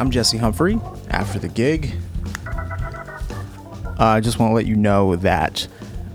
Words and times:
I'm 0.00 0.10
Jesse 0.10 0.38
Humphrey. 0.38 0.80
After 1.10 1.38
the 1.38 1.48
gig, 1.48 1.94
uh, 2.56 3.94
I 3.98 4.20
just 4.20 4.38
want 4.38 4.48
to 4.48 4.54
let 4.54 4.64
you 4.64 4.74
know 4.74 5.14
that 5.16 5.68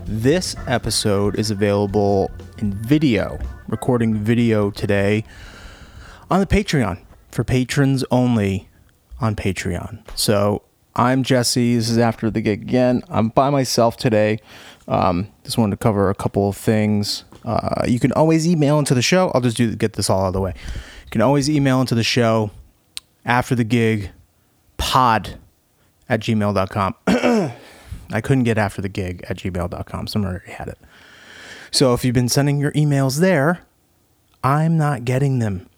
this 0.06 0.56
episode 0.66 1.38
is 1.38 1.52
available 1.52 2.28
in 2.58 2.74
video, 2.74 3.38
recording 3.68 4.16
video 4.16 4.72
today 4.72 5.22
on 6.32 6.40
the 6.40 6.46
Patreon 6.46 6.98
for 7.30 7.44
patrons 7.44 8.02
only 8.10 8.68
on 9.20 9.36
Patreon. 9.36 10.00
So 10.18 10.62
I'm 10.96 11.22
Jesse. 11.22 11.76
This 11.76 11.88
is 11.88 11.96
after 11.96 12.28
the 12.28 12.40
gig 12.40 12.62
again. 12.62 13.04
I'm 13.08 13.28
by 13.28 13.50
myself 13.50 13.96
today. 13.96 14.40
Um, 14.88 15.28
just 15.44 15.58
wanted 15.58 15.78
to 15.78 15.84
cover 15.84 16.10
a 16.10 16.14
couple 16.16 16.48
of 16.48 16.56
things. 16.56 17.22
Uh, 17.44 17.84
you 17.86 18.00
can 18.00 18.10
always 18.14 18.48
email 18.48 18.80
into 18.80 18.96
the 18.96 19.02
show. 19.02 19.30
I'll 19.32 19.42
just 19.42 19.56
do 19.56 19.76
get 19.76 19.92
this 19.92 20.10
all 20.10 20.22
out 20.22 20.26
of 20.26 20.32
the 20.32 20.40
way. 20.40 20.54
You 21.04 21.10
can 21.12 21.22
always 21.22 21.48
email 21.48 21.80
into 21.80 21.94
the 21.94 22.02
show 22.02 22.50
after 23.26 23.54
the 23.54 23.64
gig 23.64 24.10
pod 24.78 25.38
at 26.08 26.20
gmail.com. 26.20 26.94
I 28.10 28.20
couldn't 28.22 28.44
get 28.44 28.56
after 28.56 28.80
the 28.80 28.88
gig 28.88 29.24
at 29.28 29.38
gmail.com. 29.38 30.06
Someone 30.06 30.30
already 30.30 30.52
had 30.52 30.68
it. 30.68 30.78
So 31.70 31.92
if 31.92 32.04
you've 32.04 32.14
been 32.14 32.28
sending 32.28 32.58
your 32.58 32.72
emails 32.72 33.20
there, 33.20 33.60
I'm 34.42 34.78
not 34.78 35.04
getting 35.04 35.40
them. 35.40 35.68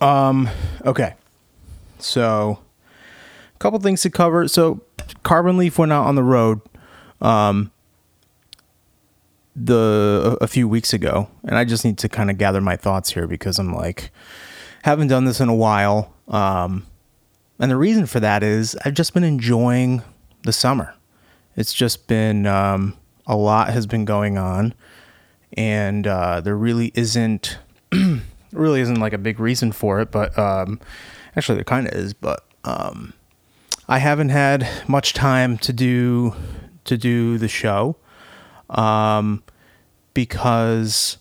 Um, 0.00 0.48
okay. 0.84 1.14
So 1.98 2.60
a 3.54 3.58
couple 3.58 3.78
things 3.80 4.02
to 4.02 4.10
cover. 4.10 4.46
So 4.48 4.80
Carbon 5.22 5.56
Leaf 5.56 5.78
went 5.78 5.92
out 5.92 6.06
on 6.06 6.14
the 6.14 6.22
road 6.22 6.60
um 7.22 7.72
the 9.56 10.36
a, 10.40 10.44
a 10.44 10.46
few 10.46 10.68
weeks 10.68 10.92
ago, 10.92 11.28
and 11.44 11.56
I 11.56 11.64
just 11.64 11.82
need 11.82 11.96
to 11.98 12.10
kind 12.10 12.30
of 12.30 12.36
gather 12.36 12.60
my 12.60 12.76
thoughts 12.76 13.10
here 13.12 13.26
because 13.26 13.58
I'm 13.58 13.72
like 13.72 14.10
haven't 14.82 15.08
done 15.08 15.24
this 15.24 15.40
in 15.40 15.48
a 15.48 15.54
while. 15.54 16.12
Um 16.28 16.86
and 17.58 17.70
the 17.70 17.76
reason 17.76 18.06
for 18.06 18.20
that 18.20 18.42
is 18.42 18.76
I've 18.84 18.94
just 18.94 19.14
been 19.14 19.24
enjoying 19.24 20.02
the 20.42 20.52
summer. 20.52 20.94
It's 21.56 21.72
just 21.72 22.06
been 22.06 22.46
um, 22.46 22.96
a 23.26 23.36
lot 23.36 23.70
has 23.70 23.86
been 23.86 24.04
going 24.04 24.36
on, 24.36 24.74
and 25.54 26.06
uh, 26.06 26.40
there 26.40 26.56
really 26.56 26.92
isn't 26.94 27.58
really 28.52 28.80
isn't 28.80 29.00
like 29.00 29.14
a 29.14 29.18
big 29.18 29.40
reason 29.40 29.72
for 29.72 30.00
it. 30.00 30.10
But 30.10 30.38
um, 30.38 30.80
actually, 31.34 31.56
there 31.56 31.64
kind 31.64 31.86
of 31.86 31.94
is. 31.94 32.12
But 32.12 32.44
um, 32.64 33.14
I 33.88 33.98
haven't 33.98 34.28
had 34.28 34.68
much 34.86 35.14
time 35.14 35.56
to 35.58 35.72
do 35.72 36.34
to 36.84 36.98
do 36.98 37.38
the 37.38 37.48
show 37.48 37.96
um, 38.68 39.42
because 40.12 41.16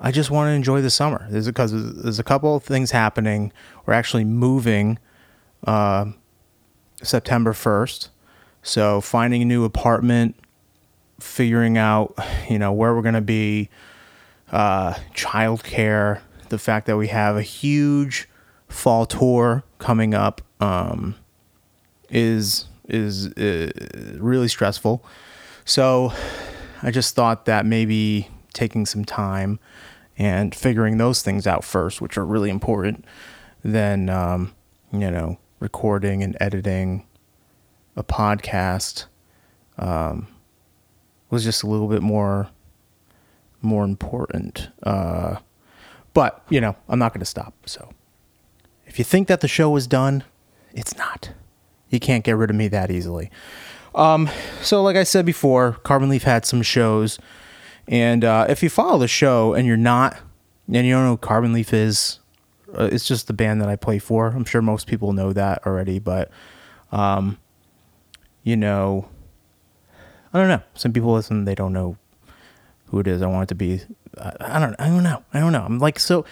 I 0.00 0.10
just 0.10 0.30
want 0.30 0.48
to 0.48 0.52
enjoy 0.52 0.80
the 0.80 0.90
summer. 0.90 1.26
There's 1.28 1.46
because 1.46 1.72
there's 2.02 2.18
a 2.18 2.24
couple 2.24 2.56
of 2.56 2.64
things 2.64 2.90
happening. 2.90 3.52
We're 3.84 3.92
actually 3.92 4.24
moving 4.24 4.98
uh, 5.66 6.06
September 7.02 7.52
1st. 7.52 8.08
So 8.62 9.00
finding 9.00 9.42
a 9.42 9.44
new 9.44 9.64
apartment, 9.64 10.36
figuring 11.20 11.76
out, 11.76 12.18
you 12.48 12.58
know, 12.58 12.72
where 12.72 12.94
we're 12.94 13.02
going 13.02 13.14
to 13.14 13.20
be, 13.20 13.68
uh, 14.52 14.94
childcare, 15.14 16.20
the 16.48 16.58
fact 16.58 16.86
that 16.86 16.96
we 16.96 17.08
have 17.08 17.36
a 17.36 17.42
huge 17.42 18.28
fall 18.68 19.06
tour 19.06 19.64
coming 19.78 20.14
up 20.14 20.40
um, 20.60 21.14
is 22.08 22.66
is 22.88 23.28
uh, 23.34 23.70
really 24.18 24.48
stressful. 24.48 25.04
So 25.64 26.12
I 26.82 26.90
just 26.90 27.14
thought 27.14 27.44
that 27.44 27.64
maybe 27.64 28.28
taking 28.52 28.84
some 28.84 29.04
time 29.04 29.60
and 30.20 30.54
figuring 30.54 30.98
those 30.98 31.22
things 31.22 31.46
out 31.46 31.64
first, 31.64 32.02
which 32.02 32.18
are 32.18 32.26
really 32.26 32.50
important, 32.50 33.06
then 33.64 34.10
um, 34.10 34.52
you 34.92 35.10
know 35.10 35.38
recording 35.60 36.22
and 36.22 36.36
editing 36.40 37.06
a 37.96 38.04
podcast 38.04 39.06
um, 39.78 40.28
was 41.30 41.42
just 41.42 41.62
a 41.62 41.66
little 41.66 41.88
bit 41.88 42.02
more 42.02 42.50
more 43.62 43.82
important. 43.82 44.68
Uh, 44.82 45.36
but 46.12 46.44
you 46.50 46.60
know, 46.60 46.76
I'm 46.86 46.98
not 46.98 47.14
going 47.14 47.20
to 47.20 47.26
stop. 47.26 47.54
So 47.64 47.90
if 48.86 48.98
you 48.98 49.04
think 49.06 49.26
that 49.28 49.40
the 49.40 49.48
show 49.48 49.74
is 49.76 49.86
done, 49.86 50.22
it's 50.74 50.96
not. 50.98 51.30
You 51.88 51.98
can't 51.98 52.24
get 52.24 52.36
rid 52.36 52.50
of 52.50 52.56
me 52.56 52.68
that 52.68 52.90
easily. 52.90 53.30
Um, 53.94 54.28
so 54.60 54.82
like 54.82 54.96
I 54.96 55.04
said 55.04 55.24
before, 55.24 55.78
Carbon 55.82 56.10
Leaf 56.10 56.24
had 56.24 56.44
some 56.44 56.60
shows, 56.60 57.18
and 57.88 58.24
uh, 58.24 58.46
if 58.48 58.62
you 58.62 58.70
follow 58.70 58.98
the 58.98 59.08
show 59.08 59.54
and 59.54 59.66
you're 59.66 59.76
not, 59.76 60.16
and 60.72 60.86
you 60.86 60.92
don't 60.94 61.04
know 61.04 61.16
Carbon 61.16 61.52
Leaf 61.52 61.72
is, 61.72 62.20
uh, 62.76 62.88
it's 62.92 63.06
just 63.06 63.26
the 63.26 63.32
band 63.32 63.60
that 63.60 63.68
I 63.68 63.76
play 63.76 63.98
for. 63.98 64.28
I'm 64.28 64.44
sure 64.44 64.62
most 64.62 64.86
people 64.86 65.12
know 65.12 65.32
that 65.32 65.66
already, 65.66 65.98
but 65.98 66.30
um, 66.92 67.38
you 68.42 68.56
know, 68.56 69.08
I 70.32 70.38
don't 70.38 70.48
know. 70.48 70.62
Some 70.74 70.92
people 70.92 71.12
listen, 71.12 71.44
they 71.44 71.54
don't 71.54 71.72
know 71.72 71.96
who 72.86 73.00
it 73.00 73.06
is. 73.06 73.22
I 73.22 73.26
want 73.26 73.44
it 73.44 73.48
to 73.48 73.54
be. 73.54 73.80
I, 74.18 74.32
I 74.40 74.58
don't. 74.58 74.76
I 74.78 74.88
don't 74.88 75.02
know. 75.02 75.24
I 75.32 75.40
don't 75.40 75.52
know. 75.52 75.64
I'm 75.64 75.78
like 75.78 75.98
so. 75.98 76.24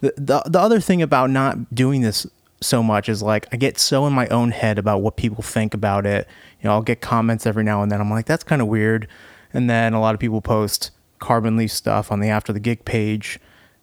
The, 0.00 0.12
the 0.16 0.42
the 0.46 0.60
other 0.60 0.80
thing 0.80 1.02
about 1.02 1.30
not 1.30 1.74
doing 1.74 2.02
this 2.02 2.26
so 2.60 2.82
much 2.82 3.08
is 3.08 3.22
like 3.22 3.46
I 3.52 3.56
get 3.56 3.78
so 3.78 4.06
in 4.06 4.12
my 4.12 4.26
own 4.28 4.50
head 4.50 4.78
about 4.78 5.02
what 5.02 5.16
people 5.16 5.42
think 5.42 5.74
about 5.74 6.06
it. 6.06 6.26
You 6.60 6.68
know, 6.68 6.74
I'll 6.74 6.82
get 6.82 7.00
comments 7.00 7.46
every 7.46 7.64
now 7.64 7.82
and 7.82 7.90
then. 7.90 8.00
I'm 8.00 8.10
like, 8.10 8.26
that's 8.26 8.44
kind 8.44 8.62
of 8.62 8.68
weird. 8.68 9.08
And 9.52 9.70
then 9.70 9.94
a 9.94 10.00
lot 10.00 10.14
of 10.14 10.20
people 10.20 10.40
post 10.40 10.90
carbon 11.18 11.56
leaf 11.56 11.72
stuff 11.72 12.12
on 12.12 12.20
the 12.20 12.28
after 12.28 12.52
the 12.52 12.60
gig 12.60 12.84
page 12.84 13.38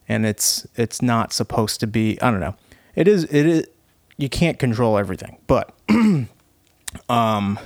and 0.08 0.26
it's 0.26 0.68
it's 0.76 1.02
not 1.02 1.34
supposed 1.34 1.80
to 1.80 1.88
be 1.88 2.20
I 2.22 2.32
don't 2.32 2.40
know. 2.40 2.56
It 2.96 3.08
is 3.08 3.24
it 3.26 3.46
is 3.46 3.68
you 4.18 4.30
can't 4.30 4.60
control 4.60 4.98
everything. 4.98 5.38
But 5.48 5.74
um 7.10 7.60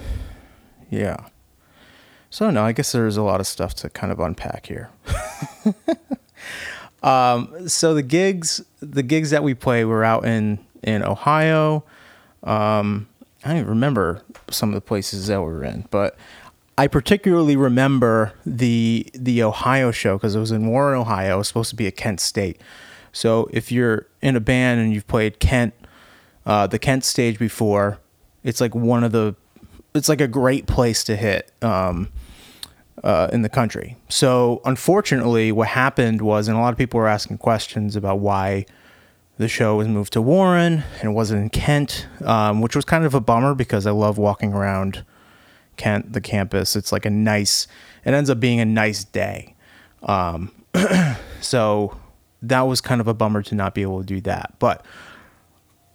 yeah. 0.90 1.28
So 2.30 2.50
no, 2.50 2.64
I 2.64 2.72
guess 2.72 2.92
there's 2.92 3.18
a 3.18 3.24
lot 3.24 3.40
of 3.40 3.48
stuff 3.48 3.74
to 3.76 3.90
kind 3.90 4.12
of 4.12 4.20
unpack 4.20 4.68
here. 4.68 4.90
um 7.04 7.68
so 7.68 7.94
the 7.94 8.04
gigs 8.04 8.64
the 8.80 9.04
gigs 9.04 9.32
that 9.32 9.44
we 9.44 9.54
play 9.54 9.86
were 9.86 10.04
out 10.04 10.26
in 10.26 10.60
in 10.84 11.04
Ohio. 11.04 11.84
Um 12.44 13.08
I 13.44 13.54
don't 13.54 13.68
remember 13.68 14.24
some 14.50 14.70
of 14.70 14.76
the 14.76 14.82
places 14.82 15.28
that 15.28 15.40
we 15.40 15.48
were 15.48 15.64
in, 15.64 15.86
but 15.90 16.18
I 16.78 16.88
particularly 16.88 17.56
remember 17.56 18.34
the 18.46 19.08
the 19.14 19.42
Ohio 19.42 19.92
show 19.92 20.18
because 20.18 20.36
it 20.36 20.40
was 20.40 20.52
in 20.52 20.68
Warren, 20.68 21.00
Ohio. 21.00 21.36
It 21.36 21.38
was 21.40 21.48
supposed 21.48 21.72
to 21.72 21.76
be 21.76 21.88
at 21.88 21.98
Kent 21.98 22.20
State. 22.20 22.62
So 23.12 23.50
if 23.52 23.72
you're 23.72 24.06
in 24.22 24.36
a 24.36 24.40
band 24.40 24.80
and 24.80 24.94
you've 24.94 25.08
played 25.08 25.40
Kent, 25.40 25.74
uh, 26.46 26.68
the 26.68 26.78
Kent 26.78 27.04
stage 27.04 27.40
before, 27.40 28.00
it's 28.44 28.62
like 28.62 28.76
one 28.76 29.04
of 29.04 29.12
the, 29.12 29.36
it's 29.96 30.08
like 30.08 30.22
a 30.22 30.28
great 30.28 30.68
place 30.68 31.04
to 31.06 31.16
hit 31.16 31.52
um, 31.64 32.10
uh, 33.04 33.30
in 33.34 33.42
the 33.42 33.50
country. 33.50 33.98
So 34.08 34.62
unfortunately, 34.66 35.52
what 35.52 35.70
happened 35.70 36.22
was, 36.22 36.48
and 36.48 36.56
a 36.56 36.62
lot 36.62 36.74
of 36.74 36.78
people 36.78 37.00
were 37.00 37.08
asking 37.08 37.40
questions 37.40 37.96
about 37.96 38.20
why 38.20 38.68
the 39.40 39.48
show 39.48 39.78
was 39.78 39.88
moved 39.88 40.14
to 40.14 40.22
Warren 40.22 40.84
and 41.00 41.10
it 41.10 41.14
wasn't 41.14 41.42
in 41.42 41.50
Kent, 41.50 42.08
um, 42.24 42.62
which 42.62 42.76
was 42.76 42.86
kind 42.86 43.04
of 43.04 43.16
a 43.16 43.20
bummer 43.20 43.56
because 43.56 43.88
I 43.88 43.92
love 43.92 44.20
walking 44.20 44.54
around 44.54 45.04
Kent, 45.78 46.14
the 46.14 46.22
campus. 46.22 46.76
It's 46.76 46.92
like 46.92 47.06
a 47.06 47.10
nice. 47.10 47.68
It 48.04 48.14
ends 48.14 48.30
up 48.30 48.40
being 48.40 48.60
a 48.60 48.66
nice 48.66 49.04
day. 49.04 49.56
Um, 50.04 50.52
so 51.42 51.98
that 52.42 52.62
was 52.62 52.82
kind 52.82 53.02
of 53.02 53.08
a 53.08 53.14
bummer 53.14 53.42
to 53.44 53.56
not 53.56 53.74
be 53.74 53.82
able 53.82 54.00
to 54.00 54.06
do 54.06 54.22
that. 54.22 54.56
But 54.60 54.86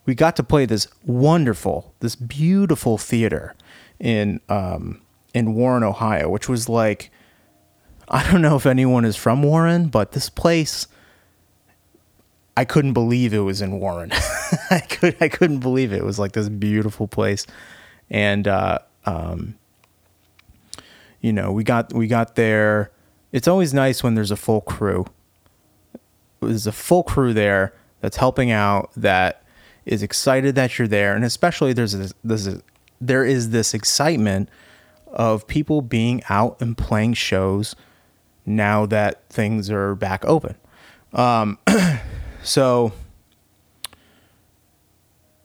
we 0.05 0.15
got 0.15 0.37
to 0.37 0.43
play 0.43 0.67
this 0.67 0.89
wonderful, 1.05 1.95
this 2.01 2.17
beautiful 2.17 2.99
theater 2.99 3.55
in 3.99 4.41
um, 4.49 5.01
in 5.35 5.55
Warren, 5.55 5.83
Ohio, 5.83 6.29
which 6.29 6.49
was 6.49 6.69
like 6.69 7.11
I 8.09 8.31
don't 8.31 8.43
know 8.43 8.57
if 8.57 8.67
anyone 8.67 9.05
is 9.05 9.17
from 9.17 9.43
Warren, 9.43 9.89
but 9.89 10.13
this 10.13 10.29
place 10.29 10.87
I 12.57 12.65
couldn't 12.65 12.93
believe 12.93 13.33
it 13.33 13.41
was 13.41 13.63
in 13.63 13.81
Warren. 13.81 14.13
I 14.71 14.81
could 14.81 15.17
I 15.21 15.29
couldn't 15.29 15.61
believe 15.61 15.93
it. 15.93 15.99
It 15.99 16.05
was 16.05 16.19
like 16.19 16.33
this 16.33 16.49
beautiful 16.49 17.07
place, 17.09 17.47
and 18.11 18.47
uh, 18.47 18.81
um, 19.07 19.57
you 21.23 21.33
know, 21.33 21.53
we 21.53 21.65
got 21.65 21.95
we 21.95 22.09
got 22.09 22.35
there. 22.35 22.91
It's 23.31 23.49
always 23.49 23.73
nice 23.73 24.03
when 24.03 24.15
there's 24.15 24.33
a 24.33 24.37
full 24.37 24.61
crew. 24.61 25.07
There's 26.41 26.67
a 26.67 26.73
full 26.73 27.05
crew 27.05 27.33
there 27.33 27.73
that's 28.01 28.17
helping 28.17 28.51
out 28.51 28.91
that 28.97 29.45
is 29.87 30.03
excited 30.03 30.57
that 30.57 30.79
you're 30.79 30.89
there, 30.89 31.15
and 31.15 31.25
especially 31.25 31.73
there's 31.73 31.93
this, 31.93 32.13
this 32.23 32.59
there 33.01 33.25
is 33.25 33.51
this 33.51 33.73
excitement 33.73 34.49
of 35.07 35.47
people 35.47 35.81
being 35.81 36.23
out 36.29 36.61
and 36.61 36.77
playing 36.77 37.15
shows 37.15 37.77
now 38.45 38.85
that 38.87 39.29
things 39.29 39.71
are 39.71 39.95
back 39.95 40.25
open. 40.25 40.57
Um, 41.13 41.59
so 42.43 42.93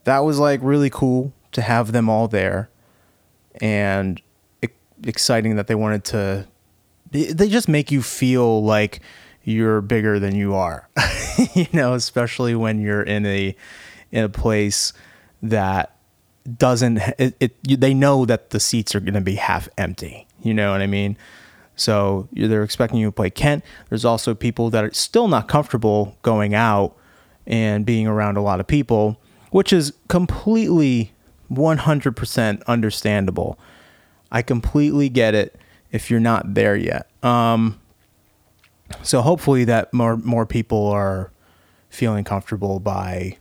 that 0.05 0.19
was 0.19 0.39
like 0.39 0.59
really 0.63 0.89
cool 0.89 1.33
to 1.51 1.61
have 1.61 1.91
them 1.91 2.09
all 2.09 2.27
there, 2.27 2.69
and 3.61 4.19
exciting 5.03 5.55
that 5.55 5.67
they 5.67 5.75
wanted 5.75 6.03
to 6.05 6.47
they 7.11 7.47
just 7.47 7.69
make 7.69 7.91
you 7.91 8.01
feel 8.01 8.63
like 8.63 8.99
you're 9.43 9.79
bigger 9.81 10.19
than 10.19 10.35
you 10.35 10.55
are. 10.55 10.89
you 11.53 11.67
know, 11.71 11.93
especially 11.93 12.53
when 12.53 12.79
you're 12.79 13.01
in 13.01 13.25
a 13.25 13.55
in 14.11 14.23
a 14.23 14.29
place 14.29 14.93
that 15.41 15.95
doesn't 16.57 16.97
it, 17.17 17.35
it 17.39 17.79
they 17.79 17.93
know 17.93 18.25
that 18.25 18.49
the 18.49 18.59
seats 18.59 18.93
are 18.95 18.99
going 18.99 19.13
to 19.13 19.21
be 19.21 19.35
half 19.35 19.69
empty. 19.77 20.27
You 20.41 20.53
know 20.53 20.71
what 20.71 20.81
I 20.81 20.87
mean? 20.87 21.17
So 21.75 22.27
they're 22.33 22.63
expecting 22.63 22.99
you 22.99 23.07
to 23.07 23.11
play 23.11 23.29
Kent. 23.29 23.63
There's 23.89 24.03
also 24.03 24.33
people 24.33 24.69
that 24.71 24.83
are 24.83 24.93
still 24.93 25.27
not 25.27 25.47
comfortable 25.47 26.17
going 26.23 26.55
out 26.55 26.95
and 27.45 27.85
being 27.85 28.07
around 28.07 28.35
a 28.35 28.41
lot 28.41 28.59
of 28.59 28.67
people, 28.67 29.19
which 29.51 29.71
is 29.71 29.93
completely 30.07 31.13
100% 31.51 32.65
understandable. 32.65 33.59
I 34.31 34.41
completely 34.41 35.09
get 35.09 35.35
it 35.35 35.59
if 35.91 36.09
you're 36.09 36.19
not 36.19 36.53
there 36.53 36.75
yet. 36.75 37.09
Um, 37.23 37.79
so 39.03 39.21
hopefully 39.21 39.65
that 39.65 39.93
more 39.93 40.17
more 40.17 40.45
people 40.45 40.87
are 40.87 41.31
feeling 41.89 42.23
comfortable 42.23 42.79
by 42.79 43.37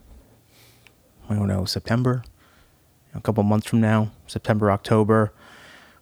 I 1.29 1.35
don't 1.35 1.49
know 1.49 1.65
September, 1.65 2.23
a 3.15 3.21
couple 3.21 3.43
months 3.43 3.67
from 3.67 3.81
now, 3.81 4.12
September 4.27 4.71
October. 4.71 5.33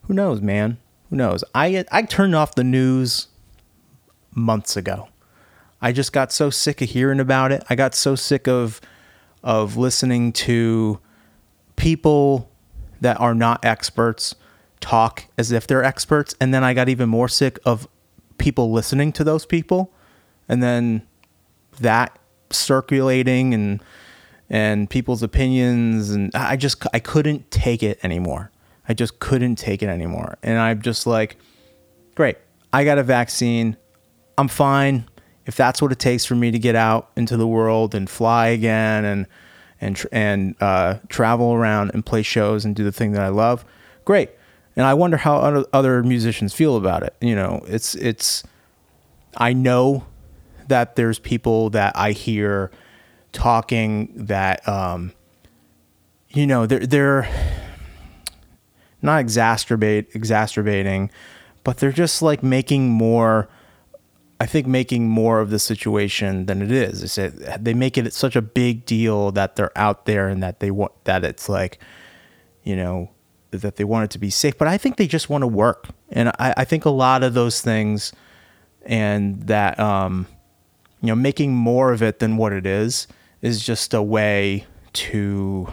Who 0.03 0.15
knows, 0.15 0.41
man? 0.41 0.79
Who 1.11 1.17
knows? 1.17 1.45
I 1.55 1.85
I 1.91 2.03
turned 2.03 2.35
off 2.35 2.55
the 2.55 2.65
news 2.65 3.29
months 4.35 4.77
ago. 4.77 5.09
I 5.81 5.93
just 5.93 6.13
got 6.13 6.33
so 6.33 6.51
sick 6.51 6.81
of 6.81 6.89
hearing 6.89 7.21
about 7.21 7.53
it. 7.53 7.63
I 7.69 7.75
got 7.75 7.95
so 7.95 8.15
sick 8.15 8.49
of 8.49 8.81
of 9.43 9.77
listening 9.77 10.33
to 10.33 10.99
people 11.77 12.51
that 13.01 13.21
are 13.21 13.35
not 13.35 13.65
experts 13.65 14.35
talk 14.85 15.25
as 15.39 15.51
if 15.51 15.67
they're 15.67 15.83
experts 15.83 16.35
and 16.43 16.53
then 16.53 16.63
I 16.63 16.75
got 16.75 16.91
even 16.91 17.09
more 17.09 17.27
sick 17.27 17.59
of 17.65 17.89
people 18.37 18.71
listening 18.71 19.13
to 19.13 19.25
those 19.25 19.47
people 19.47 19.91
and 20.47 20.63
then 20.63 21.07
that 21.81 22.19
circulating 22.51 23.55
and 23.55 23.83
and 24.51 24.91
people's 24.91 25.23
opinions 25.23 26.11
and 26.11 26.31
I 26.35 26.57
just 26.57 26.85
I 26.93 26.99
couldn't 26.99 27.51
take 27.51 27.83
it 27.83 27.99
anymore. 28.03 28.51
I 28.87 28.93
just 28.93 29.19
couldn't 29.21 29.57
take 29.57 29.83
it 29.83 29.89
anymore. 29.89 30.37
And 30.43 30.59
I'm 30.59 30.83
just 30.83 31.07
like 31.07 31.39
great. 32.15 32.37
I 32.71 32.85
got 32.85 32.99
a 32.99 33.03
vaccine. 33.03 33.79
I'm 34.37 34.49
fine. 34.49 35.09
If 35.47 35.57
that's 35.57 35.81
what 35.81 35.93
it 35.93 35.99
takes 35.99 36.27
for 36.27 36.35
me 36.35 36.51
to 36.51 36.59
get 36.59 36.77
out 36.77 37.11
into 37.17 37.39
the 37.39 37.47
world 37.47 37.95
and 37.95 38.09
fly 38.09 38.49
again 38.49 39.07
and 39.07 39.27
and 39.81 40.07
and 40.13 40.57
uh, 40.61 40.99
travel 41.09 41.55
around 41.55 41.93
and 41.95 42.05
play 42.05 42.23
shows 42.23 42.67
and 42.67 42.77
do 42.77 42.85
the 42.85 42.93
thing 42.93 43.13
that 43.13 43.23
I 43.23 43.29
love, 43.29 43.65
great 44.05 44.29
and 44.77 44.87
I 44.87 44.95
wonder 44.95 45.17
how 45.17 45.65
other 45.73 46.03
musicians 46.03 46.53
feel 46.53 46.77
about 46.77 47.03
it. 47.03 47.15
You 47.21 47.35
know, 47.35 47.65
it's 47.67 47.95
it's. 47.95 48.43
I 49.37 49.53
know 49.53 50.05
that 50.69 50.97
there's 50.97 51.19
people 51.19 51.71
that 51.71 51.97
I 51.97 52.13
hear 52.13 52.71
talking 53.33 54.13
that, 54.15 54.67
um, 54.69 55.13
you 56.31 56.47
know, 56.47 56.67
they're 56.67 56.87
they're 56.87 57.29
not 59.03 59.25
exacerbate 59.25 60.15
exacerbating, 60.15 61.11
but 61.63 61.79
they're 61.79 61.93
just 61.93 62.23
like 62.23 62.43
making 62.43 62.89
more. 62.89 63.49
I 64.41 64.47
think 64.47 64.67
making 64.67 65.09
more 65.09 65.41
of 65.41 65.51
the 65.51 65.61
situation 65.61 66.47
than 66.47 66.61
it 66.61 66.73
is. 66.73 67.01
They 67.01 67.07
say 67.07 67.29
they 67.29 67.73
make 67.73 67.97
it 67.97 68.13
such 68.13 68.35
a 68.35 68.43
big 68.43 68.85
deal 68.85 69.31
that 69.31 69.55
they're 69.55 69.77
out 69.79 70.07
there 70.07 70.27
and 70.29 70.43
that 70.43 70.59
they 70.59 70.73
want 70.73 70.93
that 71.05 71.25
it's 71.25 71.49
like, 71.49 71.79
you 72.65 72.75
know, 72.75 73.14
that 73.63 73.77
they 73.77 73.85
want 73.85 74.05
it 74.05 74.11
to 74.11 74.19
be 74.19 74.31
safe, 74.31 74.57
but 74.59 74.69
I 74.69 74.79
think 74.79 74.97
they 74.97 75.07
just 75.07 75.29
want 75.29 75.43
to 75.43 75.49
work. 75.49 75.89
And 76.11 76.29
I, 76.39 76.55
I 76.59 76.65
think 76.65 76.85
a 76.85 76.91
lot 76.91 77.23
of 77.23 77.35
those 77.35 77.61
things 77.61 78.13
and 78.87 79.43
that, 79.45 79.79
um, 79.81 80.27
you 81.01 81.09
know, 81.09 81.15
making 81.15 81.55
more 81.55 81.93
of 81.93 82.03
it 82.03 82.19
than 82.19 82.37
what 82.37 82.53
it 82.53 82.67
is 82.67 83.07
is 83.43 83.65
just 83.65 83.95
a 83.95 84.03
way 84.03 84.67
to, 84.95 85.69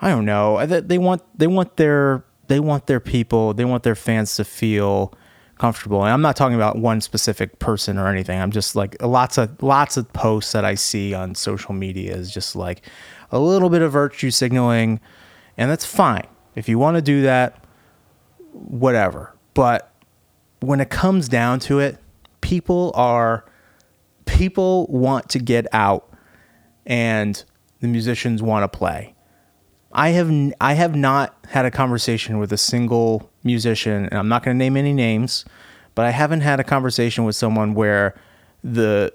I 0.00 0.08
don't 0.08 0.24
know. 0.24 0.64
They 0.66 0.98
want, 0.98 1.22
they 1.38 1.46
want 1.46 1.76
their, 1.76 2.24
they 2.48 2.60
want 2.60 2.86
their 2.86 3.00
people, 3.00 3.54
they 3.54 3.64
want 3.64 3.82
their 3.82 3.94
fans 3.94 4.36
to 4.36 4.44
feel 4.44 5.14
comfortable. 5.58 6.02
And 6.02 6.12
I'm 6.12 6.22
not 6.22 6.36
talking 6.36 6.56
about 6.56 6.78
one 6.78 7.00
specific 7.00 7.58
person 7.58 7.98
or 7.98 8.08
anything. 8.08 8.40
I'm 8.40 8.50
just 8.50 8.74
like 8.74 9.00
lots 9.02 9.38
of, 9.38 9.62
lots 9.62 9.96
of 9.96 10.10
posts 10.12 10.52
that 10.52 10.64
I 10.64 10.74
see 10.74 11.14
on 11.14 11.34
social 11.34 11.74
media 11.74 12.14
is 12.14 12.32
just 12.32 12.56
like 12.56 12.82
a 13.30 13.38
little 13.38 13.68
bit 13.68 13.82
of 13.82 13.92
virtue 13.92 14.30
signaling, 14.30 15.00
and 15.56 15.70
that's 15.70 15.84
fine. 15.84 16.26
If 16.54 16.68
you 16.68 16.78
want 16.78 16.96
to 16.96 17.02
do 17.02 17.22
that, 17.22 17.64
whatever. 18.52 19.34
But 19.54 19.92
when 20.60 20.80
it 20.80 20.90
comes 20.90 21.28
down 21.28 21.60
to 21.60 21.78
it, 21.78 21.98
people 22.40 22.92
are 22.94 23.44
people 24.26 24.86
want 24.88 25.28
to 25.30 25.38
get 25.38 25.66
out 25.72 26.12
and 26.86 27.42
the 27.80 27.88
musicians 27.88 28.42
want 28.42 28.70
to 28.70 28.78
play. 28.78 29.14
I 29.92 30.10
have 30.10 30.30
I 30.60 30.74
have 30.74 30.94
not 30.94 31.36
had 31.48 31.64
a 31.64 31.70
conversation 31.70 32.38
with 32.38 32.52
a 32.52 32.56
single 32.56 33.30
musician, 33.42 34.06
and 34.06 34.14
I'm 34.14 34.28
not 34.28 34.44
going 34.44 34.56
to 34.56 34.58
name 34.58 34.76
any 34.76 34.92
names, 34.92 35.44
but 35.94 36.04
I 36.04 36.10
haven't 36.10 36.42
had 36.42 36.60
a 36.60 36.64
conversation 36.64 37.24
with 37.24 37.34
someone 37.34 37.74
where 37.74 38.14
the 38.62 39.12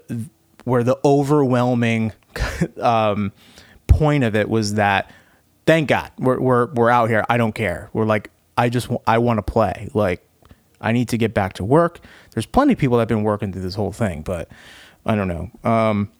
where 0.64 0.82
the 0.82 0.98
overwhelming 1.04 2.12
um, 2.80 3.32
point 3.86 4.24
of 4.24 4.34
it 4.34 4.50
was 4.50 4.74
that 4.74 5.10
thank 5.66 5.88
God 5.88 6.10
we're 6.18 6.40
we're 6.40 6.66
we're 6.66 6.90
out 6.90 7.10
here. 7.10 7.24
I 7.28 7.36
don't 7.36 7.54
care. 7.54 7.90
We're 7.92 8.06
like 8.06 8.30
I 8.56 8.68
just 8.68 8.88
I 9.06 9.18
want 9.18 9.38
to 9.38 9.42
play. 9.42 9.90
Like 9.92 10.26
I 10.80 10.92
need 10.92 11.08
to 11.10 11.18
get 11.18 11.34
back 11.34 11.54
to 11.54 11.64
work. 11.64 12.00
There's 12.32 12.46
plenty 12.46 12.72
of 12.72 12.78
people 12.78 12.96
that've 12.98 13.08
been 13.08 13.24
working 13.24 13.52
through 13.52 13.62
this 13.62 13.74
whole 13.74 13.92
thing, 13.92 14.22
but 14.22 14.48
I 15.04 15.14
don't 15.14 15.28
know. 15.28 15.50
Um, 15.68 16.10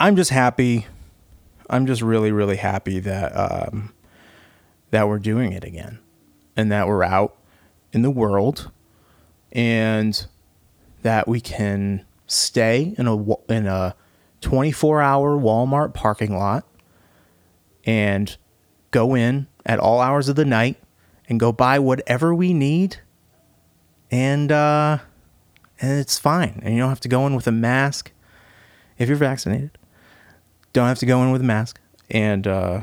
I'm 0.00 0.16
just 0.16 0.30
happy. 0.30 0.86
I'm 1.70 1.86
just 1.86 2.02
really 2.02 2.32
really 2.32 2.56
happy 2.56 2.98
that 3.00 3.30
um, 3.30 3.92
that 4.90 5.06
we're 5.06 5.18
doing 5.18 5.52
it 5.52 5.64
again, 5.64 5.98
and 6.56 6.72
that 6.72 6.88
we're 6.88 7.04
out 7.04 7.36
in 7.92 8.02
the 8.02 8.10
world, 8.10 8.70
and 9.52 10.26
that 11.02 11.28
we 11.28 11.40
can 11.40 12.04
stay 12.26 12.94
in 12.98 13.06
a 13.06 13.34
in 13.52 13.66
a 13.66 13.94
24 14.40 15.00
hour 15.00 15.38
Walmart 15.38 15.94
parking 15.94 16.36
lot 16.36 16.66
and 17.84 18.36
go 18.90 19.14
in 19.14 19.46
at 19.66 19.78
all 19.78 20.00
hours 20.00 20.28
of 20.28 20.36
the 20.36 20.44
night 20.44 20.76
and 21.28 21.40
go 21.40 21.52
buy 21.52 21.78
whatever 21.78 22.34
we 22.34 22.52
need 22.52 22.98
and 24.10 24.52
uh 24.52 24.98
and 25.80 25.98
it's 25.98 26.18
fine. 26.18 26.60
And 26.62 26.74
you 26.74 26.80
don't 26.80 26.88
have 26.88 27.00
to 27.00 27.08
go 27.08 27.26
in 27.26 27.34
with 27.34 27.48
a 27.48 27.52
mask. 27.52 28.12
If 28.98 29.08
you're 29.08 29.18
vaccinated 29.18 29.76
don't 30.72 30.88
have 30.88 30.98
to 30.98 31.06
go 31.06 31.22
in 31.22 31.30
with 31.30 31.40
a 31.40 31.44
mask. 31.44 31.80
And 32.10 32.46
uh 32.46 32.82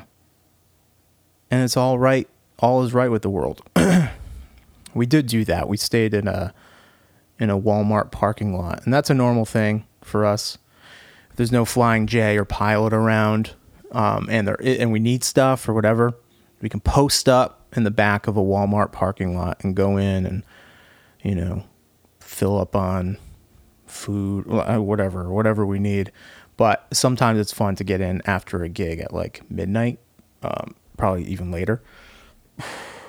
and 1.49 1.63
it's 1.63 1.77
all 1.77 1.99
right 1.99 2.27
all 2.59 2.83
is 2.83 2.93
right 2.93 3.11
with 3.11 3.21
the 3.21 3.29
world. 3.29 3.61
We 4.93 5.05
did 5.05 5.27
do 5.27 5.45
that. 5.45 5.67
We 5.69 5.77
stayed 5.77 6.13
in 6.13 6.27
a 6.27 6.53
in 7.39 7.49
a 7.49 7.59
Walmart 7.59 8.11
parking 8.11 8.55
lot. 8.57 8.83
And 8.83 8.93
that's 8.93 9.09
a 9.09 9.13
normal 9.13 9.45
thing 9.45 9.85
for 10.01 10.25
us. 10.25 10.57
If 11.29 11.37
there's 11.37 11.51
no 11.51 11.65
flying 11.65 12.07
J 12.07 12.37
or 12.37 12.45
pilot 12.45 12.93
around 12.93 13.53
um, 13.91 14.27
and 14.29 14.47
there 14.47 14.57
and 14.63 14.91
we 14.91 14.99
need 14.99 15.23
stuff 15.23 15.67
or 15.67 15.73
whatever, 15.73 16.13
we 16.61 16.69
can 16.69 16.79
post 16.79 17.27
up 17.27 17.67
in 17.75 17.83
the 17.83 17.91
back 17.91 18.27
of 18.27 18.37
a 18.37 18.41
Walmart 18.41 18.91
parking 18.91 19.37
lot 19.37 19.63
and 19.63 19.75
go 19.75 19.97
in 19.97 20.25
and 20.25 20.43
you 21.23 21.35
know 21.35 21.63
fill 22.19 22.59
up 22.59 22.75
on 22.75 23.17
food, 23.85 24.45
uh, 24.49 24.79
whatever, 24.79 25.29
whatever 25.29 25.65
we 25.65 25.79
need. 25.79 26.11
But 26.57 26.87
sometimes 26.93 27.39
it's 27.39 27.51
fun 27.51 27.75
to 27.75 27.83
get 27.83 28.01
in 28.01 28.21
after 28.25 28.63
a 28.63 28.69
gig 28.69 28.99
at 28.99 29.13
like 29.13 29.49
midnight, 29.49 29.99
um, 30.43 30.75
probably 30.97 31.25
even 31.25 31.51
later. 31.51 31.81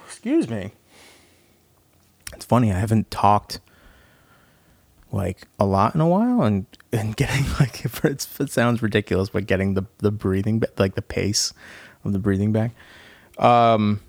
Excuse 0.07 0.49
me. 0.49 0.73
It's 2.35 2.45
funny, 2.45 2.73
I 2.73 2.79
haven't 2.79 3.11
talked 3.11 3.61
like 5.11 5.47
a 5.59 5.67
lot 5.67 5.95
in 5.95 6.01
a 6.01 6.09
while 6.09 6.43
and 6.43 6.67
and 6.93 7.17
getting 7.17 7.45
like 7.61 7.85
it 7.85 8.51
sounds 8.51 8.83
ridiculous 8.83 9.31
but 9.31 9.47
getting 9.47 9.75
the 9.75 9.85
the 9.99 10.11
breathing 10.11 10.63
like 10.79 10.95
the 10.95 11.03
pace 11.03 11.53
of 12.05 12.13
the 12.13 12.19
breathing 12.19 12.53
back. 12.53 12.73
Um 13.39 14.01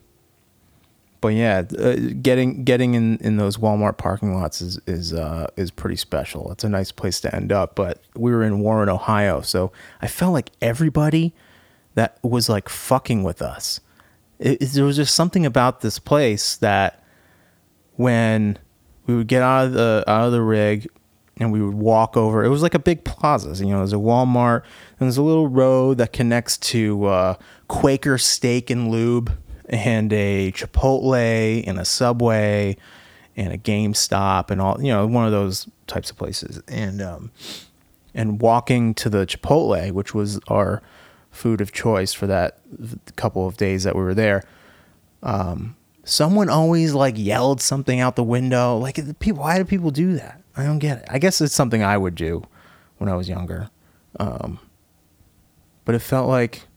but 1.21 1.29
yeah 1.29 1.63
uh, 1.79 1.95
getting 2.21 2.63
getting 2.63 2.95
in 2.95 3.17
in 3.19 3.37
those 3.37 3.57
Walmart 3.57 3.97
parking 3.97 4.35
lots 4.35 4.61
is 4.61 4.79
is 4.87 5.13
uh 5.13 5.47
is 5.55 5.71
pretty 5.71 5.95
special. 5.95 6.51
It's 6.51 6.63
a 6.63 6.69
nice 6.69 6.91
place 6.91 7.19
to 7.21 7.33
end 7.33 7.51
up 7.51 7.75
but 7.75 8.01
we 8.15 8.31
were 8.31 8.43
in 8.43 8.59
Warren 8.59 8.89
Ohio 8.89 9.41
so 9.41 9.71
I 10.01 10.07
felt 10.07 10.33
like 10.33 10.51
everybody 10.61 11.33
that 11.95 12.17
was 12.23 12.49
like 12.49 12.69
fucking 12.69 13.23
with 13.23 13.41
us 13.41 13.79
it, 14.39 14.61
it, 14.61 14.65
there 14.71 14.85
was 14.85 14.97
just 14.97 15.15
something 15.15 15.45
about 15.45 15.81
this 15.81 15.99
place 15.99 16.57
that 16.57 17.03
when 17.95 18.57
we 19.05 19.15
would 19.15 19.27
get 19.27 19.41
out 19.41 19.67
of 19.67 19.73
the 19.73 20.03
out 20.07 20.25
of 20.25 20.31
the 20.31 20.41
rig 20.41 20.87
and 21.37 21.51
we 21.51 21.61
would 21.61 21.75
walk 21.75 22.15
over. 22.15 22.43
It 22.43 22.49
was 22.49 22.61
like 22.61 22.73
a 22.73 22.79
big 22.79 23.03
plaza. 23.03 23.63
You 23.63 23.71
know, 23.71 23.77
there's 23.77 23.93
a 23.93 23.97
Walmart 23.97 24.63
and 24.63 24.99
there's 24.99 25.17
a 25.17 25.23
little 25.23 25.47
road 25.47 25.97
that 25.97 26.13
connects 26.13 26.57
to 26.57 27.05
uh, 27.05 27.35
Quaker 27.67 28.17
Steak 28.17 28.69
and 28.69 28.89
Lube 28.89 29.35
and 29.67 30.13
a 30.13 30.51
Chipotle 30.51 31.63
and 31.65 31.79
a 31.79 31.85
Subway 31.85 32.77
and 33.35 33.51
a 33.51 33.57
GameStop 33.57 34.51
and 34.51 34.61
all, 34.61 34.81
you 34.81 34.91
know, 34.91 35.07
one 35.07 35.25
of 35.25 35.31
those 35.31 35.67
types 35.87 36.11
of 36.11 36.17
places. 36.17 36.61
And 36.67 37.01
um, 37.01 37.31
and 38.13 38.39
walking 38.39 38.93
to 38.93 39.09
the 39.09 39.25
Chipotle, 39.25 39.91
which 39.91 40.13
was 40.13 40.39
our 40.47 40.81
food 41.31 41.61
of 41.61 41.71
choice 41.71 42.13
for 42.13 42.27
that 42.27 42.59
couple 43.15 43.47
of 43.47 43.57
days 43.57 43.83
that 43.83 43.95
we 43.95 44.03
were 44.03 44.13
there. 44.13 44.43
Um, 45.23 45.75
someone 46.03 46.47
always 46.49 46.93
like 46.93 47.15
yelled 47.17 47.59
something 47.59 47.99
out 47.99 48.15
the 48.15 48.23
window. 48.23 48.77
Like 48.77 49.19
people, 49.19 49.41
why 49.41 49.57
do 49.57 49.65
people 49.65 49.89
do 49.89 50.13
that? 50.15 50.42
I 50.55 50.63
don't 50.63 50.79
get 50.79 50.99
it. 50.99 51.05
I 51.09 51.19
guess 51.19 51.41
it's 51.41 51.53
something 51.53 51.83
I 51.83 51.97
would 51.97 52.15
do 52.15 52.43
when 52.97 53.09
I 53.09 53.15
was 53.15 53.27
younger. 53.27 53.69
Um, 54.19 54.59
but 55.85 55.95
it 55.95 55.99
felt 55.99 56.29
like 56.29 56.67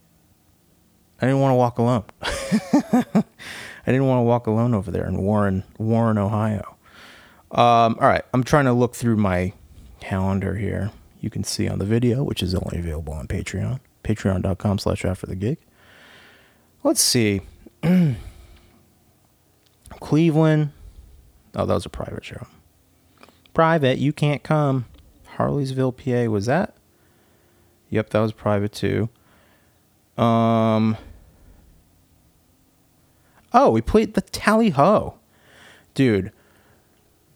I 1.21 1.27
didn't 1.27 1.41
want 1.41 1.53
to 1.53 1.57
walk 1.57 1.79
alone. 1.79 2.05
I 2.23 3.93
didn't 3.93 4.07
want 4.07 4.19
to 4.19 4.23
walk 4.23 4.47
alone 4.47 4.75
over 4.75 4.91
there 4.91 5.07
in 5.07 5.19
Warren, 5.19 5.65
Warren, 5.79 6.19
Ohio. 6.19 6.77
Um, 7.53 7.97
all 8.01 8.09
right, 8.09 8.25
I'm 8.35 8.43
trying 8.43 8.65
to 8.65 8.73
look 8.73 8.95
through 8.95 9.17
my 9.17 9.53
calendar 10.01 10.57
here. 10.57 10.91
You 11.21 11.31
can 11.31 11.45
see 11.45 11.69
on 11.69 11.79
the 11.79 11.85
video, 11.85 12.23
which 12.23 12.43
is 12.43 12.55
only 12.55 12.79
available 12.79 13.13
on 13.13 13.29
Patreon, 13.29 13.81
patreon.com 14.05 14.79
slash 14.79 15.05
after 15.05 15.27
the 15.27 15.37
gig. 15.37 15.59
Let's 16.83 17.01
see. 17.01 17.43
Cleveland. 20.01 20.73
Oh, 21.55 21.65
that 21.65 21.75
was 21.75 21.87
a 21.87 21.91
private 21.91 22.25
show. 22.25 22.47
Private, 23.57 23.97
you 23.97 24.13
can't 24.13 24.43
come. 24.43 24.85
Harleysville, 25.39 25.97
PA. 25.97 26.31
Was 26.31 26.45
that? 26.45 26.75
Yep, 27.89 28.11
that 28.11 28.21
was 28.21 28.33
private 28.33 28.71
too. 28.71 29.09
Um. 30.19 30.99
Oh, 33.55 33.71
we 33.71 33.81
played 33.81 34.13
the 34.13 34.21
Tally 34.21 34.69
Ho. 34.69 35.15
Dude, 35.95 36.33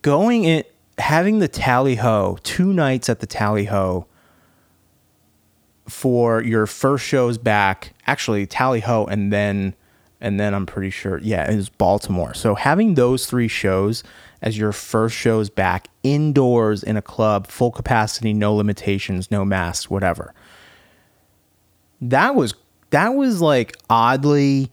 going 0.03 0.43
in, 0.43 0.63
having 0.99 1.39
the 1.39 1.47
Tally 1.47 1.95
Ho, 1.95 2.37
two 2.43 2.71
nights 2.71 3.09
at 3.09 3.19
the 3.19 3.25
Tally 3.25 3.65
Ho 3.65 4.05
for 5.89 6.43
your 6.43 6.67
first 6.67 7.03
shows 7.03 7.39
back, 7.39 7.95
actually, 8.05 8.45
Tally 8.45 8.81
Ho, 8.81 9.07
and 9.07 9.33
then, 9.33 9.73
and 10.21 10.39
then 10.39 10.53
I'm 10.53 10.67
pretty 10.67 10.91
sure, 10.91 11.17
yeah, 11.17 11.51
it 11.51 11.55
was 11.55 11.69
Baltimore. 11.69 12.35
So 12.35 12.53
having 12.53 12.93
those 12.93 13.25
three 13.25 13.47
shows 13.47 14.03
as 14.41 14.57
your 14.57 14.71
first 14.71 15.15
shows 15.15 15.49
back 15.49 15.87
indoors 16.03 16.83
in 16.83 16.97
a 16.97 17.01
club, 17.01 17.47
full 17.47 17.71
capacity, 17.71 18.33
no 18.33 18.55
limitations, 18.55 19.29
no 19.29 19.45
masks, 19.45 19.89
whatever. 19.89 20.33
That 22.01 22.35
was, 22.35 22.55
that 22.89 23.09
was 23.09 23.41
like 23.41 23.75
oddly 23.89 24.71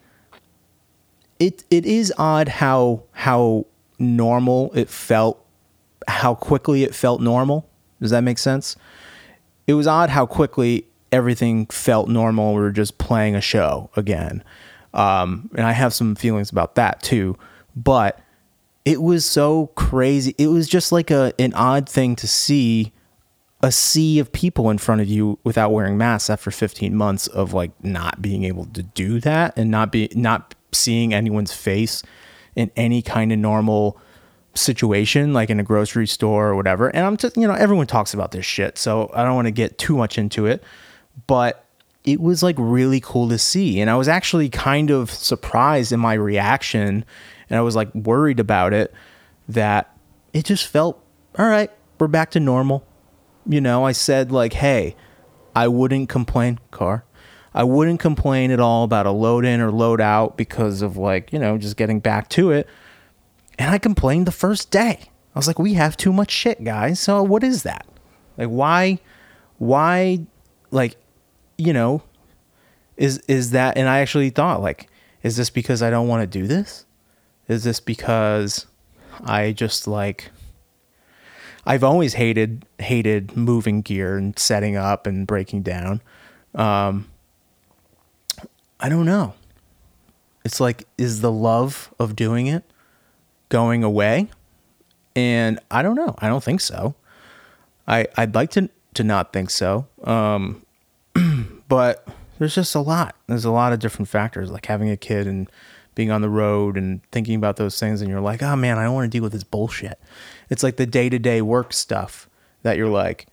it 1.38 1.64
it 1.70 1.86
is 1.86 2.12
odd 2.18 2.48
how 2.48 3.02
how 3.12 3.66
normal 3.98 4.72
it 4.74 4.88
felt, 4.88 5.44
how 6.06 6.34
quickly 6.34 6.82
it 6.82 6.94
felt 6.94 7.20
normal. 7.20 7.68
Does 8.00 8.10
that 8.10 8.22
make 8.22 8.38
sense? 8.38 8.76
It 9.66 9.74
was 9.74 9.86
odd 9.86 10.10
how 10.10 10.26
quickly 10.26 10.86
everything 11.12 11.66
felt 11.66 12.08
normal. 12.08 12.54
We 12.54 12.60
were 12.60 12.70
just 12.70 12.98
playing 12.98 13.34
a 13.34 13.40
show 13.40 13.90
again, 13.96 14.42
um, 14.94 15.50
and 15.54 15.66
I 15.66 15.72
have 15.72 15.94
some 15.94 16.14
feelings 16.14 16.50
about 16.50 16.74
that 16.76 17.02
too. 17.02 17.36
But 17.76 18.18
it 18.88 19.02
was 19.02 19.26
so 19.26 19.66
crazy. 19.74 20.34
It 20.38 20.46
was 20.46 20.66
just 20.66 20.92
like 20.92 21.10
a 21.10 21.34
an 21.38 21.52
odd 21.52 21.86
thing 21.86 22.16
to 22.16 22.26
see 22.26 22.94
a 23.62 23.70
sea 23.70 24.18
of 24.18 24.32
people 24.32 24.70
in 24.70 24.78
front 24.78 25.02
of 25.02 25.08
you 25.08 25.38
without 25.44 25.72
wearing 25.72 25.98
masks 25.98 26.30
after 26.30 26.50
15 26.50 26.94
months 26.94 27.26
of 27.26 27.52
like 27.52 27.72
not 27.84 28.22
being 28.22 28.44
able 28.44 28.64
to 28.64 28.82
do 28.82 29.20
that 29.20 29.58
and 29.58 29.70
not 29.70 29.92
be 29.92 30.08
not 30.14 30.54
seeing 30.72 31.12
anyone's 31.12 31.52
face 31.52 32.02
in 32.56 32.70
any 32.76 33.02
kind 33.02 33.30
of 33.30 33.38
normal 33.38 34.00
situation, 34.54 35.34
like 35.34 35.50
in 35.50 35.60
a 35.60 35.64
grocery 35.64 36.06
store 36.06 36.48
or 36.48 36.56
whatever. 36.56 36.88
And 36.88 37.04
I'm 37.04 37.18
just, 37.18 37.36
you 37.36 37.46
know, 37.46 37.52
everyone 37.52 37.88
talks 37.88 38.14
about 38.14 38.30
this 38.30 38.46
shit, 38.46 38.78
so 38.78 39.10
I 39.12 39.22
don't 39.22 39.34
want 39.34 39.48
to 39.48 39.52
get 39.52 39.76
too 39.76 39.98
much 39.98 40.16
into 40.16 40.46
it. 40.46 40.64
But 41.26 41.62
it 42.04 42.22
was 42.22 42.42
like 42.42 42.56
really 42.58 43.00
cool 43.00 43.28
to 43.28 43.36
see. 43.36 43.82
And 43.82 43.90
I 43.90 43.96
was 43.96 44.08
actually 44.08 44.48
kind 44.48 44.90
of 44.90 45.10
surprised 45.10 45.92
in 45.92 46.00
my 46.00 46.14
reaction. 46.14 47.04
And 47.50 47.58
I 47.58 47.62
was 47.62 47.76
like 47.76 47.94
worried 47.94 48.40
about 48.40 48.72
it 48.72 48.92
that 49.48 49.96
it 50.32 50.44
just 50.44 50.66
felt, 50.66 51.02
all 51.38 51.46
right, 51.46 51.70
we're 51.98 52.08
back 52.08 52.30
to 52.32 52.40
normal. 52.40 52.86
You 53.46 53.60
know, 53.60 53.84
I 53.84 53.92
said, 53.92 54.30
like, 54.30 54.52
hey, 54.52 54.94
I 55.54 55.68
wouldn't 55.68 56.08
complain, 56.08 56.58
car. 56.70 57.04
I 57.54 57.64
wouldn't 57.64 57.98
complain 57.98 58.50
at 58.50 58.60
all 58.60 58.84
about 58.84 59.06
a 59.06 59.10
load 59.10 59.44
in 59.44 59.60
or 59.60 59.70
load 59.70 60.00
out 60.00 60.36
because 60.36 60.82
of 60.82 60.96
like, 60.96 61.32
you 61.32 61.38
know, 61.38 61.56
just 61.58 61.76
getting 61.76 61.98
back 61.98 62.28
to 62.30 62.50
it. 62.50 62.68
And 63.58 63.70
I 63.70 63.78
complained 63.78 64.26
the 64.26 64.32
first 64.32 64.70
day. 64.70 64.98
I 65.34 65.38
was 65.38 65.46
like, 65.46 65.58
we 65.58 65.74
have 65.74 65.96
too 65.96 66.12
much 66.12 66.30
shit, 66.30 66.62
guys. 66.62 67.00
So 67.00 67.22
what 67.22 67.42
is 67.42 67.62
that? 67.62 67.86
Like 68.38 68.48
why 68.48 69.00
why 69.58 70.20
like 70.70 70.96
you 71.58 71.72
know 71.72 72.02
is 72.96 73.18
is 73.26 73.50
that 73.50 73.76
and 73.76 73.88
I 73.88 73.98
actually 73.98 74.30
thought 74.30 74.62
like 74.62 74.88
is 75.22 75.36
this 75.36 75.50
because 75.50 75.82
I 75.82 75.90
don't 75.90 76.08
want 76.08 76.22
to 76.22 76.26
do 76.26 76.46
this? 76.46 76.86
Is 77.48 77.64
this 77.64 77.80
because 77.80 78.66
I 79.24 79.52
just 79.52 79.88
like 79.88 80.30
I've 81.68 81.84
always 81.84 82.14
hated 82.14 82.64
hated 82.78 83.36
moving 83.36 83.82
gear 83.82 84.16
and 84.16 84.38
setting 84.38 84.76
up 84.76 85.06
and 85.06 85.26
breaking 85.26 85.62
down. 85.62 86.00
Um, 86.54 87.08
I 88.80 88.88
don't 88.88 89.04
know. 89.04 89.34
It's 90.44 90.60
like, 90.60 90.86
is 90.96 91.20
the 91.20 91.30
love 91.30 91.92
of 91.98 92.16
doing 92.16 92.46
it 92.46 92.64
going 93.50 93.84
away? 93.84 94.28
And 95.14 95.60
I 95.70 95.82
don't 95.82 95.96
know. 95.96 96.14
I 96.18 96.28
don't 96.28 96.42
think 96.42 96.62
so. 96.62 96.94
I 97.86 98.06
I'd 98.16 98.34
like 98.34 98.50
to 98.52 98.70
to 98.94 99.04
not 99.04 99.32
think 99.34 99.50
so. 99.50 99.86
Um, 100.04 100.64
but 101.68 102.08
there's 102.38 102.54
just 102.54 102.74
a 102.74 102.80
lot. 102.80 103.14
There's 103.26 103.44
a 103.44 103.50
lot 103.50 103.74
of 103.74 103.78
different 103.78 104.08
factors, 104.08 104.50
like 104.50 104.66
having 104.66 104.88
a 104.88 104.96
kid 104.96 105.26
and 105.26 105.50
being 105.98 106.12
on 106.12 106.22
the 106.22 106.28
road 106.28 106.76
and 106.76 107.02
thinking 107.10 107.34
about 107.34 107.56
those 107.56 107.80
things, 107.80 108.00
and 108.00 108.08
you're 108.08 108.20
like, 108.20 108.40
oh 108.40 108.54
man, 108.54 108.78
I 108.78 108.84
don't 108.84 108.94
want 108.94 109.10
to 109.10 109.16
deal 109.16 109.24
with 109.24 109.32
this 109.32 109.42
bullshit. 109.42 109.98
It's 110.48 110.62
like 110.62 110.76
the 110.76 110.86
day 110.86 111.08
to 111.08 111.18
day 111.18 111.42
work 111.42 111.72
stuff 111.72 112.30
that 112.62 112.76
you're 112.76 112.86
like, 112.86 113.26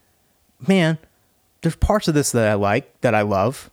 man, 0.68 0.98
there's 1.62 1.76
parts 1.76 2.08
of 2.08 2.16
this 2.16 2.32
that 2.32 2.50
I 2.50 2.56
like, 2.56 3.02
that 3.02 3.14
I 3.14 3.22
love, 3.22 3.70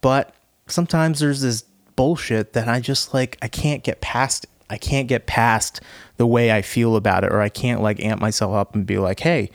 but 0.00 0.34
sometimes 0.66 1.20
there's 1.20 1.40
this 1.40 1.62
bullshit 1.94 2.52
that 2.54 2.66
I 2.66 2.80
just 2.80 3.14
like 3.14 3.38
I 3.42 3.46
can't 3.46 3.84
get 3.84 4.00
past 4.00 4.42
it. 4.42 4.50
I 4.68 4.76
can't 4.76 5.06
get 5.06 5.26
past 5.26 5.80
the 6.16 6.26
way 6.26 6.50
I 6.50 6.62
feel 6.62 6.96
about 6.96 7.22
it 7.22 7.30
or 7.30 7.40
I 7.40 7.48
can't 7.48 7.80
like 7.80 8.00
amp 8.00 8.20
myself 8.20 8.54
up 8.54 8.74
and 8.74 8.84
be 8.84 8.98
like, 8.98 9.20
"Hey, 9.20 9.52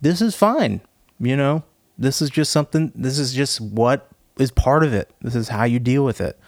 this 0.00 0.22
is 0.22 0.34
fine." 0.34 0.80
You 1.20 1.36
know? 1.36 1.62
This 1.98 2.22
is 2.22 2.30
just 2.30 2.50
something 2.50 2.90
this 2.94 3.18
is 3.18 3.34
just 3.34 3.60
what 3.60 4.08
is 4.38 4.50
part 4.50 4.82
of 4.82 4.94
it. 4.94 5.10
This 5.20 5.34
is 5.34 5.48
how 5.48 5.64
you 5.64 5.78
deal 5.78 6.06
with 6.06 6.22
it. 6.22 6.38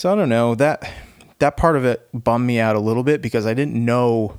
So 0.00 0.10
I 0.10 0.16
don't 0.16 0.30
know, 0.30 0.54
that 0.54 0.90
that 1.40 1.58
part 1.58 1.76
of 1.76 1.84
it 1.84 2.08
bummed 2.14 2.46
me 2.46 2.58
out 2.58 2.74
a 2.74 2.80
little 2.80 3.02
bit 3.02 3.20
because 3.20 3.44
I 3.44 3.52
didn't 3.52 3.74
know 3.84 4.34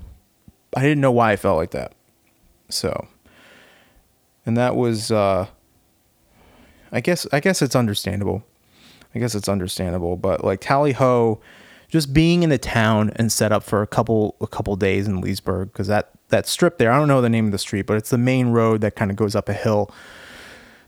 I 0.75 0.81
didn't 0.81 1.01
know 1.01 1.11
why 1.11 1.33
I 1.33 1.35
felt 1.35 1.57
like 1.57 1.69
that. 1.69 1.93
So 2.69 3.07
and 4.43 4.57
that 4.57 4.75
was 4.75 5.11
uh 5.11 5.45
I 6.91 6.99
guess 6.99 7.27
I 7.31 7.39
guess 7.39 7.61
it's 7.61 7.75
understandable. 7.75 8.43
I 9.13 9.19
guess 9.19 9.35
it's 9.35 9.47
understandable, 9.47 10.17
but 10.17 10.43
like 10.43 10.61
Tally 10.61 10.93
Ho, 10.93 11.39
just 11.89 12.11
being 12.11 12.41
in 12.41 12.49
the 12.49 12.57
town 12.57 13.11
and 13.17 13.31
set 13.31 13.51
up 13.51 13.61
for 13.61 13.83
a 13.83 13.87
couple 13.87 14.37
a 14.41 14.47
couple 14.47 14.75
days 14.75 15.07
in 15.07 15.21
Leesburg 15.21 15.71
because 15.71 15.85
that 15.85 16.09
that 16.29 16.47
strip 16.47 16.79
there, 16.79 16.91
I 16.91 16.97
don't 16.97 17.07
know 17.07 17.21
the 17.21 17.29
name 17.29 17.45
of 17.45 17.51
the 17.51 17.59
street, 17.59 17.85
but 17.85 17.97
it's 17.97 18.09
the 18.09 18.17
main 18.17 18.47
road 18.47 18.81
that 18.81 18.95
kind 18.95 19.11
of 19.11 19.15
goes 19.15 19.35
up 19.35 19.47
a 19.47 19.53
hill. 19.53 19.93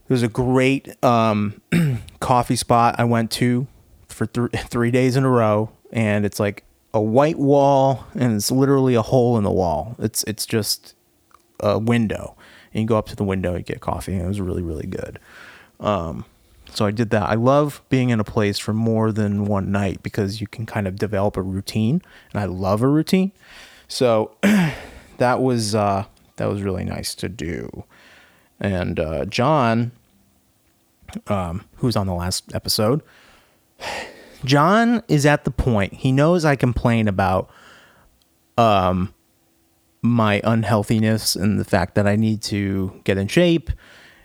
There's 0.08 0.24
a 0.24 0.28
great 0.28 0.92
um, 1.06 1.62
coffee 2.20 2.56
spot 2.56 2.96
I 2.98 3.04
went 3.04 3.30
to 3.34 3.68
for 4.14 4.26
th- 4.26 4.50
three 4.70 4.92
days 4.92 5.16
in 5.16 5.24
a 5.24 5.30
row, 5.30 5.70
and 5.92 6.26
it's 6.26 6.40
like 6.40 6.64
a 6.94 7.02
white 7.02 7.38
wall, 7.38 8.06
and 8.14 8.36
it's 8.36 8.52
literally 8.52 8.96
a 8.96 9.02
hole 9.02 9.38
in 9.38 9.44
the 9.44 9.52
wall. 9.52 9.96
It's 10.00 10.24
it's 10.24 10.46
just 10.46 10.96
a 11.60 11.80
window, 11.80 12.36
and 12.74 12.82
you 12.82 12.88
go 12.88 12.98
up 12.98 13.08
to 13.08 13.16
the 13.16 13.24
window 13.24 13.56
and 13.56 13.66
get 13.66 13.82
coffee, 13.82 14.14
and 14.14 14.24
it 14.24 14.28
was 14.28 14.42
really 14.42 14.64
really 14.64 14.88
good. 14.88 15.20
Um, 15.80 16.26
so 16.70 16.86
I 16.86 16.92
did 16.92 17.12
that. 17.12 17.30
I 17.30 17.36
love 17.36 17.82
being 17.90 18.10
in 18.10 18.20
a 18.20 18.24
place 18.24 18.58
for 18.58 18.74
more 18.74 19.12
than 19.12 19.46
one 19.46 19.72
night 19.72 20.02
because 20.02 20.42
you 20.42 20.48
can 20.48 20.66
kind 20.66 20.88
of 20.88 20.96
develop 20.96 21.38
a 21.38 21.42
routine, 21.42 22.02
and 22.32 22.42
I 22.42 22.46
love 22.46 22.82
a 22.82 22.88
routine. 22.88 23.32
So 23.88 24.36
that 25.18 25.42
was 25.42 25.76
uh, 25.76 26.06
that 26.38 26.48
was 26.48 26.62
really 26.62 26.84
nice 26.84 27.16
to 27.16 27.30
do. 27.30 27.84
And 28.60 29.00
uh, 29.00 29.26
John, 29.26 29.92
um, 31.28 31.66
who's 31.78 31.96
on 31.96 32.08
the 32.08 32.14
last 32.14 32.54
episode, 32.56 33.02
John 34.46 35.04
is 35.08 35.26
at 35.26 35.46
the 35.46 35.52
point 35.52 35.94
he 35.94 36.12
knows 36.12 36.46
I 36.46 36.56
complain 36.56 37.08
about 37.08 37.50
um, 38.58 39.14
my 40.02 40.42
unhealthiness 40.44 41.36
and 41.36 41.60
the 41.60 41.66
fact 41.66 41.96
that 41.96 42.08
I 42.08 42.16
need 42.16 42.42
to 42.44 43.02
get 43.04 43.18
in 43.18 43.28
shape 43.28 43.70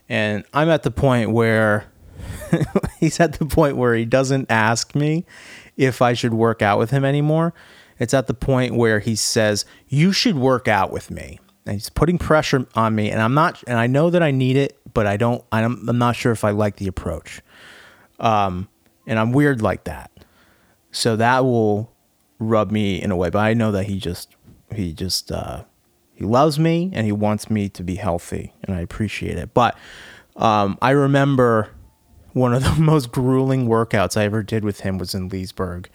and 0.09 0.45
I'm 0.53 0.71
at 0.71 0.83
the 0.83 0.91
point 0.91 1.31
where 1.31 1.85
he's 3.01 3.21
at 3.21 3.35
the 3.35 3.47
point 3.47 3.77
where 3.77 3.95
he 3.95 4.05
doesn't 4.05 4.51
ask 4.51 4.95
me 4.95 5.27
if 5.77 6.01
I 6.01 6.15
should 6.15 6.35
work 6.35 6.63
out 6.63 6.79
with 6.79 6.91
him 6.91 7.05
anymore. 7.05 7.53
It's 7.99 8.15
at 8.15 8.27
the 8.27 8.35
point 8.35 8.75
where 8.75 9.01
he 9.01 9.17
says, 9.17 9.65
"You 9.89 10.13
should 10.13 10.37
work 10.37 10.69
out 10.69 10.93
with 10.93 11.11
me." 11.11 11.41
And 11.67 11.75
he's 11.75 11.91
putting 11.91 12.17
pressure 12.17 12.67
on 12.75 12.95
me, 12.95 13.11
and 13.11 13.21
I'm 13.21 13.35
not, 13.35 13.63
and 13.67 13.79
I 13.79 13.87
know 13.87 14.09
that 14.09 14.23
I 14.23 14.31
need 14.31 14.57
it, 14.57 14.79
but 14.95 15.07
I 15.07 15.17
don't. 15.17 15.45
I'm, 15.53 15.89
I'm 15.89 15.99
not 15.99 16.17
sure 16.17 16.33
if 16.33 16.45
I 16.45 16.51
like 16.51 16.77
the 16.77 16.87
approach. 16.87 17.43
Um, 18.19 18.69
and 19.09 19.19
I'm 19.19 19.33
weird 19.33 19.61
like 19.61 19.85
that, 19.85 20.13
so 20.93 21.17
that 21.17 21.45
will 21.45 21.93
rub 22.39 22.71
me 22.71 23.03
in 23.03 23.11
a 23.11 23.17
way. 23.17 23.31
But 23.31 23.41
I 23.41 23.55
know 23.55 23.73
that 23.73 23.85
he 23.87 23.99
just, 23.99 24.37
he 24.73 24.93
just, 24.93 25.33
uh, 25.33 25.65
he 26.15 26.25
loves 26.25 26.59
me 26.59 26.91
and 26.95 27.05
he 27.07 27.13
wants 27.13 27.51
me 27.51 27.69
to 27.71 27.83
be 27.83 27.97
healthy, 27.97 28.55
and 28.63 28.77
I 28.77 28.81
appreciate 28.81 29.37
it. 29.37 29.53
But 29.53 29.77
um, 30.37 30.79
I 30.81 30.91
remember 30.91 31.71
one 32.33 32.55
of 32.55 32.63
the 32.63 32.75
most 32.79 33.11
grueling 33.11 33.69
workouts 33.69 34.17
I 34.17 34.25
ever 34.25 34.43
did 34.43 34.65
with 34.65 34.81
him 34.81 34.99
was 34.99 35.15
in 35.15 35.29
Leesburg 35.29 35.91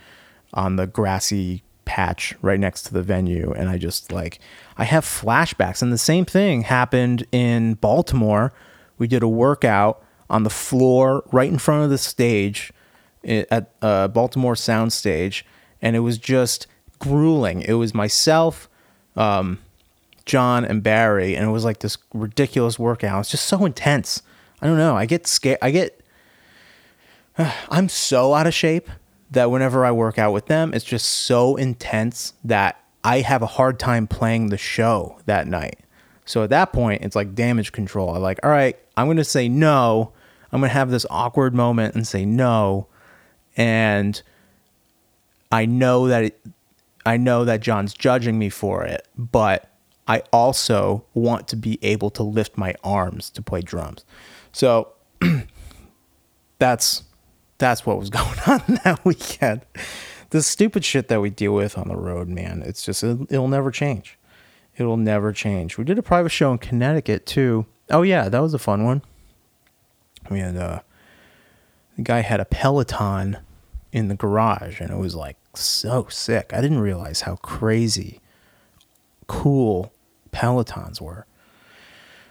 on 0.54 0.76
the 0.76 0.86
grassy 0.86 1.64
patch 1.86 2.36
right 2.42 2.60
next 2.60 2.84
to 2.84 2.94
the 2.94 3.02
venue 3.02 3.52
and 3.58 3.70
I 3.70 3.78
just 3.78 4.12
like 4.12 4.40
I 4.78 4.86
have 4.86 5.04
flashbacks 5.04 5.82
and 5.82 5.92
the 5.92 5.98
same 5.98 6.24
thing 6.24 6.62
happened 6.62 7.26
in 7.32 7.74
Baltimore. 7.76 8.54
We 8.98 9.08
did 9.08 9.22
a 9.22 9.28
workout 9.28 10.02
on 10.30 10.44
the 10.44 10.50
floor 10.50 11.24
right 11.32 11.50
in 11.50 11.58
front 11.58 11.84
of 11.84 11.90
the 11.90 11.98
stage 11.98 12.72
at 13.24 13.72
uh, 13.82 14.08
Baltimore 14.10 14.56
Soundstage, 14.56 15.44
and 15.82 15.96
it 15.96 16.00
was 16.00 16.18
just 16.18 16.68
grueling. 17.00 17.62
It 17.62 17.74
was 17.74 17.94
myself, 17.94 18.70
um, 19.16 19.60
John 20.26 20.64
and 20.64 20.82
Barry 20.82 21.36
and 21.36 21.48
it 21.48 21.52
was 21.52 21.66
like 21.66 21.80
this 21.80 21.98
ridiculous 22.14 22.80
workout. 22.80 23.22
It's 23.22 23.32
just 23.32 23.46
so 23.46 23.66
intense. 23.66 24.22
I 24.62 24.68
don't 24.68 24.78
know. 24.78 24.96
I 24.96 25.06
get 25.06 25.28
scared. 25.28 25.60
I 25.62 25.72
get 25.72 26.00
I'm 27.70 27.90
so 27.90 28.34
out 28.34 28.48
of 28.48 28.54
shape 28.54 28.90
that 29.32 29.52
whenever 29.52 29.86
I 29.86 29.92
work 29.92 30.18
out 30.18 30.32
with 30.32 30.46
them, 30.46 30.74
it's 30.74 30.86
just 30.86 31.10
so 31.10 31.56
intense 31.56 32.34
that 32.44 32.80
I 33.04 33.22
have 33.22 33.42
a 33.42 33.48
hard 33.48 33.80
time 33.80 34.08
playing 34.08 34.50
the 34.50 34.58
show 34.58 35.20
that 35.26 35.48
night. 35.48 35.80
So 36.26 36.44
at 36.44 36.52
that 36.52 36.72
point, 36.72 37.04
it's 37.04 37.16
like 37.16 37.36
damage 37.36 37.74
control. 37.74 38.16
I'm 38.16 38.22
like, 38.22 38.40
all 38.44 38.50
right, 38.50 38.78
I'm 38.96 39.08
going 39.08 39.18
to 39.18 39.26
say 39.26 39.50
no. 39.50 40.14
I'm 40.52 40.62
going 40.62 40.70
to 40.70 40.74
have 40.74 40.92
this 40.92 41.06
awkward 41.10 41.54
moment 41.54 41.96
and 41.96 42.08
say 42.08 42.26
no. 42.26 42.88
And 43.56 44.22
I 45.52 45.66
know 45.66 46.08
that 46.08 46.24
it, 46.26 46.42
I 47.06 47.18
know 47.18 47.46
that 47.46 47.60
John's 47.60 47.94
judging 47.94 48.40
me 48.40 48.50
for 48.50 48.84
it, 48.84 49.08
but 49.18 49.70
I 50.08 50.24
also 50.32 51.06
want 51.14 51.48
to 51.50 51.56
be 51.56 51.80
able 51.82 52.10
to 52.12 52.24
lift 52.24 52.58
my 52.58 52.74
arms 52.84 53.30
to 53.32 53.42
play 53.42 53.62
drums. 53.62 54.06
So 54.52 54.94
that's 56.60 57.04
that's 57.58 57.86
what 57.86 58.00
was 58.00 58.10
going 58.10 58.40
on 58.48 58.62
that 58.84 59.04
weekend. 59.04 59.62
The 60.32 60.42
stupid 60.42 60.84
shit 60.84 61.08
that 61.10 61.22
we 61.22 61.30
deal 61.30 61.54
with 61.54 61.78
on 61.78 61.88
the 61.88 61.96
road, 61.96 62.28
man. 62.28 62.64
It's 62.66 62.84
just 62.84 63.04
it, 63.04 63.28
it'll 63.30 63.48
never 63.48 63.72
change. 63.72 64.18
It'll 64.76 64.98
never 64.98 65.32
change. 65.32 65.78
We 65.78 65.84
did 65.84 66.00
a 66.00 66.04
private 66.04 66.30
show 66.30 66.52
in 66.52 66.58
Connecticut 66.58 67.26
too. 67.26 67.66
Oh 67.92 68.02
yeah, 68.02 68.30
that 68.30 68.40
was 68.40 68.54
a 68.54 68.60
fun 68.60 68.84
one. 68.84 69.04
We 70.30 70.40
had 70.40 70.58
uh 70.58 70.80
the 71.96 72.04
guy 72.04 72.22
had 72.22 72.40
a 72.40 72.46
Peloton 72.46 73.38
in 73.92 74.08
the 74.08 74.16
garage 74.16 74.82
and 74.82 74.90
it 74.90 74.98
was 74.98 75.16
like 75.16 75.38
so 75.54 76.08
sick. 76.10 76.52
I 76.54 76.62
didn't 76.62 76.80
realize 76.80 77.22
how 77.22 77.36
crazy 77.38 78.20
cool 79.28 79.94
Pelotons 80.32 81.00
were. 81.00 81.26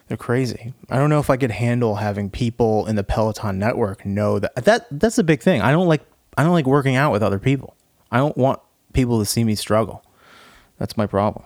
They're 0.09 0.17
crazy. 0.17 0.75
I 0.91 0.97
don't 0.97 1.09
know 1.09 1.21
if 1.21 1.31
I 1.31 1.37
could 1.37 1.53
handle 1.53 1.97
having 1.97 2.29
people 2.29 2.87
in 2.87 2.97
the 2.97 3.05
Peloton 3.05 3.59
network 3.59 4.05
know 4.05 4.39
that 4.39 4.55
that 4.65 4.87
that's 4.91 5.19
a 5.19 5.25
big 5.25 5.41
thing. 5.41 5.63
I 5.63 5.71
don't 5.71 5.89
like 5.89 6.03
I 6.37 6.43
don't 6.43 6.53
like 6.53 6.67
working 6.67 6.97
out 6.97 7.13
with 7.13 7.23
other 7.23 7.39
people. 7.39 7.77
I 8.11 8.19
don't 8.19 8.37
want 8.37 8.61
people 8.93 9.19
to 9.21 9.25
see 9.25 9.45
me 9.45 9.55
struggle. 9.55 10.05
That's 10.79 10.97
my 10.97 11.07
problem. 11.07 11.45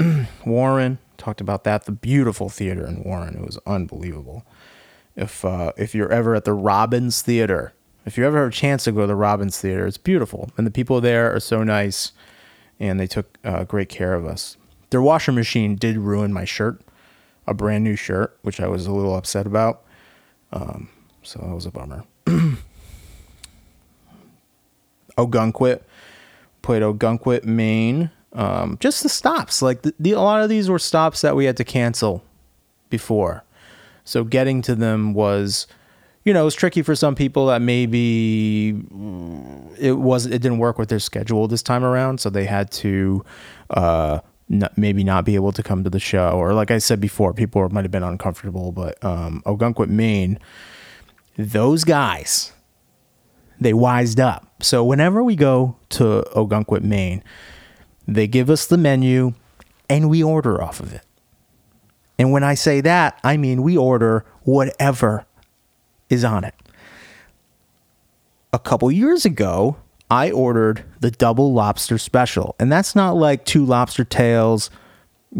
Warren 0.46 0.98
talked 1.16 1.40
about 1.40 1.64
that. 1.64 1.84
The 1.84 1.92
beautiful 1.92 2.48
theater 2.48 2.86
in 2.86 3.04
Warren. 3.04 3.36
It 3.36 3.44
was 3.44 3.58
unbelievable. 3.66 4.44
If 5.16 5.44
uh, 5.44 5.72
if 5.76 5.94
you're 5.94 6.12
ever 6.12 6.34
at 6.34 6.44
the 6.44 6.54
Robins 6.54 7.22
Theater, 7.22 7.72
if 8.06 8.16
you 8.16 8.24
ever 8.24 8.38
have 8.38 8.48
a 8.48 8.52
chance 8.52 8.84
to 8.84 8.92
go 8.92 9.02
to 9.02 9.06
the 9.06 9.14
Robins 9.14 9.58
Theater, 9.58 9.86
it's 9.86 9.98
beautiful, 9.98 10.50
and 10.56 10.66
the 10.66 10.70
people 10.70 11.00
there 11.00 11.34
are 11.34 11.40
so 11.40 11.62
nice, 11.62 12.12
and 12.80 12.98
they 12.98 13.06
took 13.06 13.38
uh, 13.44 13.64
great 13.64 13.88
care 13.88 14.14
of 14.14 14.24
us. 14.24 14.56
Their 14.90 15.02
washer 15.02 15.32
machine 15.32 15.76
did 15.76 15.96
ruin 15.98 16.32
my 16.32 16.44
shirt 16.44 16.80
a 17.46 17.54
brand 17.54 17.84
new 17.84 17.96
shirt, 17.96 18.36
which 18.42 18.60
I 18.60 18.68
was 18.68 18.86
a 18.86 18.92
little 18.92 19.16
upset 19.16 19.46
about. 19.46 19.82
Um, 20.52 20.88
so 21.22 21.40
that 21.40 21.54
was 21.54 21.66
a 21.66 21.70
bummer. 21.70 22.04
Ogunquit 25.18 25.82
played 26.62 26.82
Ogunquit, 26.82 27.44
Maine. 27.44 28.10
Um, 28.32 28.78
just 28.80 29.02
the 29.02 29.08
stops, 29.08 29.60
like 29.60 29.82
the, 29.82 29.94
the, 29.98 30.12
a 30.12 30.20
lot 30.20 30.42
of 30.42 30.48
these 30.48 30.70
were 30.70 30.78
stops 30.78 31.20
that 31.20 31.36
we 31.36 31.44
had 31.44 31.56
to 31.58 31.64
cancel 31.64 32.24
before. 32.88 33.44
So 34.04 34.24
getting 34.24 34.62
to 34.62 34.74
them 34.74 35.14
was, 35.14 35.66
you 36.24 36.32
know, 36.32 36.42
it 36.42 36.44
was 36.44 36.54
tricky 36.54 36.82
for 36.82 36.94
some 36.94 37.14
people 37.14 37.46
that 37.46 37.62
maybe 37.62 38.70
it 39.78 39.98
was 39.98 40.26
it 40.26 40.42
didn't 40.42 40.58
work 40.58 40.78
with 40.78 40.88
their 40.88 40.98
schedule 40.98 41.48
this 41.48 41.62
time 41.62 41.84
around, 41.84 42.20
so 42.20 42.30
they 42.30 42.44
had 42.44 42.70
to 42.72 43.24
uh, 43.70 44.20
maybe 44.76 45.04
not 45.04 45.24
be 45.24 45.34
able 45.34 45.52
to 45.52 45.62
come 45.62 45.84
to 45.84 45.90
the 45.90 46.00
show, 46.00 46.30
or 46.30 46.52
like 46.52 46.70
I 46.70 46.78
said 46.78 47.00
before, 47.00 47.32
people 47.32 47.68
might 47.70 47.84
have 47.84 47.90
been 47.90 48.02
uncomfortable. 48.02 48.72
But 48.72 49.02
um, 49.04 49.42
Ogunquit, 49.46 49.88
Maine, 49.88 50.38
those 51.36 51.84
guys, 51.84 52.52
they 53.60 53.72
wised 53.72 54.20
up. 54.20 54.62
So 54.62 54.84
whenever 54.84 55.22
we 55.22 55.36
go 55.36 55.76
to 55.90 56.24
Ogunquit, 56.34 56.82
Maine, 56.82 57.22
they 58.06 58.26
give 58.26 58.50
us 58.50 58.66
the 58.66 58.76
menu 58.76 59.34
and 59.88 60.10
we 60.10 60.22
order 60.22 60.62
off 60.62 60.80
of 60.80 60.92
it. 60.92 61.02
And 62.18 62.32
when 62.32 62.44
I 62.44 62.54
say 62.54 62.80
that, 62.82 63.18
I 63.24 63.36
mean 63.36 63.62
we 63.62 63.76
order 63.76 64.24
whatever 64.42 65.26
is 66.08 66.24
on 66.24 66.44
it. 66.44 66.54
A 68.52 68.58
couple 68.58 68.90
years 68.92 69.24
ago, 69.24 69.76
I 70.10 70.30
ordered 70.30 70.84
the 71.00 71.10
double 71.10 71.54
lobster 71.54 71.96
special. 71.96 72.54
And 72.58 72.70
that's 72.70 72.94
not 72.94 73.12
like 73.12 73.46
two 73.46 73.64
lobster 73.64 74.04
tails, 74.04 74.68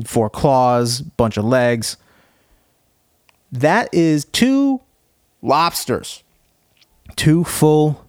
four 0.04 0.30
claws, 0.30 1.02
bunch 1.02 1.36
of 1.36 1.44
legs. 1.44 1.98
That 3.52 3.92
is 3.92 4.24
two 4.24 4.80
lobsters, 5.42 6.22
two 7.16 7.44
full 7.44 8.02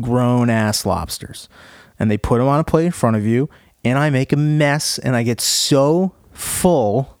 grown 0.00 0.50
ass 0.50 0.84
lobsters. 0.84 1.48
And 2.00 2.10
they 2.10 2.18
put 2.18 2.38
them 2.38 2.48
on 2.48 2.58
a 2.58 2.64
plate 2.64 2.86
in 2.86 2.92
front 2.92 3.16
of 3.16 3.24
you. 3.24 3.48
And 3.84 3.96
I 3.96 4.10
make 4.10 4.32
a 4.32 4.36
mess 4.36 4.98
and 4.98 5.14
I 5.14 5.22
get 5.22 5.40
so 5.40 6.12
full 6.32 7.17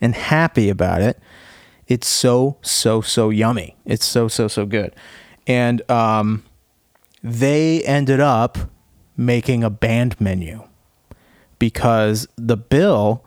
and 0.00 0.14
happy 0.14 0.68
about 0.68 1.02
it. 1.02 1.18
It's 1.86 2.06
so, 2.06 2.58
so, 2.62 3.00
so 3.00 3.30
yummy. 3.30 3.76
It's 3.84 4.04
so, 4.04 4.28
so, 4.28 4.48
so 4.48 4.66
good. 4.66 4.94
And, 5.46 5.88
um, 5.90 6.44
they 7.22 7.82
ended 7.84 8.20
up 8.20 8.58
making 9.16 9.64
a 9.64 9.70
band 9.70 10.20
menu 10.20 10.62
because 11.58 12.28
the 12.36 12.56
bill 12.56 13.24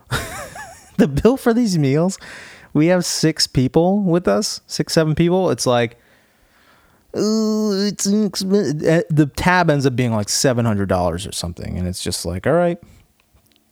the 0.98 1.08
bill 1.08 1.36
for 1.38 1.54
these 1.54 1.78
meals 1.78 2.18
we 2.74 2.88
have 2.88 3.04
six 3.06 3.46
people 3.46 4.02
with 4.02 4.28
us 4.28 4.62
six 4.68 4.94
seven 4.94 5.16
people 5.16 5.50
it's 5.50 5.66
like 5.66 6.00
ooh, 7.18 7.86
it's 7.86 8.08
eh, 8.08 9.02
the 9.10 9.30
tab 9.36 9.70
ends 9.70 9.86
up 9.86 9.96
being 9.98 10.14
like 10.14 10.28
$700 10.28 11.28
or 11.28 11.32
something 11.34 11.78
and 11.78 11.88
it's 11.88 12.02
just 12.02 12.26
like 12.26 12.48
all 12.48 12.54
right 12.54 12.80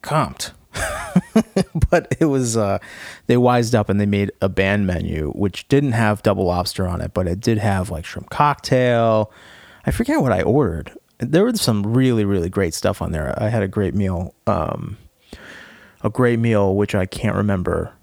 comped 0.04 0.52
but 1.90 2.16
it 2.20 2.26
was 2.26 2.56
uh 2.56 2.78
they 3.28 3.38
wised 3.38 3.74
up 3.74 3.90
and 3.90 4.00
they 4.00 4.06
made 4.06 4.32
a 4.42 4.48
band 4.50 4.86
menu 4.86 5.32
which 5.32 5.68
didn't 5.68 5.94
have 5.94 6.22
double 6.22 6.46
lobster 6.46 6.88
on 6.88 7.02
it 7.02 7.14
but 7.14 7.28
it 7.28 7.40
did 7.40 7.58
have 7.58 7.90
like 7.90 8.06
shrimp 8.06 8.30
cocktail 8.30 9.32
I 9.86 9.92
forget 9.92 10.22
what 10.22 10.32
I 10.32 10.42
ordered. 10.42 10.92
There 11.18 11.44
was 11.44 11.60
some 11.60 11.82
really, 11.82 12.24
really 12.24 12.50
great 12.50 12.74
stuff 12.74 13.02
on 13.02 13.12
there. 13.12 13.34
I 13.42 13.50
had 13.50 13.64
a 13.64 13.68
great 13.68 13.94
meal, 13.96 14.36
um, 14.48 14.98
a 16.04 16.10
great 16.10 16.40
meal, 16.40 16.76
which 16.76 16.96
I 16.96 17.06
can't 17.06 17.36
remember 17.36 17.94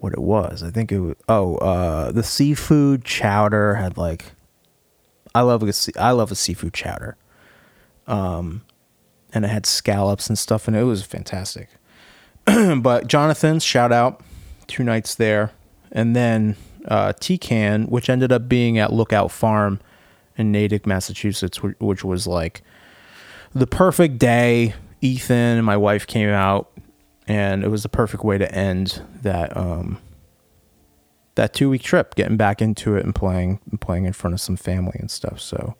what 0.00 0.12
it 0.12 0.20
was. 0.20 0.62
I 0.62 0.70
think 0.70 0.92
it 0.92 0.98
was, 0.98 1.16
oh, 1.28 1.56
uh, 1.56 2.12
the 2.12 2.22
seafood 2.22 3.04
chowder 3.04 3.76
had 3.76 3.96
like, 3.96 4.32
I 5.34 5.40
love 5.40 5.62
a, 5.62 5.72
I 5.98 6.10
love 6.10 6.30
a 6.30 6.34
seafood 6.34 6.74
chowder. 6.74 7.16
Um, 8.06 8.62
and 9.32 9.44
it 9.44 9.48
had 9.48 9.64
scallops 9.64 10.28
and 10.28 10.38
stuff, 10.38 10.68
and 10.68 10.76
it 10.76 10.84
was 10.84 11.02
fantastic. 11.02 11.70
but 12.80 13.06
Jonathan's 13.06 13.64
shout 13.64 13.92
out, 13.92 14.20
two 14.66 14.84
nights 14.84 15.14
there, 15.14 15.52
and 15.90 16.16
then 16.16 16.56
uh, 16.86 17.12
Can, 17.12 17.84
which 17.86 18.10
ended 18.10 18.32
up 18.32 18.48
being 18.48 18.78
at 18.78 18.92
Lookout 18.92 19.30
Farm 19.30 19.80
in 20.36 20.50
Natick, 20.50 20.86
Massachusetts, 20.86 21.62
which 21.62 22.04
was 22.04 22.26
like 22.26 22.62
the 23.54 23.66
perfect 23.66 24.18
day. 24.18 24.74
Ethan 25.04 25.56
and 25.56 25.66
my 25.66 25.76
wife 25.76 26.06
came 26.06 26.28
out, 26.28 26.70
and 27.26 27.64
it 27.64 27.68
was 27.68 27.82
the 27.82 27.88
perfect 27.88 28.22
way 28.22 28.38
to 28.38 28.54
end 28.54 29.02
that 29.22 29.56
um, 29.56 29.98
that 31.34 31.52
two 31.52 31.70
week 31.70 31.82
trip, 31.82 32.14
getting 32.14 32.36
back 32.36 32.62
into 32.62 32.94
it 32.94 33.04
and 33.04 33.12
playing 33.12 33.58
and 33.68 33.80
playing 33.80 34.04
in 34.04 34.12
front 34.12 34.32
of 34.32 34.40
some 34.40 34.56
family 34.56 34.96
and 35.00 35.10
stuff. 35.10 35.40
So 35.40 35.74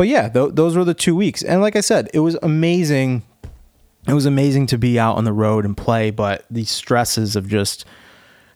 but 0.00 0.08
yeah, 0.08 0.30
th- 0.30 0.52
those 0.54 0.78
were 0.78 0.84
the 0.86 0.94
two 0.94 1.14
weeks, 1.14 1.42
and 1.42 1.60
like 1.60 1.76
I 1.76 1.82
said, 1.82 2.08
it 2.14 2.20
was 2.20 2.34
amazing. 2.42 3.22
It 4.10 4.14
was 4.14 4.26
amazing 4.26 4.66
to 4.66 4.76
be 4.76 4.98
out 4.98 5.18
on 5.18 5.22
the 5.22 5.32
road 5.32 5.64
and 5.64 5.76
play, 5.76 6.10
but 6.10 6.44
the 6.50 6.64
stresses 6.64 7.36
of 7.36 7.46
just 7.46 7.84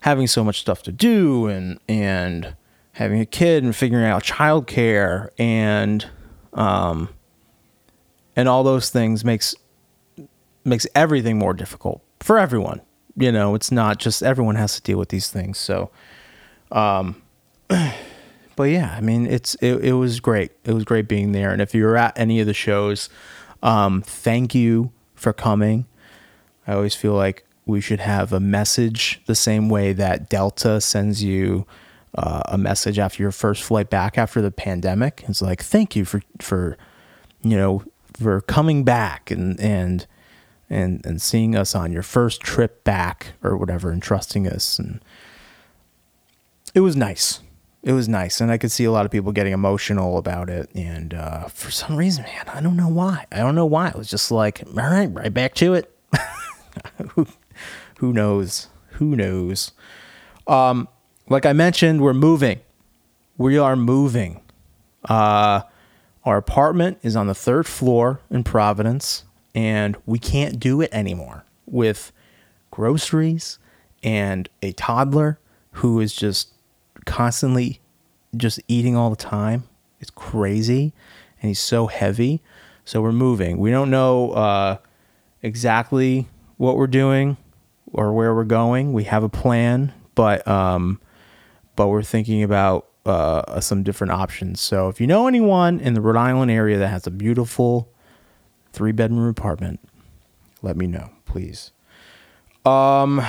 having 0.01 0.27
so 0.27 0.43
much 0.43 0.59
stuff 0.59 0.83
to 0.83 0.91
do 0.91 1.47
and 1.47 1.79
and 1.89 2.57
having 2.95 3.21
a 3.21 3.25
kid 3.25 3.63
and 3.63 3.75
figuring 3.75 4.05
out 4.05 4.25
childcare 4.25 5.29
and 5.39 6.11
um 6.55 7.09
and 8.35 8.49
all 8.49 8.65
those 8.65 8.91
things 8.91 9.25
makes 9.25 9.55
makes 10.65 10.89
everything 10.93 11.39
more 11.39 11.55
difficult 11.55 12.03
for 12.19 12.37
everyone. 12.37 12.81
You 13.17 13.31
know, 13.31 13.55
it's 13.55 13.71
not 13.71 14.01
just 14.01 14.25
everyone 14.25 14.57
has 14.57 14.75
to 14.75 14.83
deal 14.83 14.99
with 14.99 15.11
these 15.11 15.31
things. 15.31 15.57
So 15.57 15.93
um 16.73 17.23
but 17.69 18.65
yeah, 18.65 18.93
I 18.99 19.01
mean, 19.01 19.25
it's 19.29 19.55
it, 19.61 19.85
it 19.85 19.93
was 19.93 20.19
great. 20.19 20.51
It 20.65 20.73
was 20.73 20.83
great 20.83 21.07
being 21.07 21.31
there. 21.31 21.53
And 21.53 21.63
if 21.63 21.77
you 21.77 21.85
were 21.85 21.97
at 21.97 22.19
any 22.19 22.41
of 22.41 22.49
the 22.49 22.55
shows, 22.55 23.09
um, 23.63 24.03
thank 24.03 24.53
you 24.53 24.91
for 25.25 25.33
coming. 25.33 25.87
I 26.67 26.75
always 26.75 26.95
feel 26.95 27.15
like 27.15 27.47
we 27.67 27.81
should 27.81 28.01
have 28.01 28.33
a 28.33 28.41
message 28.41 29.23
the 29.25 29.35
same 29.35 29.71
way 29.71 29.95
that 29.95 30.29
Delta 30.29 30.81
sends 30.83 31.25
you 31.25 31.67
uh, 32.15 32.43
a 32.45 32.59
message 32.59 32.99
after 32.99 33.23
your 33.23 33.33
first 33.33 33.63
flight 33.63 33.89
back 33.89 34.19
after 34.19 34.43
the 34.43 34.51
pandemic. 34.51 35.25
It's 35.27 35.43
like 35.43 35.63
thank 35.63 35.97
you 35.97 36.05
for 36.05 36.21
for 36.41 36.77
you 37.43 37.57
know 37.57 37.83
for 38.13 38.43
coming 38.43 38.85
back 38.85 39.31
and 39.31 39.59
and 39.59 40.07
and 40.69 41.05
and 41.07 41.21
seeing 41.21 41.57
us 41.57 41.75
on 41.75 41.91
your 41.91 42.03
first 42.03 42.43
trip 42.43 42.85
back 42.85 43.33
or 43.43 43.57
whatever 43.57 43.91
and 43.91 44.03
trusting 44.03 44.47
us 44.47 44.79
and 44.79 45.01
it 46.75 46.81
was 46.81 46.97
nice 46.97 47.41
it 47.85 47.93
was 47.93 48.09
nice 48.09 48.41
and 48.41 48.51
i 48.51 48.59
could 48.59 48.73
see 48.73 48.85
a 48.85 48.91
lot 48.91 49.05
of 49.05 49.13
people 49.13 49.31
getting 49.31 49.53
emotional 49.53 50.17
about 50.19 50.49
it 50.51 50.69
and 50.75 51.15
uh, 51.15 51.47
for 51.49 51.71
some 51.71 51.95
reason 51.97 52.25
man 52.25 52.49
i 52.49 52.61
don't 52.61 52.77
know 52.77 52.89
why. 52.89 53.27
I 53.31 53.39
don't 53.39 53.55
know 53.55 53.67
why. 53.67 53.89
It 53.89 53.97
was 53.97 54.09
just 54.09 54.31
like 54.31 54.63
all 54.67 54.73
right 54.75 55.07
right 55.07 55.33
back 55.33 55.55
to 55.57 55.75
it. 55.75 55.95
Who, 57.15 57.27
who 57.99 58.13
knows? 58.13 58.69
Who 58.93 59.15
knows? 59.15 59.73
Um, 60.47 60.89
like 61.29 61.47
i 61.47 61.53
mentioned 61.53 62.01
we're 62.01 62.15
moving. 62.15 62.61
We 63.37 63.59
are 63.59 63.77
moving. 63.77 64.41
Uh, 65.09 65.63
our 66.25 66.37
apartment 66.39 66.99
is 67.03 67.17
on 67.17 67.27
the 67.27 67.35
third 67.35 67.67
floor 67.67 68.21
in 68.31 68.45
providence 68.45 69.25
and 69.55 69.97
we 70.07 70.19
can't 70.19 70.59
do 70.59 70.81
it 70.81 70.89
anymore 70.93 71.45
with 71.67 72.13
groceries 72.71 73.59
and 74.03 74.49
a 74.63 74.73
toddler 74.73 75.39
who 75.73 76.01
is 76.01 76.15
just 76.15 76.54
constantly 77.05 77.81
just 78.37 78.61
eating 78.69 78.97
all 78.97 79.11
the 79.11 79.17
time. 79.17 79.65
It's 80.01 80.11
crazy, 80.11 80.93
and 81.41 81.49
he's 81.49 81.61
so 81.61 81.87
heavy. 81.87 82.43
So 82.85 83.01
we're 83.01 83.13
moving. 83.13 83.59
We 83.59 83.71
don't 83.71 83.91
know 83.91 84.33
uh, 84.33 84.77
exactly 85.43 86.29
what 86.57 86.77
we're 86.77 86.87
doing 86.87 87.37
or 87.93 88.13
where 88.13 88.35
we're 88.35 88.45
going. 88.45 88.93
We 88.93 89.05
have 89.05 89.23
a 89.23 89.29
plan, 89.29 89.95
but 90.15 90.47
um, 90.47 91.01
but 91.77 91.89
we're 91.89 92.03
thinking 92.03 92.43
about 92.43 92.89
uh, 93.07 93.61
some 93.61 93.83
different 93.83 94.13
options. 94.13 94.61
So 94.61 94.89
if 94.89 95.01
you 95.01 95.07
know 95.07 95.27
anyone 95.27 95.81
in 95.81 95.95
the 95.95 96.01
Rhode 96.01 96.17
Island 96.17 96.51
area 96.51 96.79
that 96.79 96.89
has 96.89 97.07
a 97.07 97.11
beautiful 97.11 97.89
three 98.73 98.93
bedroom 98.93 99.29
apartment, 99.29 99.81
let 100.63 100.77
me 100.77 100.87
know, 100.87 101.11
please. 101.25 101.71
Um, 102.65 103.25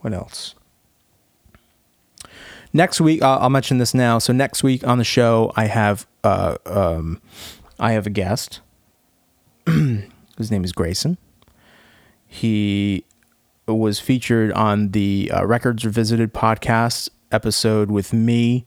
what 0.00 0.12
else? 0.12 0.54
Next 2.72 3.00
week, 3.00 3.22
I'll, 3.22 3.38
I'll 3.40 3.50
mention 3.50 3.78
this 3.78 3.94
now. 3.94 4.18
So 4.18 4.32
next 4.32 4.62
week 4.62 4.86
on 4.86 4.98
the 4.98 5.04
show, 5.04 5.52
I 5.56 5.66
have 5.66 6.06
uh, 6.24 6.56
um, 6.66 7.20
I 7.78 7.92
have 7.92 8.06
a 8.06 8.10
guest. 8.10 8.60
His 9.66 10.50
name 10.50 10.64
is 10.64 10.72
Grayson. 10.72 11.18
He 12.26 13.04
was 13.66 14.00
featured 14.00 14.52
on 14.52 14.90
the 14.90 15.30
uh, 15.32 15.46
Records 15.46 15.84
Revisited 15.84 16.32
podcast 16.32 17.08
episode 17.32 17.90
with 17.90 18.12
me 18.12 18.64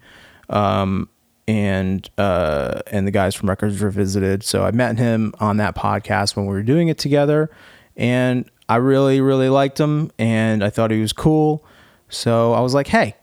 um, 0.50 1.10
and 1.48 2.10
uh, 2.18 2.82
and 2.88 3.08
the 3.08 3.12
guys 3.12 3.36
from 3.36 3.50
Records 3.50 3.82
Revisited. 3.82 4.44
So 4.44 4.64
I 4.64 4.72
met 4.72 4.98
him 4.98 5.34
on 5.40 5.58
that 5.58 5.76
podcast 5.76 6.36
when 6.36 6.46
we 6.46 6.54
were 6.54 6.64
doing 6.64 6.88
it 6.88 6.98
together, 6.98 7.50
and 7.96 8.50
I 8.68 8.78
really 8.78 9.22
really 9.22 9.50
liked 9.50 9.80
him, 9.80 10.12
and 10.18 10.64
I 10.64 10.70
thought 10.70 10.92
he 10.92 11.02
was 11.02 11.14
cool. 11.14 11.64
So 12.10 12.54
I 12.54 12.60
was 12.60 12.74
like, 12.74 12.88
hey, 12.88 13.16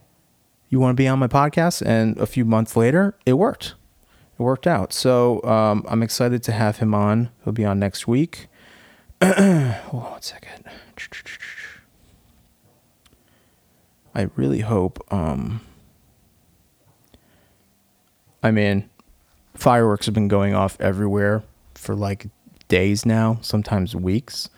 you 0.68 0.81
want 0.81 0.96
to 0.96 1.00
be 1.00 1.09
on 1.09 1.18
my 1.18 1.28
podcast? 1.28 1.85
And 1.85 2.16
a 2.18 2.26
few 2.26 2.44
months 2.44 2.76
later, 2.76 3.14
it 3.24 3.35
worked. 3.35 3.74
It 4.38 4.42
worked 4.42 4.66
out. 4.66 4.92
So 4.92 5.42
um, 5.44 5.85
I'm 5.88 6.02
excited 6.02 6.42
to 6.44 6.52
have 6.52 6.78
him 6.78 6.94
on. 6.94 7.31
He'll 7.44 7.52
be 7.52 7.64
on 7.64 7.78
next 7.78 8.07
week. 8.07 8.48
Hold 9.22 10.02
on 10.04 10.11
one 10.12 10.22
second. 10.22 10.64
I 14.14 14.28
really 14.37 14.61
hope. 14.61 15.00
Um, 15.12 15.61
I 18.42 18.50
mean, 18.50 18.88
fireworks 19.54 20.07
have 20.07 20.14
been 20.14 20.28
going 20.28 20.54
off 20.54 20.81
everywhere 20.81 21.42
for 21.74 21.94
like 21.94 22.26
days 22.68 23.04
now, 23.04 23.38
sometimes 23.42 23.96
weeks, 23.96 24.48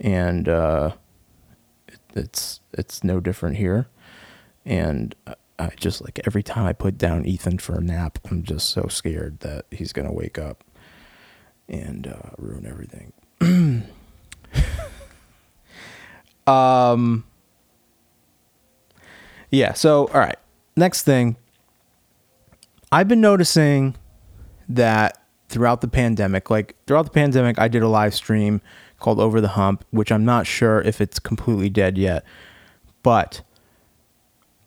and 0.00 0.48
uh, 0.48 0.92
it, 1.88 2.00
it's 2.14 2.60
it's 2.72 3.04
no 3.04 3.20
different 3.20 3.56
here. 3.56 3.88
And 4.64 5.14
I 5.58 5.70
just 5.76 6.02
like 6.02 6.20
every 6.26 6.42
time 6.42 6.66
I 6.66 6.72
put 6.72 6.98
down 6.98 7.24
Ethan 7.26 7.58
for 7.58 7.76
a 7.76 7.80
nap, 7.80 8.18
I'm 8.30 8.42
just 8.42 8.70
so 8.70 8.86
scared 8.88 9.40
that 9.40 9.66
he's 9.70 9.92
gonna 9.92 10.12
wake 10.12 10.38
up 10.38 10.64
and 11.68 12.06
uh, 12.06 12.30
ruin 12.38 12.66
everything. 12.66 13.12
um. 16.46 17.24
Yeah. 19.50 19.72
So, 19.74 20.08
all 20.08 20.20
right. 20.20 20.38
Next 20.76 21.02
thing, 21.02 21.36
I've 22.90 23.06
been 23.06 23.20
noticing 23.20 23.94
that 24.68 25.22
throughout 25.48 25.80
the 25.80 25.88
pandemic, 25.88 26.50
like 26.50 26.74
throughout 26.86 27.04
the 27.04 27.12
pandemic, 27.12 27.58
I 27.60 27.68
did 27.68 27.82
a 27.82 27.88
live 27.88 28.14
stream 28.14 28.60
called 28.98 29.20
Over 29.20 29.40
the 29.40 29.48
Hump, 29.48 29.84
which 29.90 30.10
I'm 30.10 30.24
not 30.24 30.46
sure 30.46 30.80
if 30.80 31.00
it's 31.00 31.18
completely 31.20 31.68
dead 31.68 31.96
yet, 31.96 32.24
but 33.04 33.42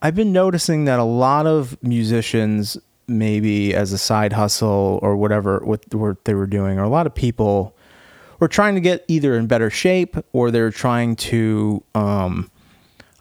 I've 0.01 0.15
been 0.15 0.31
noticing 0.31 0.85
that 0.85 0.99
a 0.99 1.03
lot 1.03 1.47
of 1.47 1.81
musicians, 1.81 2.77
maybe 3.07 3.73
as 3.73 3.91
a 3.93 3.97
side 3.97 4.33
hustle 4.33 4.99
or 5.01 5.15
whatever, 5.17 5.59
what, 5.63 5.93
what 5.93 6.25
they 6.25 6.33
were 6.33 6.45
doing, 6.45 6.77
or 6.77 6.83
a 6.83 6.89
lot 6.89 7.07
of 7.07 7.15
people 7.15 7.75
were 8.39 8.47
trying 8.47 8.75
to 8.75 8.81
get 8.81 9.03
either 9.07 9.35
in 9.35 9.47
better 9.47 9.69
shape 9.69 10.15
or 10.33 10.51
they're 10.51 10.69
trying 10.71 11.15
to, 11.15 11.83
um, 11.95 12.51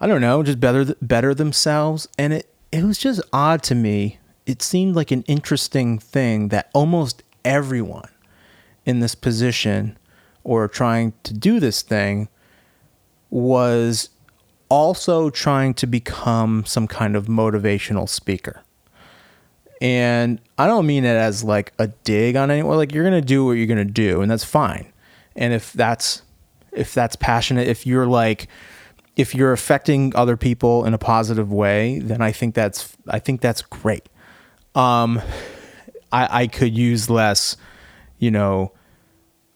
I 0.00 0.06
don't 0.06 0.20
know, 0.20 0.42
just 0.42 0.60
better 0.60 0.94
better 1.00 1.34
themselves. 1.34 2.08
And 2.18 2.34
it 2.34 2.52
it 2.72 2.84
was 2.84 2.98
just 2.98 3.22
odd 3.32 3.62
to 3.64 3.74
me. 3.74 4.18
It 4.44 4.60
seemed 4.60 4.94
like 4.94 5.10
an 5.10 5.22
interesting 5.22 5.98
thing 5.98 6.48
that 6.48 6.70
almost 6.74 7.22
everyone 7.44 8.10
in 8.84 9.00
this 9.00 9.14
position 9.14 9.98
or 10.44 10.68
trying 10.68 11.14
to 11.24 11.32
do 11.32 11.58
this 11.58 11.82
thing 11.82 12.28
was 13.30 14.10
also 14.68 15.30
trying 15.30 15.74
to 15.74 15.86
become 15.86 16.64
some 16.66 16.86
kind 16.86 17.16
of 17.16 17.26
motivational 17.26 18.08
speaker. 18.08 18.62
And 19.80 20.40
I 20.56 20.66
don't 20.66 20.86
mean 20.86 21.04
it 21.04 21.16
as 21.16 21.44
like 21.44 21.72
a 21.78 21.88
dig 21.88 22.36
on 22.36 22.50
anyone. 22.50 22.76
Like 22.76 22.92
you're 22.92 23.04
gonna 23.04 23.20
do 23.20 23.44
what 23.44 23.52
you're 23.52 23.66
gonna 23.66 23.84
do, 23.84 24.22
and 24.22 24.30
that's 24.30 24.44
fine. 24.44 24.92
And 25.34 25.52
if 25.52 25.72
that's 25.72 26.22
if 26.72 26.94
that's 26.94 27.16
passionate, 27.16 27.68
if 27.68 27.86
you're 27.86 28.06
like 28.06 28.48
if 29.16 29.34
you're 29.34 29.52
affecting 29.52 30.14
other 30.14 30.36
people 30.36 30.84
in 30.84 30.94
a 30.94 30.98
positive 30.98 31.52
way, 31.52 31.98
then 31.98 32.20
I 32.20 32.32
think 32.32 32.54
that's 32.54 32.96
I 33.08 33.18
think 33.18 33.40
that's 33.40 33.62
great. 33.62 34.08
Um, 34.74 35.20
I 36.12 36.42
I 36.42 36.46
could 36.46 36.76
use 36.76 37.10
less, 37.10 37.56
you 38.18 38.30
know, 38.30 38.72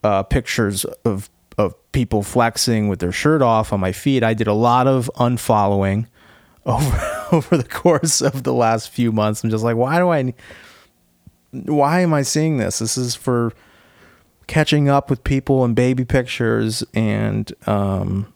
uh, 0.02 0.22
pictures 0.22 0.84
of 1.04 1.30
of 1.60 1.92
people 1.92 2.22
flexing 2.22 2.88
with 2.88 2.98
their 3.00 3.12
shirt 3.12 3.42
off 3.42 3.72
on 3.72 3.80
my 3.80 3.92
feed. 3.92 4.22
I 4.22 4.34
did 4.34 4.46
a 4.46 4.54
lot 4.54 4.86
of 4.86 5.10
unfollowing 5.16 6.06
over 6.66 7.16
over 7.32 7.56
the 7.56 7.68
course 7.68 8.20
of 8.20 8.42
the 8.42 8.52
last 8.52 8.90
few 8.90 9.12
months. 9.12 9.42
I'm 9.42 9.50
just 9.50 9.64
like, 9.64 9.76
why 9.76 9.98
do 9.98 10.08
I 10.10 10.34
why 11.52 12.00
am 12.00 12.14
I 12.14 12.22
seeing 12.22 12.58
this? 12.58 12.78
This 12.78 12.96
is 12.96 13.14
for 13.14 13.52
catching 14.46 14.88
up 14.88 15.10
with 15.10 15.22
people 15.22 15.64
and 15.64 15.76
baby 15.76 16.04
pictures 16.04 16.82
and 16.92 17.52
um 17.68 18.32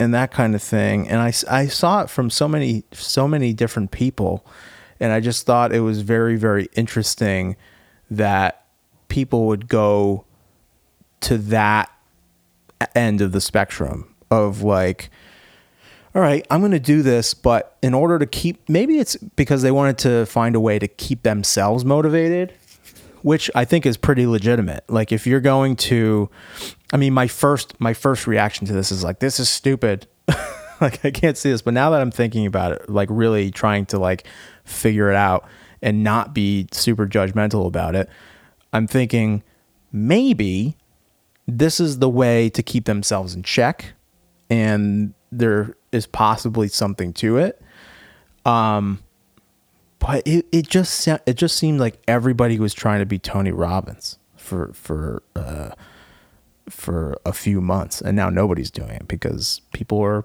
and 0.00 0.14
that 0.14 0.30
kind 0.30 0.54
of 0.54 0.62
thing. 0.62 1.08
And 1.08 1.20
I, 1.20 1.32
I 1.50 1.66
saw 1.66 2.02
it 2.02 2.10
from 2.10 2.30
so 2.30 2.46
many 2.46 2.84
so 2.92 3.26
many 3.26 3.52
different 3.52 3.90
people 3.90 4.46
and 5.00 5.12
I 5.12 5.20
just 5.20 5.46
thought 5.46 5.72
it 5.72 5.80
was 5.80 6.02
very 6.02 6.36
very 6.36 6.68
interesting 6.74 7.56
that 8.10 8.66
people 9.08 9.46
would 9.46 9.68
go 9.68 10.24
to 11.20 11.38
that 11.38 11.90
end 12.94 13.20
of 13.20 13.32
the 13.32 13.40
spectrum 13.40 14.14
of 14.30 14.62
like 14.62 15.10
all 16.14 16.22
right, 16.22 16.44
I'm 16.50 16.60
going 16.60 16.72
to 16.72 16.80
do 16.80 17.02
this, 17.02 17.34
but 17.34 17.76
in 17.82 17.94
order 17.94 18.18
to 18.18 18.26
keep 18.26 18.68
maybe 18.68 18.98
it's 18.98 19.16
because 19.16 19.62
they 19.62 19.70
wanted 19.70 19.98
to 19.98 20.26
find 20.26 20.56
a 20.56 20.60
way 20.60 20.78
to 20.78 20.88
keep 20.88 21.22
themselves 21.22 21.84
motivated 21.84 22.54
which 23.22 23.50
I 23.54 23.66
think 23.66 23.84
is 23.84 23.98
pretty 23.98 24.26
legitimate. 24.26 24.84
Like 24.88 25.12
if 25.12 25.26
you're 25.26 25.40
going 25.40 25.76
to, 25.76 26.30
I 26.94 26.96
mean, 26.96 27.12
my 27.12 27.26
first 27.26 27.78
my 27.78 27.92
first 27.92 28.26
reaction 28.26 28.66
to 28.66 28.72
this 28.72 28.90
is 28.90 29.04
like, 29.04 29.18
this 29.18 29.38
is 29.38 29.50
stupid. 29.50 30.06
like 30.80 31.04
I 31.04 31.10
can't 31.10 31.36
see 31.36 31.50
this, 31.50 31.60
but 31.60 31.74
now 31.74 31.90
that 31.90 32.00
I'm 32.00 32.10
thinking 32.10 32.46
about 32.46 32.72
it, 32.72 32.88
like 32.88 33.08
really 33.10 33.50
trying 33.50 33.84
to 33.86 33.98
like 33.98 34.26
figure 34.64 35.10
it 35.10 35.16
out 35.16 35.46
and 35.82 36.02
not 36.02 36.34
be 36.34 36.68
super 36.72 37.06
judgmental 37.06 37.66
about 37.66 37.94
it, 37.94 38.08
I'm 38.72 38.86
thinking 38.86 39.42
maybe 39.92 40.77
this 41.48 41.80
is 41.80 41.98
the 41.98 42.08
way 42.08 42.48
to 42.50 42.62
keep 42.62 42.84
themselves 42.84 43.34
in 43.34 43.42
check 43.42 43.94
and 44.48 45.12
there 45.32 45.74
is 45.90 46.06
possibly 46.06 46.68
something 46.68 47.12
to 47.14 47.38
it. 47.38 47.60
Um 48.44 49.00
but 49.98 50.26
it, 50.26 50.46
it 50.52 50.68
just 50.68 51.08
it 51.08 51.34
just 51.34 51.56
seemed 51.56 51.80
like 51.80 52.00
everybody 52.06 52.58
was 52.58 52.72
trying 52.72 53.00
to 53.00 53.06
be 53.06 53.18
Tony 53.18 53.50
Robbins 53.50 54.18
for 54.36 54.72
for 54.72 55.22
uh, 55.34 55.70
for 56.68 57.16
a 57.24 57.32
few 57.32 57.60
months, 57.60 58.00
and 58.00 58.16
now 58.16 58.30
nobody's 58.30 58.70
doing 58.70 58.90
it 58.90 59.08
because 59.08 59.60
people 59.72 60.00
are 60.00 60.24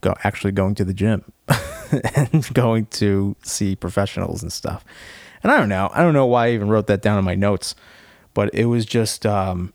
go, 0.00 0.14
actually 0.24 0.52
going 0.52 0.74
to 0.76 0.84
the 0.84 0.94
gym 0.94 1.32
and 2.14 2.52
going 2.54 2.86
to 2.86 3.36
see 3.42 3.74
professionals 3.74 4.42
and 4.42 4.52
stuff. 4.52 4.84
And 5.42 5.50
I 5.50 5.58
don't 5.58 5.68
know, 5.68 5.90
I 5.92 6.02
don't 6.02 6.14
know 6.14 6.26
why 6.26 6.46
I 6.46 6.50
even 6.52 6.68
wrote 6.68 6.86
that 6.86 7.02
down 7.02 7.18
in 7.18 7.24
my 7.24 7.34
notes, 7.34 7.74
but 8.34 8.54
it 8.54 8.66
was 8.66 8.86
just 8.86 9.26
um, 9.26 9.72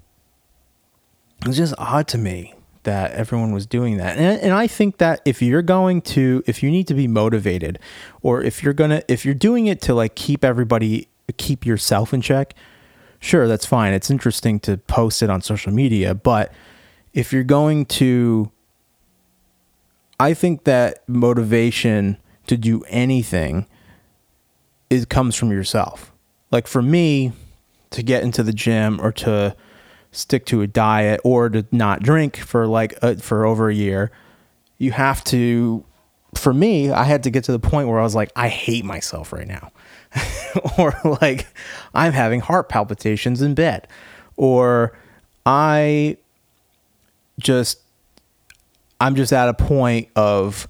it 1.41 1.47
was 1.47 1.57
just 1.57 1.73
odd 1.77 2.07
to 2.09 2.17
me 2.17 2.53
that 2.83 3.11
everyone 3.11 3.51
was 3.51 3.65
doing 3.65 3.97
that. 3.97 4.17
And, 4.17 4.39
and 4.41 4.53
I 4.53 4.67
think 4.67 4.97
that 4.97 5.21
if 5.25 5.41
you're 5.41 5.61
going 5.61 6.01
to, 6.01 6.43
if 6.47 6.63
you 6.63 6.71
need 6.71 6.87
to 6.87 6.93
be 6.93 7.07
motivated, 7.07 7.79
or 8.21 8.41
if 8.41 8.63
you're 8.63 8.73
gonna, 8.73 9.03
if 9.07 9.25
you're 9.25 9.35
doing 9.35 9.67
it 9.67 9.81
to 9.81 9.93
like 9.93 10.15
keep 10.15 10.45
everybody, 10.45 11.09
keep 11.37 11.65
yourself 11.65 12.13
in 12.13 12.21
check, 12.21 12.53
sure, 13.19 13.47
that's 13.47 13.65
fine. 13.65 13.93
It's 13.93 14.09
interesting 14.09 14.59
to 14.61 14.77
post 14.77 15.21
it 15.21 15.29
on 15.29 15.41
social 15.41 15.73
media, 15.73 16.15
but 16.15 16.53
if 17.13 17.33
you're 17.33 17.43
going 17.43 17.85
to, 17.85 18.51
I 20.19 20.33
think 20.33 20.63
that 20.63 21.07
motivation 21.07 22.17
to 22.47 22.57
do 22.57 22.83
anything 22.87 23.67
it 24.89 25.09
comes 25.09 25.35
from 25.35 25.51
yourself. 25.51 26.13
Like 26.51 26.67
for 26.67 26.81
me, 26.81 27.33
to 27.89 28.03
get 28.03 28.23
into 28.23 28.43
the 28.43 28.53
gym 28.53 28.99
or 29.01 29.11
to 29.13 29.55
stick 30.11 30.45
to 30.47 30.61
a 30.61 30.67
diet 30.67 31.21
or 31.23 31.49
to 31.49 31.65
not 31.71 32.01
drink 32.01 32.37
for 32.37 32.67
like 32.67 32.97
uh, 33.01 33.15
for 33.15 33.45
over 33.45 33.69
a 33.69 33.75
year, 33.75 34.11
you 34.77 34.91
have 34.91 35.23
to. 35.25 35.83
For 36.35 36.53
me, 36.53 36.91
I 36.91 37.03
had 37.03 37.23
to 37.23 37.31
get 37.31 37.45
to 37.45 37.51
the 37.51 37.59
point 37.59 37.87
where 37.87 37.99
I 37.99 38.03
was 38.03 38.13
like, 38.13 38.31
I 38.35 38.47
hate 38.49 38.85
myself 38.85 39.33
right 39.33 39.47
now, 39.47 39.71
or 40.77 40.93
like 41.21 41.47
I'm 41.93 42.13
having 42.13 42.41
heart 42.41 42.69
palpitations 42.69 43.41
in 43.41 43.55
bed, 43.55 43.87
or 44.35 44.97
I 45.45 46.17
just 47.39 47.79
I'm 48.99 49.15
just 49.15 49.33
at 49.33 49.49
a 49.49 49.53
point 49.53 50.09
of 50.15 50.67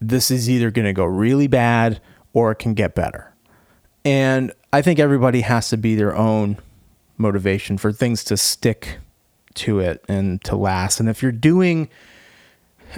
this 0.00 0.30
is 0.30 0.48
either 0.48 0.70
going 0.70 0.84
to 0.84 0.92
go 0.92 1.04
really 1.04 1.46
bad 1.46 2.00
or 2.32 2.52
it 2.52 2.56
can 2.56 2.74
get 2.74 2.94
better. 2.94 3.32
And 4.04 4.52
I 4.72 4.82
think 4.82 4.98
everybody 4.98 5.40
has 5.40 5.68
to 5.70 5.76
be 5.76 5.96
their 5.96 6.14
own 6.14 6.58
motivation 7.18 7.78
for 7.78 7.92
things 7.92 8.24
to 8.24 8.36
stick 8.36 8.98
to 9.54 9.80
it 9.80 10.04
and 10.08 10.42
to 10.44 10.56
last. 10.56 11.00
And 11.00 11.08
if 11.08 11.22
you're 11.22 11.32
doing, 11.32 11.88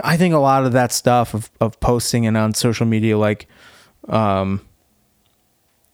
I 0.02 0.16
think 0.16 0.35
a 0.35 0.38
lot 0.38 0.64
of 0.64 0.72
that 0.72 0.92
stuff 0.92 1.35
of, 1.35 1.50
of 1.61 1.78
posting 1.81 2.26
and 2.26 2.37
on 2.37 2.54
social 2.54 2.87
media, 2.87 3.16
like, 3.16 3.48
um, 4.09 4.61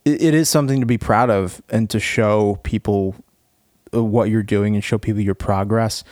it, 0.05 0.23
it 0.23 0.35
is 0.35 0.49
something 0.49 0.81
to 0.81 0.87
be 0.87 0.99
proud 0.99 1.31
of 1.31 1.63
and 1.71 1.89
to 1.91 2.01
show 2.01 2.59
people 2.63 3.15
what 3.93 4.31
you're 4.31 4.43
doing 4.43 4.75
and 4.75 4.83
show 4.83 4.99
people 4.99 5.21
your 5.21 5.35
progress. 5.35 6.05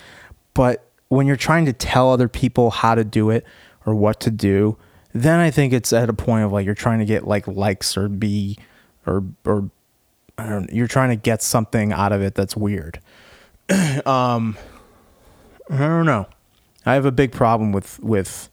But 0.54 0.86
when 1.08 1.26
you're 1.26 1.36
trying 1.36 1.66
to 1.66 1.72
tell 1.72 2.10
other 2.10 2.28
people 2.28 2.70
how 2.70 2.94
to 2.94 3.04
do 3.04 3.30
it 3.30 3.44
or 3.84 3.94
what 3.94 4.20
to 4.20 4.30
do, 4.30 4.76
then 5.12 5.40
I 5.40 5.50
think 5.50 5.72
it's 5.72 5.92
at 5.92 6.08
a 6.08 6.14
point 6.14 6.44
of 6.44 6.52
like 6.52 6.64
you're 6.64 6.74
trying 6.74 7.00
to 7.00 7.04
get 7.04 7.26
like 7.26 7.46
likes 7.46 7.96
or 7.96 8.08
be 8.08 8.58
or 9.06 9.24
or 9.44 9.70
I 10.42 10.48
don't 10.48 10.72
you're 10.72 10.88
trying 10.88 11.10
to 11.10 11.16
get 11.16 11.42
something 11.42 11.92
out 11.92 12.12
of 12.12 12.22
it 12.22 12.34
that's 12.34 12.56
weird. 12.56 13.00
um 14.06 14.56
I 15.70 15.78
don't 15.78 16.06
know. 16.06 16.26
I 16.84 16.94
have 16.94 17.06
a 17.06 17.12
big 17.12 17.32
problem 17.32 17.72
with 17.72 18.00
with 18.00 18.50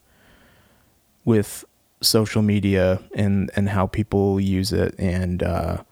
with 1.25 1.65
social 2.02 2.41
media 2.41 3.02
and 3.15 3.52
and 3.56 3.69
how 3.69 3.88
people 3.88 4.39
use 4.39 4.71
it 4.71 4.95
and 4.97 5.43
uh 5.43 5.84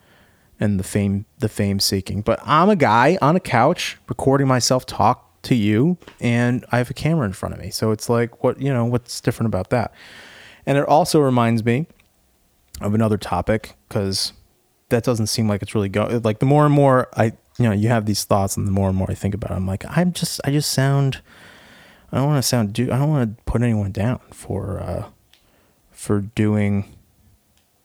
and 0.60 0.78
the 0.78 0.84
fame 0.84 1.26
the 1.38 1.48
fame 1.48 1.80
seeking. 1.80 2.22
But 2.22 2.40
I'm 2.42 2.70
a 2.70 2.76
guy 2.76 3.18
on 3.20 3.36
a 3.36 3.40
couch 3.40 3.98
recording 4.08 4.46
myself 4.46 4.86
talk 4.86 5.42
to 5.42 5.54
you 5.54 5.98
and 6.20 6.64
I 6.72 6.78
have 6.78 6.90
a 6.90 6.94
camera 6.94 7.26
in 7.26 7.32
front 7.32 7.54
of 7.54 7.60
me. 7.60 7.70
So 7.70 7.90
it's 7.90 8.08
like 8.08 8.42
what, 8.42 8.60
you 8.60 8.72
know, 8.72 8.84
what's 8.84 9.20
different 9.20 9.48
about 9.48 9.70
that? 9.70 9.92
And 10.66 10.78
it 10.78 10.84
also 10.84 11.20
reminds 11.20 11.64
me 11.64 11.86
of 12.80 12.94
another 12.94 13.18
topic 13.18 13.76
cuz 13.88 14.32
that 14.88 15.04
doesn't 15.04 15.26
seem 15.26 15.48
like 15.48 15.62
it's 15.62 15.74
really 15.74 15.88
going. 15.88 16.22
Like 16.22 16.38
the 16.38 16.46
more 16.46 16.64
and 16.64 16.74
more 16.74 17.08
I, 17.14 17.26
you 17.58 17.64
know, 17.64 17.72
you 17.72 17.88
have 17.88 18.06
these 18.06 18.24
thoughts, 18.24 18.56
and 18.56 18.66
the 18.66 18.70
more 18.70 18.88
and 18.88 18.96
more 18.96 19.10
I 19.10 19.14
think 19.14 19.34
about 19.34 19.50
it, 19.50 19.54
I'm 19.54 19.66
like, 19.66 19.84
I'm 19.88 20.12
just, 20.12 20.40
I 20.44 20.50
just 20.50 20.72
sound. 20.72 21.20
I 22.10 22.16
don't 22.16 22.26
want 22.26 22.42
to 22.42 22.48
sound 22.48 22.72
do. 22.72 22.84
I 22.90 22.98
don't 22.98 23.10
want 23.10 23.36
to 23.36 23.42
put 23.44 23.62
anyone 23.62 23.92
down 23.92 24.20
for, 24.32 24.80
uh, 24.80 25.08
for 25.90 26.20
doing, 26.20 26.96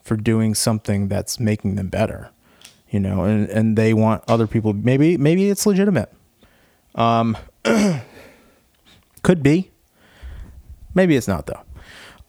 for 0.02 0.16
doing 0.16 0.56
something 0.56 1.10
that's 1.10 1.42
making 1.42 1.76
them 1.76 1.90
better, 1.90 2.30
you 2.90 3.00
know, 3.00 3.24
and 3.24 3.50
and 3.50 3.78
they 3.78 3.94
want 3.94 4.24
other 4.28 4.48
people. 4.48 4.74
Maybe 4.74 5.18
maybe 5.18 5.50
it's 5.50 5.66
legitimate. 5.66 6.12
Um, 6.96 7.36
could 9.24 9.44
be. 9.44 9.72
Maybe 10.94 11.16
it's 11.16 11.28
not 11.28 11.48
though. 11.48 11.62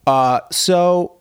Uh, 0.05 0.41
so 0.51 1.17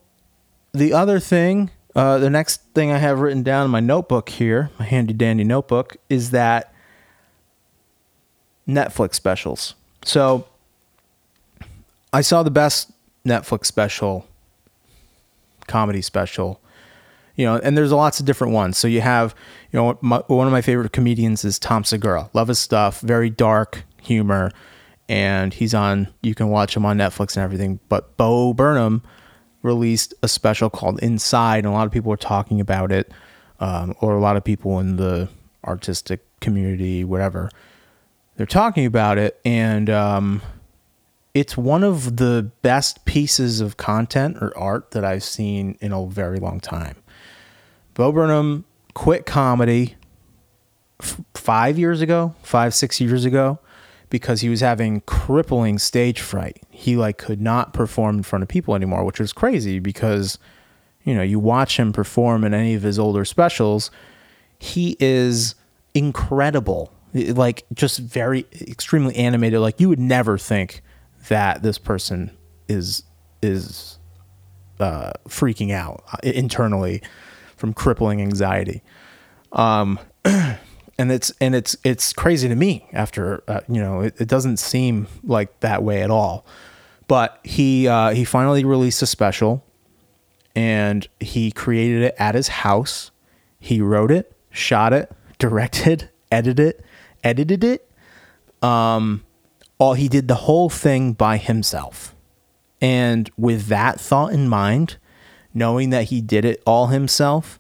the 0.73 0.93
other 0.93 1.21
thing 1.21 1.71
uh, 1.95 2.19
the 2.19 2.31
next 2.31 2.63
thing 2.75 2.91
I 2.91 2.99
have 2.99 3.21
written 3.21 3.43
down 3.43 3.65
in 3.65 3.71
my 3.71 3.81
notebook 3.81 4.29
here, 4.29 4.71
my 4.79 4.85
handy 4.85 5.13
dandy 5.13 5.45
notebook, 5.45 5.97
is 6.09 6.31
that 6.31 6.73
Netflix 8.69 9.15
specials. 9.15 9.75
So 10.05 10.47
I 12.13 12.21
saw 12.21 12.43
the 12.43 12.51
best 12.51 12.93
Netflix 13.27 13.67
special, 13.67 14.27
comedy 15.67 16.03
special, 16.03 16.61
you 17.37 17.45
know, 17.45 17.57
and 17.57 17.77
there's 17.77 17.93
lots 17.93 18.21
of 18.21 18.27
different 18.27 18.53
ones. 18.53 18.79
So 18.79 18.87
you 18.87 19.01
have, 19.01 19.35
you 19.73 19.79
know, 19.79 19.99
my, 20.01 20.19
one 20.27 20.47
of 20.47 20.53
my 20.53 20.63
favorite 20.63 20.93
comedians 20.93 21.45
is 21.45 21.59
Tom 21.59 21.85
Segura. 21.85 22.31
Love 22.33 22.49
his 22.49 22.59
stuff, 22.59 23.01
very 23.01 23.31
dark 23.31 23.85
humor, 24.03 24.51
and 25.09 25.53
he's 25.53 25.75
on. 25.75 26.09
You 26.23 26.35
can 26.35 26.49
watch 26.49 26.77
him 26.77 26.87
on 26.87 26.99
Netflix 26.99 27.37
and 27.37 27.45
everything. 27.45 27.81
But 27.89 28.17
Bo 28.17 28.53
Burnham 28.55 29.03
released 29.65 30.15
a 30.23 30.29
special 30.29 30.71
called 30.71 31.01
Inside, 31.01 31.59
and 31.59 31.67
a 31.67 31.71
lot 31.71 31.87
of 31.87 31.93
people 31.93 32.11
were 32.11 32.17
talking 32.17 32.61
about 32.61 32.93
it, 32.93 33.11
um, 33.59 33.97
or 34.01 34.15
a 34.15 34.21
lot 34.21 34.37
of 34.37 34.45
people 34.45 34.79
in 34.79 34.97
the 34.97 35.29
artistic 35.65 36.21
community, 36.41 37.03
whatever, 37.03 37.51
they're 38.37 38.47
talking 38.47 38.85
about 38.85 39.17
it, 39.17 39.41
and 39.45 39.89
um, 39.89 40.43
it's 41.33 41.57
one 41.57 41.83
of 41.83 42.17
the 42.17 42.51
best 42.63 43.05
pieces 43.07 43.61
of 43.61 43.77
content 43.77 44.37
or 44.41 44.57
art 44.57 44.91
that 44.91 45.05
I've 45.05 45.25
seen 45.25 45.79
in 45.81 45.93
a 45.93 46.07
very 46.07 46.39
long 46.39 46.61
time. 46.61 46.97
Bo 47.95 48.13
Burnham 48.13 48.65
quit 48.93 49.25
comedy 49.25 49.95
f- 51.01 51.21
five 51.35 51.79
years 51.79 52.01
ago, 52.01 52.35
five 52.43 52.75
six 52.75 53.01
years 53.01 53.25
ago, 53.25 53.59
because 54.15 54.43
he 54.43 54.49
was 54.49 54.61
having 54.61 55.01
crippling 55.01 55.77
stage 55.77 56.21
fright. 56.21 56.63
He 56.71 56.95
like 56.95 57.19
could 57.19 57.41
not 57.41 57.73
perform 57.73 58.19
in 58.19 58.23
front 58.23 58.45
of 58.45 58.49
people 58.49 58.77
anymore, 58.77 59.05
which 59.05 59.19
was 59.19 59.33
crazy 59.33 59.81
because 59.81 60.39
you 61.03 61.17
know, 61.17 61.23
you 61.23 61.41
watch 61.41 61.81
him 61.81 61.93
perform 61.93 62.45
in 62.45 62.55
any 62.55 62.75
of 62.75 62.83
his 62.83 62.97
older 62.97 63.25
specials, 63.25 63.91
he 64.57 64.97
is 65.01 65.57
incredible. 65.95 66.93
Like 67.13 67.65
just 67.75 67.99
very 67.99 68.47
extremely 68.61 69.17
animated. 69.17 69.59
Like 69.59 69.81
you 69.81 69.89
would 69.89 69.99
never 69.99 70.39
think 70.39 70.83
that 71.27 71.65
this 71.65 71.77
person 71.77 72.31
is 72.69 73.03
is 73.43 73.99
uh, 74.79 75.11
freaking 75.29 75.73
out 75.73 76.05
uh, 76.13 76.19
internally 76.23 77.03
from 77.57 77.75
crippling 77.75 78.23
anxiety. 78.23 78.81
Um, 79.51 79.99
and 80.99 81.11
it's 81.11 81.33
and 81.41 81.55
it's 81.55 81.77
it's 81.85 82.13
crazy 82.13 82.49
to 82.49 82.55
me 82.55 82.89
after 82.93 83.43
uh, 83.49 83.61
you 83.69 83.81
know 83.81 84.01
it, 84.01 84.21
it, 84.21 84.29
doesn't 84.29 84.59
seem 84.59 85.09
like 85.23 85.61
that 85.61 85.83
way 85.83 86.03
at 86.03 86.11
all. 86.11 86.47
But 87.09 87.41
he 87.45 87.89
uh, 87.89 88.11
he 88.11 88.25
finally 88.25 88.65
released 88.65 89.03
a 89.03 89.07
special 89.07 89.65
and 90.55 91.07
he 91.21 91.51
created 91.51 92.03
it 92.03 92.15
at 92.19 92.35
his 92.35 92.49
house. 92.49 93.11
He 93.59 93.81
wrote 93.81 94.11
it 94.11 94.31
shot 94.51 94.93
it 94.93 95.11
directed 95.39 96.11
edited 96.31 96.61
it 96.61 96.85
edited 97.23 97.65
it. 97.65 97.91
Um 98.63 99.25
all 99.79 99.95
he 99.95 100.09
did 100.09 100.29
the 100.29 100.37
whole 100.37 100.71
thing 100.71 101.13
by 101.13 101.37
himself. 101.37 102.15
And 102.81 103.31
with 103.37 103.67
that 103.67 104.01
thought 104.01 104.33
in 104.33 104.49
mind 104.49 104.99
knowing 105.53 105.91
that 105.91 106.05
he 106.05 106.21
did 106.21 106.45
it 106.45 106.63
all 106.67 106.89
himself 106.89 107.59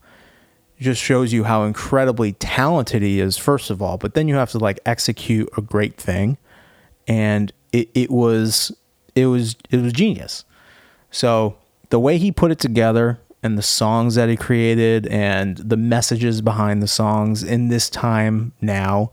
just 0.80 1.00
shows 1.00 1.32
you 1.32 1.44
how 1.44 1.64
incredibly 1.64 2.32
talented 2.32 3.02
he 3.02 3.20
is, 3.20 3.36
first 3.36 3.70
of 3.70 3.80
all. 3.80 3.96
But 3.96 4.14
then 4.14 4.28
you 4.28 4.34
have 4.34 4.50
to 4.52 4.58
like 4.58 4.80
execute 4.84 5.48
a 5.56 5.60
great 5.60 5.96
thing, 5.96 6.36
and 7.06 7.52
it, 7.72 7.88
it 7.94 8.10
was 8.10 8.74
it 9.14 9.26
was 9.26 9.56
it 9.70 9.78
was 9.78 9.92
genius. 9.92 10.44
So 11.10 11.56
the 11.90 12.00
way 12.00 12.18
he 12.18 12.32
put 12.32 12.50
it 12.50 12.58
together 12.58 13.20
and 13.42 13.56
the 13.56 13.62
songs 13.62 14.14
that 14.14 14.28
he 14.28 14.36
created 14.36 15.06
and 15.06 15.58
the 15.58 15.76
messages 15.76 16.40
behind 16.40 16.82
the 16.82 16.88
songs 16.88 17.42
in 17.42 17.68
this 17.68 17.88
time 17.88 18.52
now, 18.60 19.10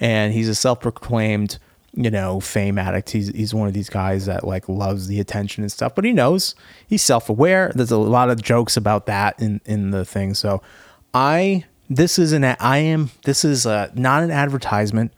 and 0.00 0.32
he's 0.32 0.48
a 0.48 0.54
self-proclaimed 0.54 1.58
you 1.98 2.10
know, 2.10 2.40
fame 2.40 2.76
addict. 2.78 3.10
He's 3.10 3.28
he's 3.28 3.54
one 3.54 3.66
of 3.66 3.74
these 3.74 3.88
guys 3.88 4.26
that 4.26 4.44
like 4.44 4.68
loves 4.68 5.08
the 5.08 5.18
attention 5.18 5.64
and 5.64 5.72
stuff, 5.72 5.94
but 5.94 6.04
he 6.04 6.12
knows 6.12 6.54
he's 6.86 7.02
self-aware. 7.02 7.72
There's 7.74 7.90
a 7.90 7.96
lot 7.96 8.28
of 8.28 8.42
jokes 8.42 8.76
about 8.76 9.06
that 9.06 9.40
in 9.40 9.62
in 9.64 9.92
the 9.92 10.04
thing. 10.04 10.34
So 10.34 10.60
I 11.16 11.64
this 11.88 12.18
is 12.18 12.32
an 12.32 12.44
I 12.44 12.78
am 12.78 13.10
this 13.24 13.42
is 13.42 13.64
a, 13.64 13.90
not 13.94 14.22
an 14.22 14.30
advertisement, 14.30 15.12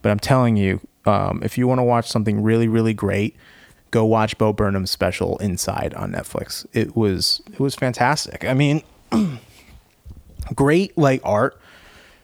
but 0.00 0.10
I'm 0.10 0.18
telling 0.18 0.56
you, 0.56 0.80
um, 1.04 1.42
if 1.44 1.58
you 1.58 1.68
want 1.68 1.78
to 1.78 1.82
watch 1.82 2.08
something 2.08 2.42
really 2.42 2.68
really 2.68 2.94
great, 2.94 3.36
go 3.90 4.06
watch 4.06 4.38
Bo 4.38 4.54
Burnham's 4.54 4.90
special 4.90 5.36
Inside 5.38 5.92
on 5.92 6.12
Netflix. 6.12 6.64
It 6.72 6.96
was 6.96 7.42
it 7.52 7.60
was 7.60 7.74
fantastic. 7.74 8.46
I 8.46 8.54
mean, 8.54 8.82
great 10.54 10.96
like 10.96 11.20
art. 11.22 11.60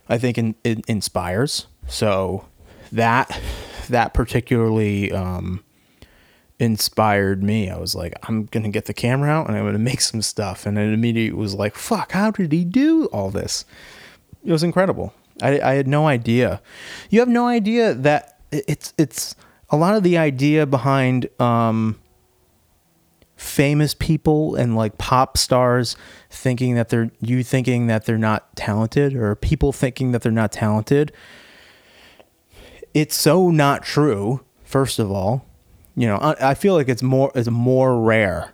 I 0.09 0.17
think 0.17 0.39
in, 0.39 0.55
it 0.65 0.89
inspires. 0.89 1.67
So 1.87 2.47
that 2.93 3.39
that 3.91 4.15
particularly 4.15 5.13
um, 5.13 5.63
inspired 6.59 7.43
me. 7.43 7.71
I 7.71 7.79
was 7.79 7.95
like, 7.95 8.15
I'm 8.29 8.47
gonna 8.47 8.69
get 8.69 8.87
the 8.87 8.95
camera 8.95 9.31
out 9.31 9.49
and 9.49 9.57
I'm 9.57 9.65
gonna 9.65 9.79
make 9.79 10.01
some 10.01 10.23
stuff. 10.23 10.67
And 10.67 10.79
it 10.79 10.93
immediately 10.93 11.39
was 11.39 11.55
like, 11.55 11.75
fuck, 11.75 12.13
how 12.13 12.31
did 12.31 12.53
he 12.53 12.65
do 12.65 13.07
all 13.07 13.31
this? 13.31 13.65
It 14.45 14.53
was 14.53 14.63
incredible. 14.63 15.15
I, 15.41 15.61
I 15.61 15.75
had 15.75 15.87
no 15.87 16.09
idea. 16.09 16.61
You 17.11 17.21
have 17.21 17.29
no 17.29 17.47
idea 17.47 17.95
that 17.95 18.41
it's 18.51 18.93
it's 18.99 19.37
a 19.71 19.77
lot 19.77 19.95
of 19.95 20.03
the 20.03 20.19
idea 20.19 20.67
behind 20.67 21.29
um, 21.41 21.99
famous 23.37 23.95
people 23.95 24.57
and 24.57 24.75
like 24.75 24.99
pop 24.99 25.37
stars 25.37 25.97
thinking 26.31 26.75
that 26.75 26.89
they're 26.89 27.11
you 27.21 27.45
thinking 27.45 27.87
that 27.87 28.05
they're 28.07 28.19
not 28.19 28.57
talented 28.57 29.15
or 29.15 29.35
people 29.37 29.73
thinking 29.73 30.13
that 30.13 30.23
they're 30.23 30.33
not 30.33 30.51
talented 30.51 31.13
it's 32.95 33.15
so 33.15 33.51
not 33.51 33.85
true. 33.85 34.41
First 34.65 34.99
of 34.99 35.11
all, 35.11 35.47
you 35.99 36.07
know, 36.07 36.37
I, 36.41 36.55
feel 36.55 36.75
like 36.75 36.89
it's 36.89 37.03
more 37.03 37.33
it's 37.35 37.51
more 37.51 38.01
rare 38.01 38.53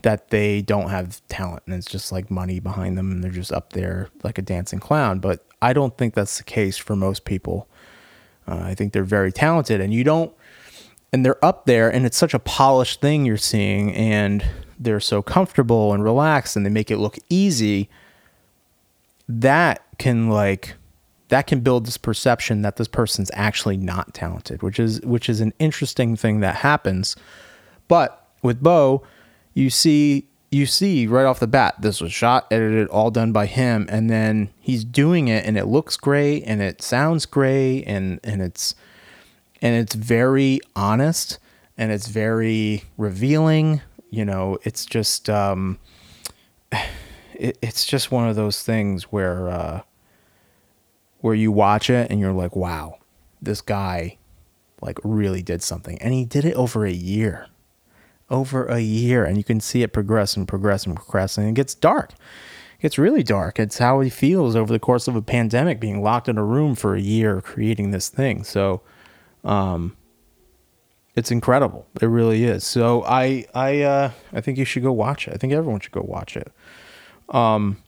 that 0.00 0.30
they 0.30 0.62
don't 0.62 0.88
have 0.88 1.20
talent 1.28 1.62
and 1.66 1.74
it's 1.74 1.86
just 1.86 2.10
like 2.10 2.30
money 2.30 2.60
behind 2.60 2.96
them 2.96 3.12
and 3.12 3.22
they're 3.22 3.30
just 3.30 3.52
up 3.52 3.74
there 3.74 4.08
like 4.22 4.38
a 4.38 4.42
dancing 4.42 4.80
clown. 4.80 5.18
But 5.18 5.44
I 5.60 5.74
don't 5.74 5.94
think 5.98 6.14
that's 6.14 6.38
the 6.38 6.44
case 6.44 6.78
for 6.78 6.96
most 6.96 7.26
people. 7.26 7.68
Uh, 8.46 8.60
I 8.62 8.74
think 8.74 8.94
they're 8.94 9.04
very 9.04 9.30
talented 9.30 9.82
and 9.82 9.92
you 9.92 10.02
don't, 10.02 10.34
and 11.12 11.26
they're 11.26 11.44
up 11.44 11.66
there 11.66 11.92
and 11.92 12.06
it's 12.06 12.16
such 12.16 12.32
a 12.32 12.38
polished 12.38 13.02
thing 13.02 13.26
you're 13.26 13.36
seeing 13.36 13.94
and 13.94 14.42
they're 14.78 14.98
so 14.98 15.20
comfortable 15.20 15.92
and 15.92 16.02
relaxed 16.02 16.56
and 16.56 16.64
they 16.64 16.70
make 16.70 16.90
it 16.90 16.96
look 16.96 17.18
easy. 17.28 17.90
That 19.28 19.84
can 19.98 20.30
like 20.30 20.76
that 21.28 21.46
can 21.46 21.60
build 21.60 21.86
this 21.86 21.96
perception 21.96 22.62
that 22.62 22.76
this 22.76 22.88
person's 22.88 23.30
actually 23.34 23.76
not 23.76 24.14
talented, 24.14 24.62
which 24.62 24.78
is 24.78 25.00
which 25.02 25.28
is 25.28 25.40
an 25.40 25.52
interesting 25.58 26.16
thing 26.16 26.40
that 26.40 26.56
happens. 26.56 27.16
But 27.86 28.26
with 28.42 28.62
Bo, 28.62 29.02
you 29.54 29.70
see 29.70 30.28
you 30.50 30.64
see 30.64 31.06
right 31.06 31.26
off 31.26 31.40
the 31.40 31.46
bat 31.46 31.76
this 31.80 32.00
was 32.00 32.12
shot, 32.12 32.46
edited, 32.50 32.88
all 32.88 33.10
done 33.10 33.32
by 33.32 33.46
him, 33.46 33.86
and 33.90 34.08
then 34.08 34.50
he's 34.58 34.84
doing 34.84 35.28
it 35.28 35.44
and 35.44 35.58
it 35.58 35.66
looks 35.66 35.96
great 35.96 36.42
and 36.44 36.62
it 36.62 36.80
sounds 36.80 37.26
great 37.26 37.84
and 37.84 38.20
and 38.24 38.40
it's 38.40 38.74
and 39.60 39.76
it's 39.76 39.94
very 39.94 40.60
honest 40.74 41.38
and 41.76 41.92
it's 41.92 42.08
very 42.08 42.84
revealing. 42.96 43.82
You 44.10 44.24
know, 44.24 44.58
it's 44.62 44.86
just 44.86 45.28
um, 45.28 45.78
it, 47.34 47.58
it's 47.60 47.84
just 47.84 48.10
one 48.10 48.28
of 48.28 48.36
those 48.36 48.62
things 48.62 49.04
where. 49.04 49.50
Uh, 49.50 49.80
where 51.20 51.34
you 51.34 51.50
watch 51.50 51.90
it 51.90 52.10
and 52.10 52.20
you're 52.20 52.32
like, 52.32 52.54
wow, 52.54 52.98
this 53.40 53.60
guy 53.60 54.18
like 54.80 54.98
really 55.02 55.42
did 55.42 55.62
something. 55.62 56.00
And 56.00 56.14
he 56.14 56.24
did 56.24 56.44
it 56.44 56.54
over 56.54 56.86
a 56.86 56.92
year. 56.92 57.46
Over 58.30 58.66
a 58.66 58.80
year. 58.80 59.24
And 59.24 59.36
you 59.36 59.44
can 59.44 59.60
see 59.60 59.82
it 59.82 59.92
progress 59.92 60.36
and 60.36 60.46
progress 60.46 60.86
and 60.86 60.94
progress. 60.94 61.38
And 61.38 61.48
it 61.48 61.54
gets 61.54 61.74
dark. 61.74 62.12
It 62.12 62.82
gets 62.82 62.98
really 62.98 63.22
dark. 63.22 63.58
It's 63.58 63.78
how 63.78 64.00
he 64.00 64.10
feels 64.10 64.54
over 64.54 64.72
the 64.72 64.78
course 64.78 65.08
of 65.08 65.16
a 65.16 65.22
pandemic, 65.22 65.80
being 65.80 66.02
locked 66.02 66.28
in 66.28 66.38
a 66.38 66.44
room 66.44 66.74
for 66.74 66.94
a 66.94 67.00
year 67.00 67.40
creating 67.40 67.90
this 67.90 68.08
thing. 68.08 68.44
So 68.44 68.82
um 69.44 69.96
it's 71.16 71.32
incredible. 71.32 71.84
It 72.00 72.06
really 72.06 72.44
is. 72.44 72.64
So 72.64 73.02
I 73.04 73.46
I 73.54 73.82
uh 73.82 74.10
I 74.32 74.40
think 74.40 74.58
you 74.58 74.64
should 74.64 74.84
go 74.84 74.92
watch 74.92 75.26
it. 75.26 75.34
I 75.34 75.36
think 75.36 75.52
everyone 75.52 75.80
should 75.80 75.92
go 75.92 76.04
watch 76.06 76.36
it. 76.36 76.52
Um 77.30 77.78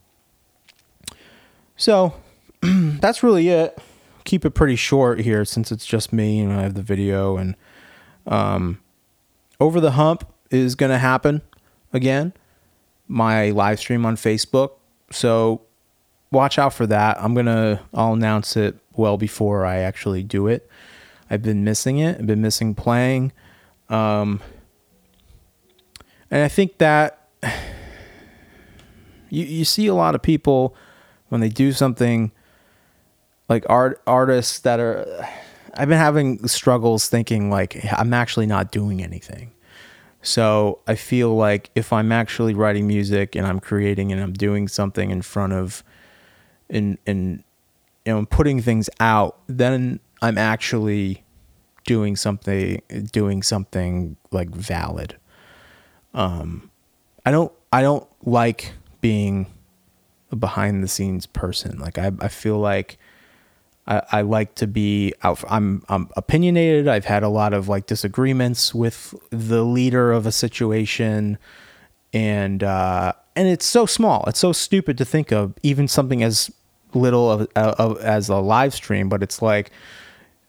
so 1.76 2.14
that's 3.00 3.22
really 3.22 3.48
it. 3.48 3.78
Keep 4.24 4.44
it 4.44 4.50
pretty 4.50 4.76
short 4.76 5.20
here 5.20 5.44
since 5.44 5.72
it's 5.72 5.86
just 5.86 6.12
me 6.12 6.40
and 6.40 6.52
I 6.52 6.62
have 6.62 6.74
the 6.74 6.82
video 6.82 7.36
and 7.36 7.56
um, 8.26 8.80
over 9.58 9.80
the 9.80 9.92
hump 9.92 10.30
is 10.50 10.74
going 10.74 10.90
to 10.90 10.98
happen 10.98 11.42
again. 11.92 12.32
My 13.08 13.50
live 13.50 13.78
stream 13.78 14.04
on 14.04 14.16
Facebook. 14.16 14.72
So 15.10 15.62
watch 16.30 16.58
out 16.58 16.74
for 16.74 16.86
that. 16.86 17.20
I'm 17.20 17.34
going 17.34 17.46
to 17.46 17.80
I'll 17.94 18.12
announce 18.12 18.56
it 18.56 18.76
well 18.94 19.16
before 19.16 19.64
I 19.64 19.78
actually 19.78 20.22
do 20.22 20.46
it. 20.46 20.68
I've 21.30 21.42
been 21.42 21.64
missing 21.64 21.98
it. 21.98 22.18
I've 22.18 22.26
been 22.26 22.42
missing 22.42 22.74
playing. 22.74 23.32
Um, 23.88 24.40
and 26.30 26.42
I 26.42 26.48
think 26.48 26.78
that 26.78 27.28
you 29.30 29.44
you 29.44 29.64
see 29.64 29.86
a 29.86 29.94
lot 29.94 30.14
of 30.14 30.22
people 30.22 30.76
when 31.28 31.40
they 31.40 31.48
do 31.48 31.72
something 31.72 32.32
like 33.50 33.66
art 33.68 34.00
artists 34.06 34.60
that 34.60 34.78
are 34.80 35.28
I've 35.74 35.88
been 35.88 35.98
having 35.98 36.46
struggles 36.46 37.08
thinking 37.08 37.50
like 37.50 37.84
I'm 37.92 38.14
actually 38.14 38.46
not 38.46 38.70
doing 38.72 39.02
anything. 39.02 39.50
So 40.22 40.78
I 40.86 40.94
feel 40.94 41.34
like 41.34 41.70
if 41.74 41.92
I'm 41.92 42.12
actually 42.12 42.54
writing 42.54 42.86
music 42.86 43.34
and 43.34 43.46
I'm 43.46 43.58
creating 43.60 44.12
and 44.12 44.20
I'm 44.20 44.32
doing 44.32 44.68
something 44.68 45.10
in 45.10 45.20
front 45.22 45.52
of 45.52 45.82
in 46.68 46.96
in 47.06 47.42
you 48.06 48.14
know 48.14 48.24
putting 48.26 48.62
things 48.62 48.88
out, 49.00 49.38
then 49.48 49.98
I'm 50.22 50.38
actually 50.38 51.24
doing 51.84 52.14
something 52.14 52.80
doing 53.10 53.42
something 53.42 54.16
like 54.30 54.50
valid. 54.50 55.16
Um 56.14 56.70
I 57.26 57.32
don't 57.32 57.52
I 57.72 57.82
don't 57.82 58.06
like 58.22 58.72
being 59.00 59.46
a 60.30 60.36
behind 60.36 60.84
the 60.84 60.88
scenes 60.88 61.26
person. 61.26 61.80
Like 61.80 61.98
I 61.98 62.12
I 62.20 62.28
feel 62.28 62.58
like 62.58 62.98
I, 63.86 64.02
I 64.12 64.20
like 64.22 64.54
to 64.56 64.66
be 64.66 65.14
out. 65.22 65.42
I'm 65.48 65.82
I'm 65.88 66.08
opinionated. 66.16 66.88
I've 66.88 67.04
had 67.04 67.22
a 67.22 67.28
lot 67.28 67.52
of 67.52 67.68
like 67.68 67.86
disagreements 67.86 68.74
with 68.74 69.14
the 69.30 69.64
leader 69.64 70.12
of 70.12 70.26
a 70.26 70.32
situation, 70.32 71.38
and 72.12 72.62
uh, 72.62 73.12
and 73.34 73.48
it's 73.48 73.66
so 73.66 73.86
small. 73.86 74.24
It's 74.26 74.38
so 74.38 74.52
stupid 74.52 74.98
to 74.98 75.04
think 75.04 75.32
of 75.32 75.54
even 75.62 75.88
something 75.88 76.22
as 76.22 76.50
little 76.94 77.30
of, 77.30 77.48
of 77.56 77.98
as 78.00 78.28
a 78.28 78.36
live 78.36 78.74
stream, 78.74 79.08
but 79.08 79.22
it's 79.22 79.40
like 79.42 79.70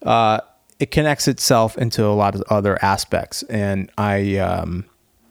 uh, 0.04 0.42
it 0.80 0.92
connects 0.92 1.28
itself 1.28 1.78
into 1.78 2.06
a 2.06 2.14
lot 2.14 2.36
of 2.36 2.44
other 2.50 2.78
aspects, 2.84 3.44
and 3.44 3.92
I 3.98 4.38
um, 4.38 4.86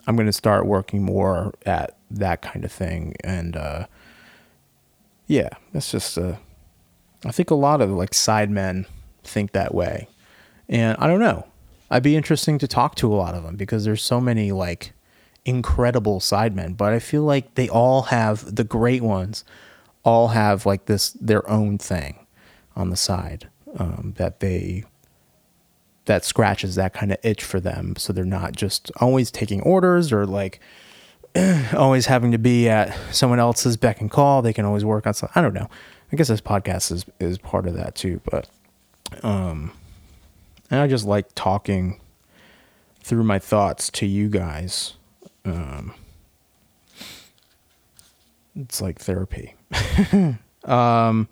I'm 0.07 0.17
going 0.17 0.27
to 0.27 0.33
start 0.33 0.67
working 0.67 1.03
more 1.03 1.55
at 1.67 1.97
that 2.11 2.43
kind 2.43 2.65
of 2.65 2.73
thing, 2.73 3.15
and 3.23 3.57
uh, 3.57 3.87
yeah, 5.27 5.51
that's 5.73 5.93
just 5.93 6.17
a 6.17 6.39
I 7.25 7.33
think 7.33 7.51
a 7.51 7.55
lot 7.55 7.81
of 7.81 7.91
like 7.91 8.15
side 8.15 8.51
men 8.51 8.87
think 9.23 9.53
that 9.53 9.75
way. 9.75 10.09
And 10.69 10.97
I 10.99 11.07
don't 11.07 11.21
know. 11.21 11.47
I'd 11.91 12.03
be 12.03 12.17
interesting 12.17 12.59
to 12.59 12.69
talk 12.69 12.95
to 12.97 13.13
a 13.13 13.17
lot 13.17 13.35
of 13.35 13.43
them 13.43 13.57
because 13.57 13.85
there's 13.85 14.03
so 14.03 14.21
many 14.21 14.53
like 14.53 14.93
incredible 15.45 16.21
side 16.21 16.55
men, 16.55 16.75
but 16.75 16.93
I 16.93 16.99
feel 16.99 17.23
like 17.23 17.55
they 17.55 17.69
all 17.69 18.03
have 18.03 18.55
the 18.55 18.65
great 18.65 19.03
ones 19.03 19.45
all 20.03 20.29
have 20.29 20.65
like 20.65 20.87
this 20.87 21.11
their 21.11 21.49
own 21.49 21.79
thing 21.79 22.27
on 22.77 22.91
the 22.91 22.97
side 22.97 23.49
um, 23.77 24.15
that 24.17 24.41
they 24.41 24.85
that 26.07 26.25
scratches 26.25 26.75
that 26.75 26.95
kind 26.95 27.13
of 27.13 27.19
itch 27.23 27.45
for 27.45 27.61
them 27.61 27.95
so 27.97 28.13
they're 28.13 28.25
not 28.25 28.53
just 28.53 28.91
always 28.97 29.31
taking 29.31 29.61
orders 29.61 30.13
or 30.13 30.25
like 30.27 30.59
always 31.75 32.07
having 32.07 32.33
to 32.33 32.39
be 32.39 32.69
at 32.69 32.97
someone 33.15 33.39
else's 33.39 33.77
beck 33.77 34.01
and 34.01 34.11
call 34.11 34.43
they 34.43 34.53
can 34.53 34.65
always 34.65 34.85
work 34.85 35.07
on 35.07 35.13
something 35.15 35.39
i 35.39 35.43
don't 35.43 35.55
know 35.55 35.69
I 36.13 36.17
guess 36.17 36.29
this 36.29 36.41
podcast 36.41 36.91
is 36.93 37.07
is 37.19 37.39
part 37.39 37.67
of 37.67 37.75
that 37.75 37.95
too, 37.95 38.21
but 38.31 38.49
um 39.23 39.73
and 40.71 40.81
I 40.81 40.87
just 40.87 41.07
like 41.07 41.27
talking 41.35 42.01
through 43.03 43.25
my 43.25 43.39
thoughts 43.39 43.91
to 43.93 44.07
you 44.07 44.29
guys. 44.29 44.95
Um 45.45 45.95
it's 48.57 48.81
like 48.81 48.99
therapy. 48.99 49.55
um, 50.65 51.29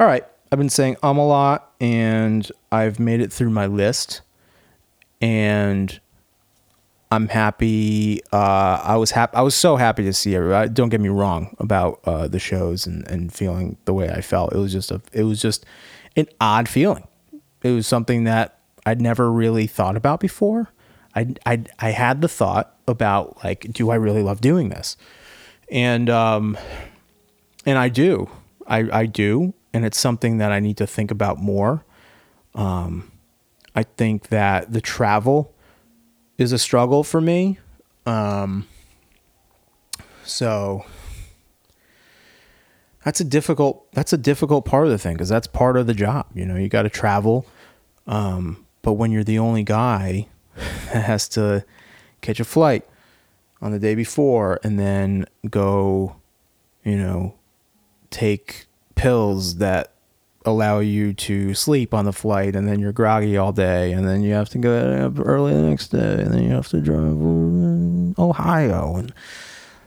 all 0.00 0.06
right. 0.06 0.24
I've 0.50 0.58
been 0.58 0.70
saying 0.70 0.96
um 1.02 1.18
a 1.18 1.26
lot 1.26 1.72
and 1.80 2.50
I've 2.72 2.98
made 2.98 3.20
it 3.20 3.32
through 3.32 3.50
my 3.50 3.66
list 3.66 4.22
and 5.20 6.00
I'm 7.14 7.28
happy. 7.28 8.20
Uh, 8.32 8.80
I 8.82 8.96
was 8.96 9.12
happy. 9.12 9.36
I 9.36 9.42
was 9.42 9.54
so 9.54 9.76
happy 9.76 10.04
to 10.04 10.12
see 10.12 10.34
everybody. 10.34 10.68
Don't 10.70 10.88
get 10.88 11.00
me 11.00 11.08
wrong 11.08 11.56
about 11.58 12.00
uh, 12.04 12.28
the 12.28 12.38
shows 12.38 12.86
and, 12.86 13.06
and 13.08 13.32
feeling 13.32 13.78
the 13.84 13.94
way 13.94 14.10
I 14.10 14.20
felt. 14.20 14.52
It 14.52 14.58
was 14.58 14.72
just 14.72 14.90
a. 14.90 15.00
It 15.12 15.22
was 15.22 15.40
just 15.40 15.64
an 16.16 16.26
odd 16.40 16.68
feeling. 16.68 17.06
It 17.62 17.70
was 17.70 17.86
something 17.86 18.24
that 18.24 18.58
I'd 18.84 19.00
never 19.00 19.30
really 19.30 19.66
thought 19.66 19.96
about 19.96 20.20
before. 20.20 20.72
I 21.14 21.34
I 21.46 21.64
I 21.78 21.90
had 21.90 22.20
the 22.20 22.28
thought 22.28 22.76
about 22.86 23.42
like, 23.44 23.72
do 23.72 23.90
I 23.90 23.94
really 23.94 24.22
love 24.22 24.40
doing 24.40 24.68
this? 24.68 24.96
And 25.70 26.10
um, 26.10 26.58
and 27.64 27.78
I 27.78 27.88
do. 27.88 28.28
I 28.66 28.88
I 28.92 29.06
do, 29.06 29.54
and 29.72 29.84
it's 29.84 29.98
something 29.98 30.38
that 30.38 30.52
I 30.52 30.60
need 30.60 30.76
to 30.78 30.86
think 30.86 31.10
about 31.10 31.38
more. 31.38 31.84
Um, 32.54 33.12
I 33.74 33.84
think 33.84 34.28
that 34.28 34.72
the 34.72 34.80
travel 34.80 35.53
is 36.38 36.52
a 36.52 36.58
struggle 36.58 37.04
for 37.04 37.20
me. 37.20 37.58
Um, 38.06 38.66
so 40.24 40.84
that's 43.04 43.20
a 43.20 43.24
difficult 43.24 43.90
that's 43.92 44.12
a 44.12 44.18
difficult 44.18 44.64
part 44.64 44.86
of 44.86 44.90
the 44.90 44.98
thing 44.98 45.14
because 45.14 45.28
that's 45.28 45.46
part 45.46 45.76
of 45.76 45.86
the 45.86 45.94
job. 45.94 46.26
You 46.34 46.46
know, 46.46 46.56
you 46.56 46.68
got 46.68 46.82
to 46.82 46.90
travel. 46.90 47.46
Um, 48.06 48.66
but 48.82 48.94
when 48.94 49.10
you're 49.10 49.24
the 49.24 49.38
only 49.38 49.62
guy 49.62 50.26
that 50.56 51.04
has 51.04 51.28
to 51.30 51.64
catch 52.20 52.40
a 52.40 52.44
flight 52.44 52.86
on 53.60 53.72
the 53.72 53.78
day 53.78 53.94
before 53.94 54.60
and 54.62 54.78
then 54.78 55.26
go, 55.48 56.16
you 56.84 56.96
know, 56.96 57.34
take 58.10 58.66
pills 58.94 59.56
that 59.56 59.93
allow 60.44 60.78
you 60.78 61.14
to 61.14 61.54
sleep 61.54 61.94
on 61.94 62.04
the 62.04 62.12
flight 62.12 62.54
and 62.54 62.68
then 62.68 62.78
you're 62.78 62.92
groggy 62.92 63.36
all 63.36 63.52
day 63.52 63.92
and 63.92 64.06
then 64.06 64.22
you 64.22 64.34
have 64.34 64.48
to 64.50 64.58
go 64.58 64.76
up 65.06 65.18
early 65.18 65.54
the 65.54 65.62
next 65.62 65.88
day 65.88 66.20
and 66.22 66.32
then 66.32 66.42
you 66.42 66.50
have 66.50 66.68
to 66.68 66.80
drive 66.80 68.18
Ohio 68.18 68.96
and 68.96 69.12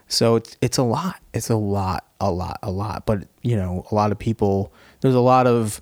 so 0.07 0.35
it's 0.35 0.57
it's 0.61 0.77
a 0.77 0.83
lot. 0.83 1.21
It's 1.33 1.49
a 1.49 1.55
lot 1.55 2.05
a 2.19 2.31
lot 2.31 2.59
a 2.63 2.71
lot. 2.71 3.05
But 3.05 3.27
you 3.41 3.55
know 3.55 3.85
a 3.91 3.95
lot 3.95 4.11
of 4.11 4.19
people 4.19 4.71
there's 5.01 5.15
a 5.15 5.19
lot 5.19 5.47
of 5.47 5.81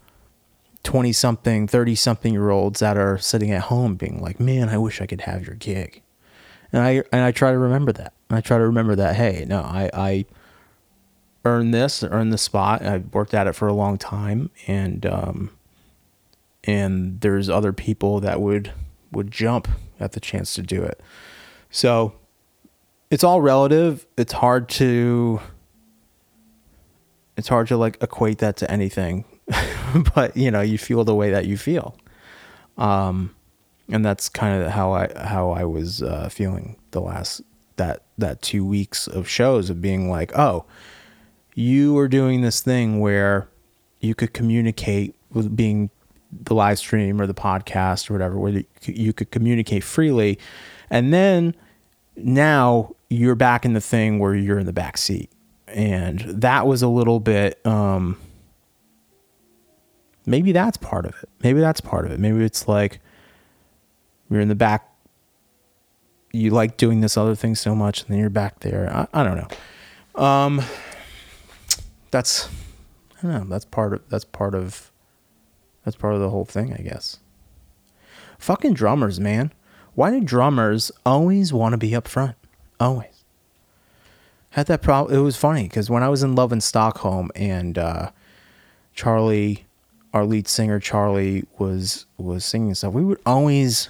20 0.84 1.12
something 1.14 1.68
30 1.68 1.96
something 1.96 2.34
year 2.34 2.50
olds 2.50 2.80
that 2.80 2.98
are 2.98 3.18
sitting 3.18 3.52
at 3.52 3.64
home 3.64 3.96
being 3.96 4.22
like 4.22 4.40
man 4.40 4.70
I 4.70 4.78
wish 4.78 5.02
I 5.02 5.06
could 5.06 5.22
have 5.22 5.46
your 5.46 5.56
gig. 5.56 6.02
And 6.72 6.82
I 6.82 7.04
and 7.12 7.24
I 7.24 7.32
try 7.32 7.52
to 7.52 7.58
remember 7.58 7.92
that. 7.94 8.14
And 8.30 8.38
I 8.38 8.42
try 8.42 8.58
to 8.58 8.66
remember 8.66 8.96
that 8.96 9.16
hey 9.16 9.46
no 9.48 9.62
I 9.62 9.90
I 9.94 10.26
earn 11.46 11.72
this, 11.72 12.04
earn 12.04 12.32
the 12.32 12.38
spot. 12.38 12.84
I've 12.84 13.14
worked 13.14 13.34
at 13.34 13.48
it 13.48 13.54
for 13.54 13.68
a 13.68 13.74
long 13.74 13.98
time, 13.98 14.50
and 14.68 15.06
um, 15.06 15.52
and 16.64 17.22
there's 17.22 17.50
other 17.50 17.72
people 17.72 18.20
that 18.20 18.42
would 18.42 18.74
would 19.12 19.32
jump 19.32 19.68
at 20.00 20.12
the 20.12 20.20
chance 20.20 20.54
to 20.56 20.62
do 20.62 20.84
it. 20.84 21.02
So 21.70 22.14
it's 23.12 23.24
all 23.24 23.42
relative. 23.42 24.06
It's 24.18 24.34
hard 24.34 24.68
to 24.70 25.40
it's 27.38 27.48
hard 27.48 27.68
to 27.68 27.78
like 27.78 28.02
equate 28.02 28.40
that 28.40 28.58
to 28.58 28.72
anything, 28.72 29.26
but 30.16 30.36
you 30.36 30.50
know 30.52 30.62
you 30.62 30.78
feel 30.78 31.04
the 31.04 31.16
way 31.16 31.30
that 31.30 31.46
you 31.46 31.58
feel, 31.58 31.96
um, 32.78 33.36
and 33.90 34.04
that's 34.04 34.30
kind 34.30 34.62
of 34.62 34.72
how 34.72 34.94
I 34.94 35.10
how 35.16 35.52
I 35.52 35.64
was 35.64 36.02
uh, 36.02 36.30
feeling 36.30 36.78
the 36.92 37.02
last 37.02 37.42
that 37.76 38.04
that 38.18 38.42
two 38.42 38.66
weeks 38.66 39.06
of 39.08 39.28
shows 39.30 39.70
of 39.70 39.82
being 39.82 40.10
like 40.10 40.32
oh 40.38 40.66
you 41.56 41.94
were 41.94 42.08
doing 42.08 42.42
this 42.42 42.62
thing 42.62 43.00
where 43.00 43.48
you 44.02 44.14
could 44.14 44.34
communicate 44.34 45.16
with 45.32 45.56
being 45.56 45.90
the 46.32 46.54
live 46.54 46.78
stream 46.78 47.20
or 47.20 47.26
the 47.26 47.34
podcast 47.34 48.10
or 48.10 48.14
whatever, 48.14 48.38
where 48.38 48.64
you 48.84 49.14
could 49.14 49.32
communicate 49.32 49.84
freely. 49.84 50.38
And 50.90 51.14
then 51.14 51.56
now 52.18 52.94
you're 53.10 53.36
back 53.36 53.66
in 53.66 53.74
the 53.74 53.82
thing 53.82 54.20
where 54.20 54.36
you're 54.36 54.60
in 54.60 54.66
the 54.66 54.74
back 54.74 54.98
seat. 54.98 55.32
And 55.68 56.20
that 56.20 56.68
was 56.68 56.82
a 56.82 56.88
little 56.88 57.20
bit, 57.20 57.66
um, 57.66 58.18
maybe 60.26 60.52
that's 60.52 60.78
part 60.78 61.06
of 61.06 61.16
it. 61.24 61.30
Maybe 61.42 61.62
that's 61.62 61.82
part 61.82 62.06
of 62.06 62.12
it. 62.12 62.20
Maybe 62.20 62.44
it's 62.44 62.68
like 62.68 63.00
you're 64.30 64.42
in 64.42 64.50
the 64.50 64.56
back, 64.56 64.90
you 66.34 66.50
like 66.50 66.76
doing 66.76 67.00
this 67.00 67.16
other 67.16 67.36
thing 67.36 67.56
so 67.56 67.74
much, 67.74 68.02
and 68.02 68.10
then 68.10 68.20
you're 68.20 68.30
back 68.30 68.60
there. 68.60 68.92
I, 68.92 69.22
I 69.22 69.24
don't 69.24 69.38
know. 69.38 70.22
Um, 70.22 70.62
that's 72.16 72.48
I 73.18 73.22
don't 73.24 73.32
know. 73.32 73.44
That's 73.50 73.66
part 73.66 73.92
of 73.92 74.10
that's 74.10 74.24
part 74.24 74.56
of 74.56 74.90
that's 75.84 75.98
part 75.98 76.14
of 76.14 76.22
the 76.22 76.30
whole 76.30 76.46
thing, 76.46 76.74
I 76.74 76.82
guess. 76.82 77.20
Fucking 78.40 78.74
drummers, 78.74 79.20
man. 79.20 79.52
Why 79.96 80.12
do 80.12 80.22
drummers 80.22 80.94
always 81.06 81.52
want 81.52 81.74
to 81.74 81.78
be 81.78 81.94
up 81.94 82.08
front? 82.08 82.36
Always. 82.80 83.26
Had 84.52 84.68
that 84.68 84.82
problem. 84.82 85.18
It 85.18 85.22
was 85.22 85.36
funny 85.36 85.64
because 85.64 85.90
when 85.90 86.04
I 86.04 86.10
was 86.10 86.24
in 86.24 86.36
Love 86.36 86.54
in 86.54 86.62
Stockholm 86.62 87.32
and 87.36 87.78
uh, 87.78 88.12
Charlie, 88.94 89.66
our 90.14 90.26
lead 90.26 90.48
singer 90.48 90.80
Charlie, 90.80 91.44
was 91.58 92.06
was 92.18 92.46
singing 92.46 92.76
stuff, 92.76 92.94
we 92.94 93.04
would 93.04 93.20
always 93.26 93.90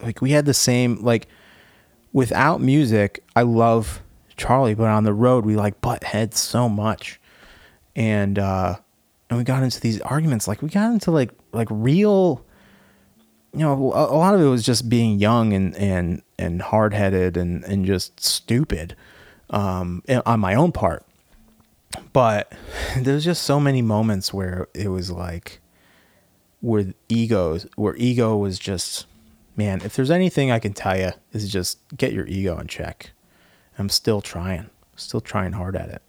like 0.00 0.22
we 0.22 0.30
had 0.30 0.46
the 0.46 0.54
same 0.54 1.02
like 1.02 1.28
without 2.14 2.62
music. 2.62 3.22
I 3.36 3.42
love 3.42 4.00
Charlie, 4.36 4.74
but 4.74 4.88
on 4.88 5.04
the 5.04 5.12
road 5.12 5.44
we 5.44 5.56
like 5.56 5.80
butt 5.80 6.04
heads 6.04 6.38
so 6.38 6.68
much, 6.68 7.20
and 7.94 8.38
uh, 8.38 8.76
and 9.30 9.38
we 9.38 9.44
got 9.44 9.62
into 9.62 9.80
these 9.80 10.00
arguments. 10.02 10.48
Like 10.48 10.62
we 10.62 10.68
got 10.68 10.90
into 10.90 11.10
like 11.10 11.30
like 11.52 11.68
real, 11.70 12.44
you 13.52 13.60
know, 13.60 13.92
a, 13.92 14.12
a 14.12 14.16
lot 14.16 14.34
of 14.34 14.40
it 14.40 14.46
was 14.48 14.64
just 14.64 14.88
being 14.88 15.18
young 15.18 15.52
and 15.52 15.76
and 15.76 16.22
and 16.38 16.62
hard 16.62 16.94
headed 16.94 17.36
and 17.36 17.64
and 17.64 17.84
just 17.84 18.20
stupid, 18.20 18.96
um, 19.50 20.02
on 20.26 20.40
my 20.40 20.54
own 20.54 20.72
part. 20.72 21.04
But 22.12 22.52
there's 22.96 23.24
just 23.24 23.42
so 23.42 23.60
many 23.60 23.82
moments 23.82 24.32
where 24.34 24.68
it 24.74 24.88
was 24.88 25.10
like, 25.10 25.60
where 26.60 26.92
egos, 27.08 27.66
where 27.76 27.94
ego 27.96 28.36
was 28.36 28.58
just, 28.58 29.06
man. 29.56 29.80
If 29.84 29.94
there's 29.94 30.10
anything 30.10 30.50
I 30.50 30.58
can 30.58 30.72
tell 30.72 30.98
you, 30.98 31.12
is 31.32 31.50
just 31.50 31.78
get 31.96 32.12
your 32.12 32.26
ego 32.26 32.58
in 32.58 32.66
check 32.66 33.12
I'm 33.78 33.88
still 33.88 34.20
trying, 34.20 34.70
still 34.96 35.20
trying 35.20 35.52
hard 35.52 35.76
at 35.76 35.88
it. 35.88 36.02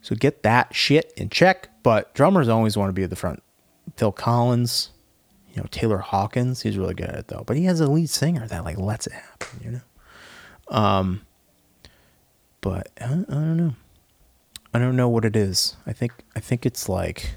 So 0.00 0.14
get 0.14 0.42
that 0.42 0.74
shit 0.74 1.12
in 1.16 1.30
check. 1.30 1.68
But 1.82 2.14
drummers 2.14 2.48
always 2.48 2.76
want 2.76 2.88
to 2.88 2.92
be 2.92 3.02
at 3.02 3.10
the 3.10 3.16
front. 3.16 3.42
Phil 3.96 4.12
Collins, 4.12 4.90
you 5.52 5.60
know, 5.62 5.68
Taylor 5.70 5.98
Hawkins, 5.98 6.62
he's 6.62 6.76
really 6.78 6.94
good 6.94 7.08
at 7.08 7.16
it 7.16 7.28
though. 7.28 7.44
But 7.46 7.56
he 7.56 7.64
has 7.64 7.80
a 7.80 7.90
lead 7.90 8.10
singer 8.10 8.46
that 8.48 8.64
like 8.64 8.78
lets 8.78 9.06
it 9.06 9.12
happen, 9.12 9.60
you 9.64 9.70
know. 9.70 9.80
Um, 10.68 11.22
but 12.60 12.90
I, 13.00 13.04
I 13.04 13.08
don't 13.08 13.56
know. 13.56 13.74
I 14.74 14.78
don't 14.78 14.96
know 14.96 15.08
what 15.08 15.24
it 15.24 15.36
is. 15.36 15.76
I 15.86 15.92
think 15.92 16.12
I 16.34 16.40
think 16.40 16.66
it's 16.66 16.88
like 16.88 17.36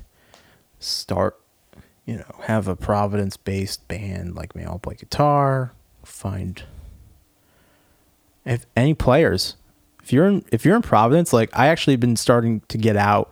start, 0.80 1.40
you 2.06 2.18
know, 2.18 2.36
have 2.44 2.68
a 2.68 2.76
Providence 2.76 3.38
based 3.38 3.88
band 3.88 4.36
like 4.36 4.56
me. 4.56 4.64
I'll 4.64 4.80
play 4.80 4.96
guitar, 4.96 5.74
find 6.04 6.64
if 8.50 8.66
any 8.76 8.94
players, 8.94 9.56
if 10.04 10.12
you're 10.12 10.28
in 10.28 10.44
if 10.52 10.66
you're 10.66 10.76
in 10.76 10.82
Providence, 10.82 11.32
like 11.32 11.50
I 11.54 11.68
actually 11.68 11.96
been 11.96 12.16
starting 12.16 12.62
to 12.68 12.78
get 12.78 12.98
out 12.98 13.32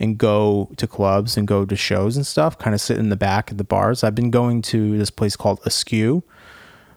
and 0.00 0.18
go 0.18 0.70
to 0.76 0.86
clubs 0.86 1.36
and 1.36 1.46
go 1.46 1.64
to 1.64 1.76
shows 1.76 2.16
and 2.16 2.26
stuff, 2.26 2.58
kind 2.58 2.74
of 2.74 2.80
sit 2.80 2.98
in 2.98 3.08
the 3.08 3.16
back 3.16 3.50
at 3.50 3.58
the 3.58 3.64
bars. 3.64 4.04
I've 4.04 4.14
been 4.14 4.30
going 4.30 4.62
to 4.62 4.98
this 4.98 5.10
place 5.10 5.36
called 5.36 5.60
Askew, 5.64 6.22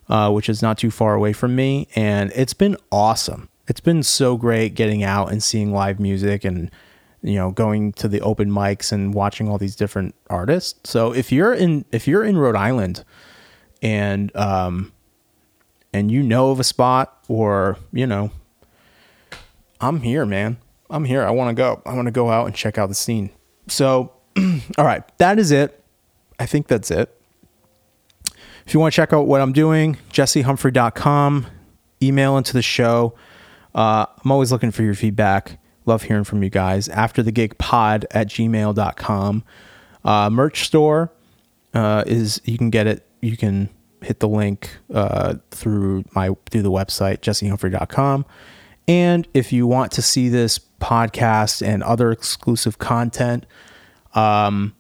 uh, 0.10 0.32
which 0.32 0.50
is 0.50 0.62
not 0.62 0.78
too 0.78 0.92
far 0.92 1.14
away 1.14 1.34
from 1.34 1.56
me, 1.56 1.88
and 1.96 2.32
it's 2.36 2.54
been 2.54 2.76
awesome. 2.92 3.48
It's 3.68 3.80
been 3.80 4.04
so 4.04 4.38
great 4.38 4.76
getting 4.76 5.04
out 5.04 5.32
and 5.32 5.42
seeing 5.42 5.72
live 5.72 6.00
music 6.00 6.44
and 6.44 6.72
you 7.22 7.36
know 7.36 7.52
going 7.52 7.94
to 7.94 8.08
the 8.08 8.22
open 8.22 8.50
mics 8.50 8.92
and 8.92 9.14
watching 9.14 9.48
all 9.48 9.60
these 9.60 9.76
different 9.76 10.16
artists. 10.32 10.90
So 10.90 11.14
if 11.14 11.32
you're 11.32 11.54
in 11.54 11.86
if 11.92 12.08
you're 12.08 12.24
in 12.24 12.38
Rhode 12.38 12.56
Island 12.56 13.04
and 13.84 14.36
um, 14.36 14.92
and 15.94 16.12
you 16.12 16.24
know 16.24 16.52
of 16.52 16.60
a 16.60 16.64
spot 16.64 17.24
or, 17.28 17.78
you 17.92 18.08
know, 18.08 18.32
I'm 19.80 20.02
here, 20.02 20.26
man. 20.26 20.58
I'm 20.90 21.06
here. 21.06 21.24
I 21.24 21.32
want 21.32 21.56
to 21.56 21.60
go. 21.60 21.82
I 21.86 21.94
want 21.94 22.08
to 22.08 22.12
go 22.12 22.30
out 22.30 22.46
and 22.46 22.56
check 22.56 22.78
out 22.78 22.90
the 22.90 22.96
scene. 22.96 23.32
So, 23.68 24.14
all 24.78 24.86
right, 24.86 25.04
that 25.18 25.40
is 25.40 25.52
it. 25.52 25.84
I 26.40 26.46
think 26.46 26.68
that's 26.68 26.92
it. 26.92 27.16
If 28.66 28.74
you 28.74 28.80
want 28.80 28.94
to 28.94 28.96
check 28.96 29.14
out 29.14 29.26
what 29.26 29.42
I'm 29.42 29.54
doing, 29.54 29.98
jessehumphrey.com, 30.12 31.48
email 32.02 32.38
into 32.38 32.54
the 32.54 32.62
show. 32.62 33.16
Uh, 33.74 34.06
I'm 34.24 34.32
always 34.32 34.52
looking 34.52 34.72
for 34.72 34.84
your 34.84 34.94
feedback. 34.94 35.60
Love 35.86 36.04
hearing 36.04 36.24
from 36.24 36.44
you 36.44 36.50
guys. 36.50 36.88
After 36.90 37.24
the 37.24 37.32
gig 37.32 37.58
pod 37.58 38.06
at 38.12 38.28
gmail.com. 38.28 39.44
Uh, 40.04 40.30
merch 40.30 40.66
store 40.66 41.12
uh, 41.74 42.04
is, 42.06 42.42
you 42.44 42.58
can 42.58 42.70
get 42.70 42.88
it. 42.88 43.06
You 43.22 43.38
can 43.38 43.70
hit 44.02 44.20
the 44.20 44.28
link 44.28 44.78
uh, 44.94 45.36
through 45.52 46.04
my 46.14 46.32
through 46.50 46.64
the 46.64 46.72
website 46.72 47.20
jessehumphrey.com 47.20 48.26
And 48.88 49.28
if 49.34 49.54
you 49.54 49.68
want 49.68 49.92
to 49.94 50.02
see 50.02 50.30
this 50.30 50.60
podcast 50.80 51.66
and 51.66 51.84
other 51.84 52.12
exclusive 52.12 52.80
content, 52.80 53.46
um, 54.16 54.76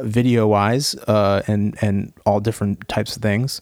video 0.00 0.46
wise, 0.46 0.94
uh, 1.08 1.42
and 1.46 1.76
and 1.80 2.12
all 2.26 2.40
different 2.40 2.88
types 2.88 3.16
of 3.16 3.22
things, 3.22 3.60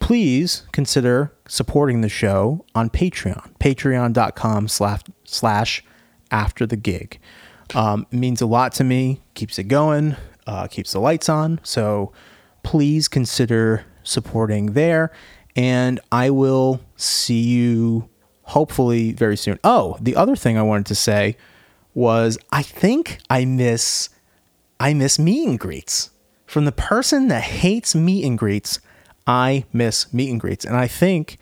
please 0.00 0.64
consider 0.72 1.32
supporting 1.48 2.00
the 2.00 2.08
show 2.08 2.64
on 2.74 2.90
Patreon. 2.90 3.56
Patreon.com 3.58 4.68
slash 4.68 5.00
slash 5.24 5.84
after 6.30 6.66
the 6.66 6.76
gig. 6.76 7.18
Um, 7.74 8.06
it 8.12 8.16
means 8.16 8.40
a 8.40 8.46
lot 8.46 8.72
to 8.74 8.84
me, 8.84 9.22
keeps 9.34 9.58
it 9.58 9.64
going, 9.64 10.16
uh, 10.46 10.66
keeps 10.68 10.92
the 10.92 11.00
lights 11.00 11.28
on. 11.28 11.60
So 11.62 12.12
please 12.62 13.08
consider 13.08 13.84
supporting 14.06 14.72
there. 14.72 15.12
And 15.54 16.00
I 16.12 16.30
will 16.30 16.80
see 16.96 17.40
you 17.40 18.08
hopefully 18.42 19.12
very 19.12 19.36
soon. 19.36 19.58
Oh, 19.64 19.96
the 20.00 20.16
other 20.16 20.36
thing 20.36 20.56
I 20.56 20.62
wanted 20.62 20.86
to 20.86 20.94
say 20.94 21.36
was 21.94 22.38
I 22.52 22.62
think 22.62 23.18
I 23.28 23.44
miss 23.44 24.10
I 24.78 24.92
miss 24.92 25.18
meet 25.18 25.48
and 25.48 25.58
greets. 25.58 26.10
From 26.46 26.66
the 26.66 26.72
person 26.72 27.28
that 27.28 27.42
hates 27.42 27.94
meet 27.94 28.24
and 28.24 28.38
greets, 28.38 28.78
I 29.26 29.64
miss 29.72 30.12
meet 30.12 30.30
and 30.30 30.38
greets. 30.38 30.64
And 30.64 30.76
I 30.76 30.86
think 30.86 31.38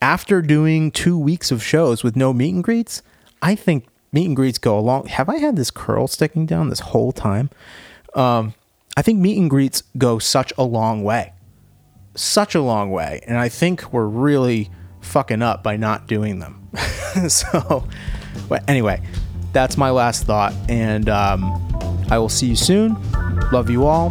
after 0.00 0.42
doing 0.42 0.90
two 0.90 1.18
weeks 1.18 1.50
of 1.50 1.62
shows 1.62 2.02
with 2.02 2.16
no 2.16 2.32
meet 2.32 2.54
and 2.54 2.64
greets, 2.64 3.02
I 3.42 3.54
think 3.54 3.86
meet 4.12 4.26
and 4.26 4.34
greets 4.34 4.58
go 4.58 4.78
along. 4.78 5.06
Have 5.06 5.28
I 5.28 5.36
had 5.36 5.56
this 5.56 5.70
curl 5.70 6.06
sticking 6.06 6.46
down 6.46 6.70
this 6.70 6.80
whole 6.80 7.12
time? 7.12 7.50
Um, 8.14 8.54
I 8.96 9.02
think 9.02 9.20
meet 9.20 9.38
and 9.38 9.50
greets 9.50 9.82
go 9.98 10.18
such 10.18 10.52
a 10.56 10.62
long 10.62 11.02
way. 11.04 11.34
Such 12.14 12.54
a 12.54 12.62
long 12.62 12.90
way. 12.90 13.20
And 13.26 13.36
I 13.36 13.48
think 13.48 13.92
we're 13.92 14.06
really 14.06 14.70
fucking 15.00 15.42
up 15.42 15.62
by 15.62 15.76
not 15.76 16.06
doing 16.06 16.38
them. 16.38 16.70
so, 17.28 17.86
but 18.48 18.68
anyway, 18.68 19.02
that's 19.52 19.76
my 19.76 19.90
last 19.90 20.24
thought. 20.24 20.54
And 20.68 21.08
um, 21.08 21.44
I 22.10 22.18
will 22.18 22.30
see 22.30 22.46
you 22.46 22.56
soon. 22.56 22.96
Love 23.52 23.68
you 23.68 23.86
all. 23.86 24.10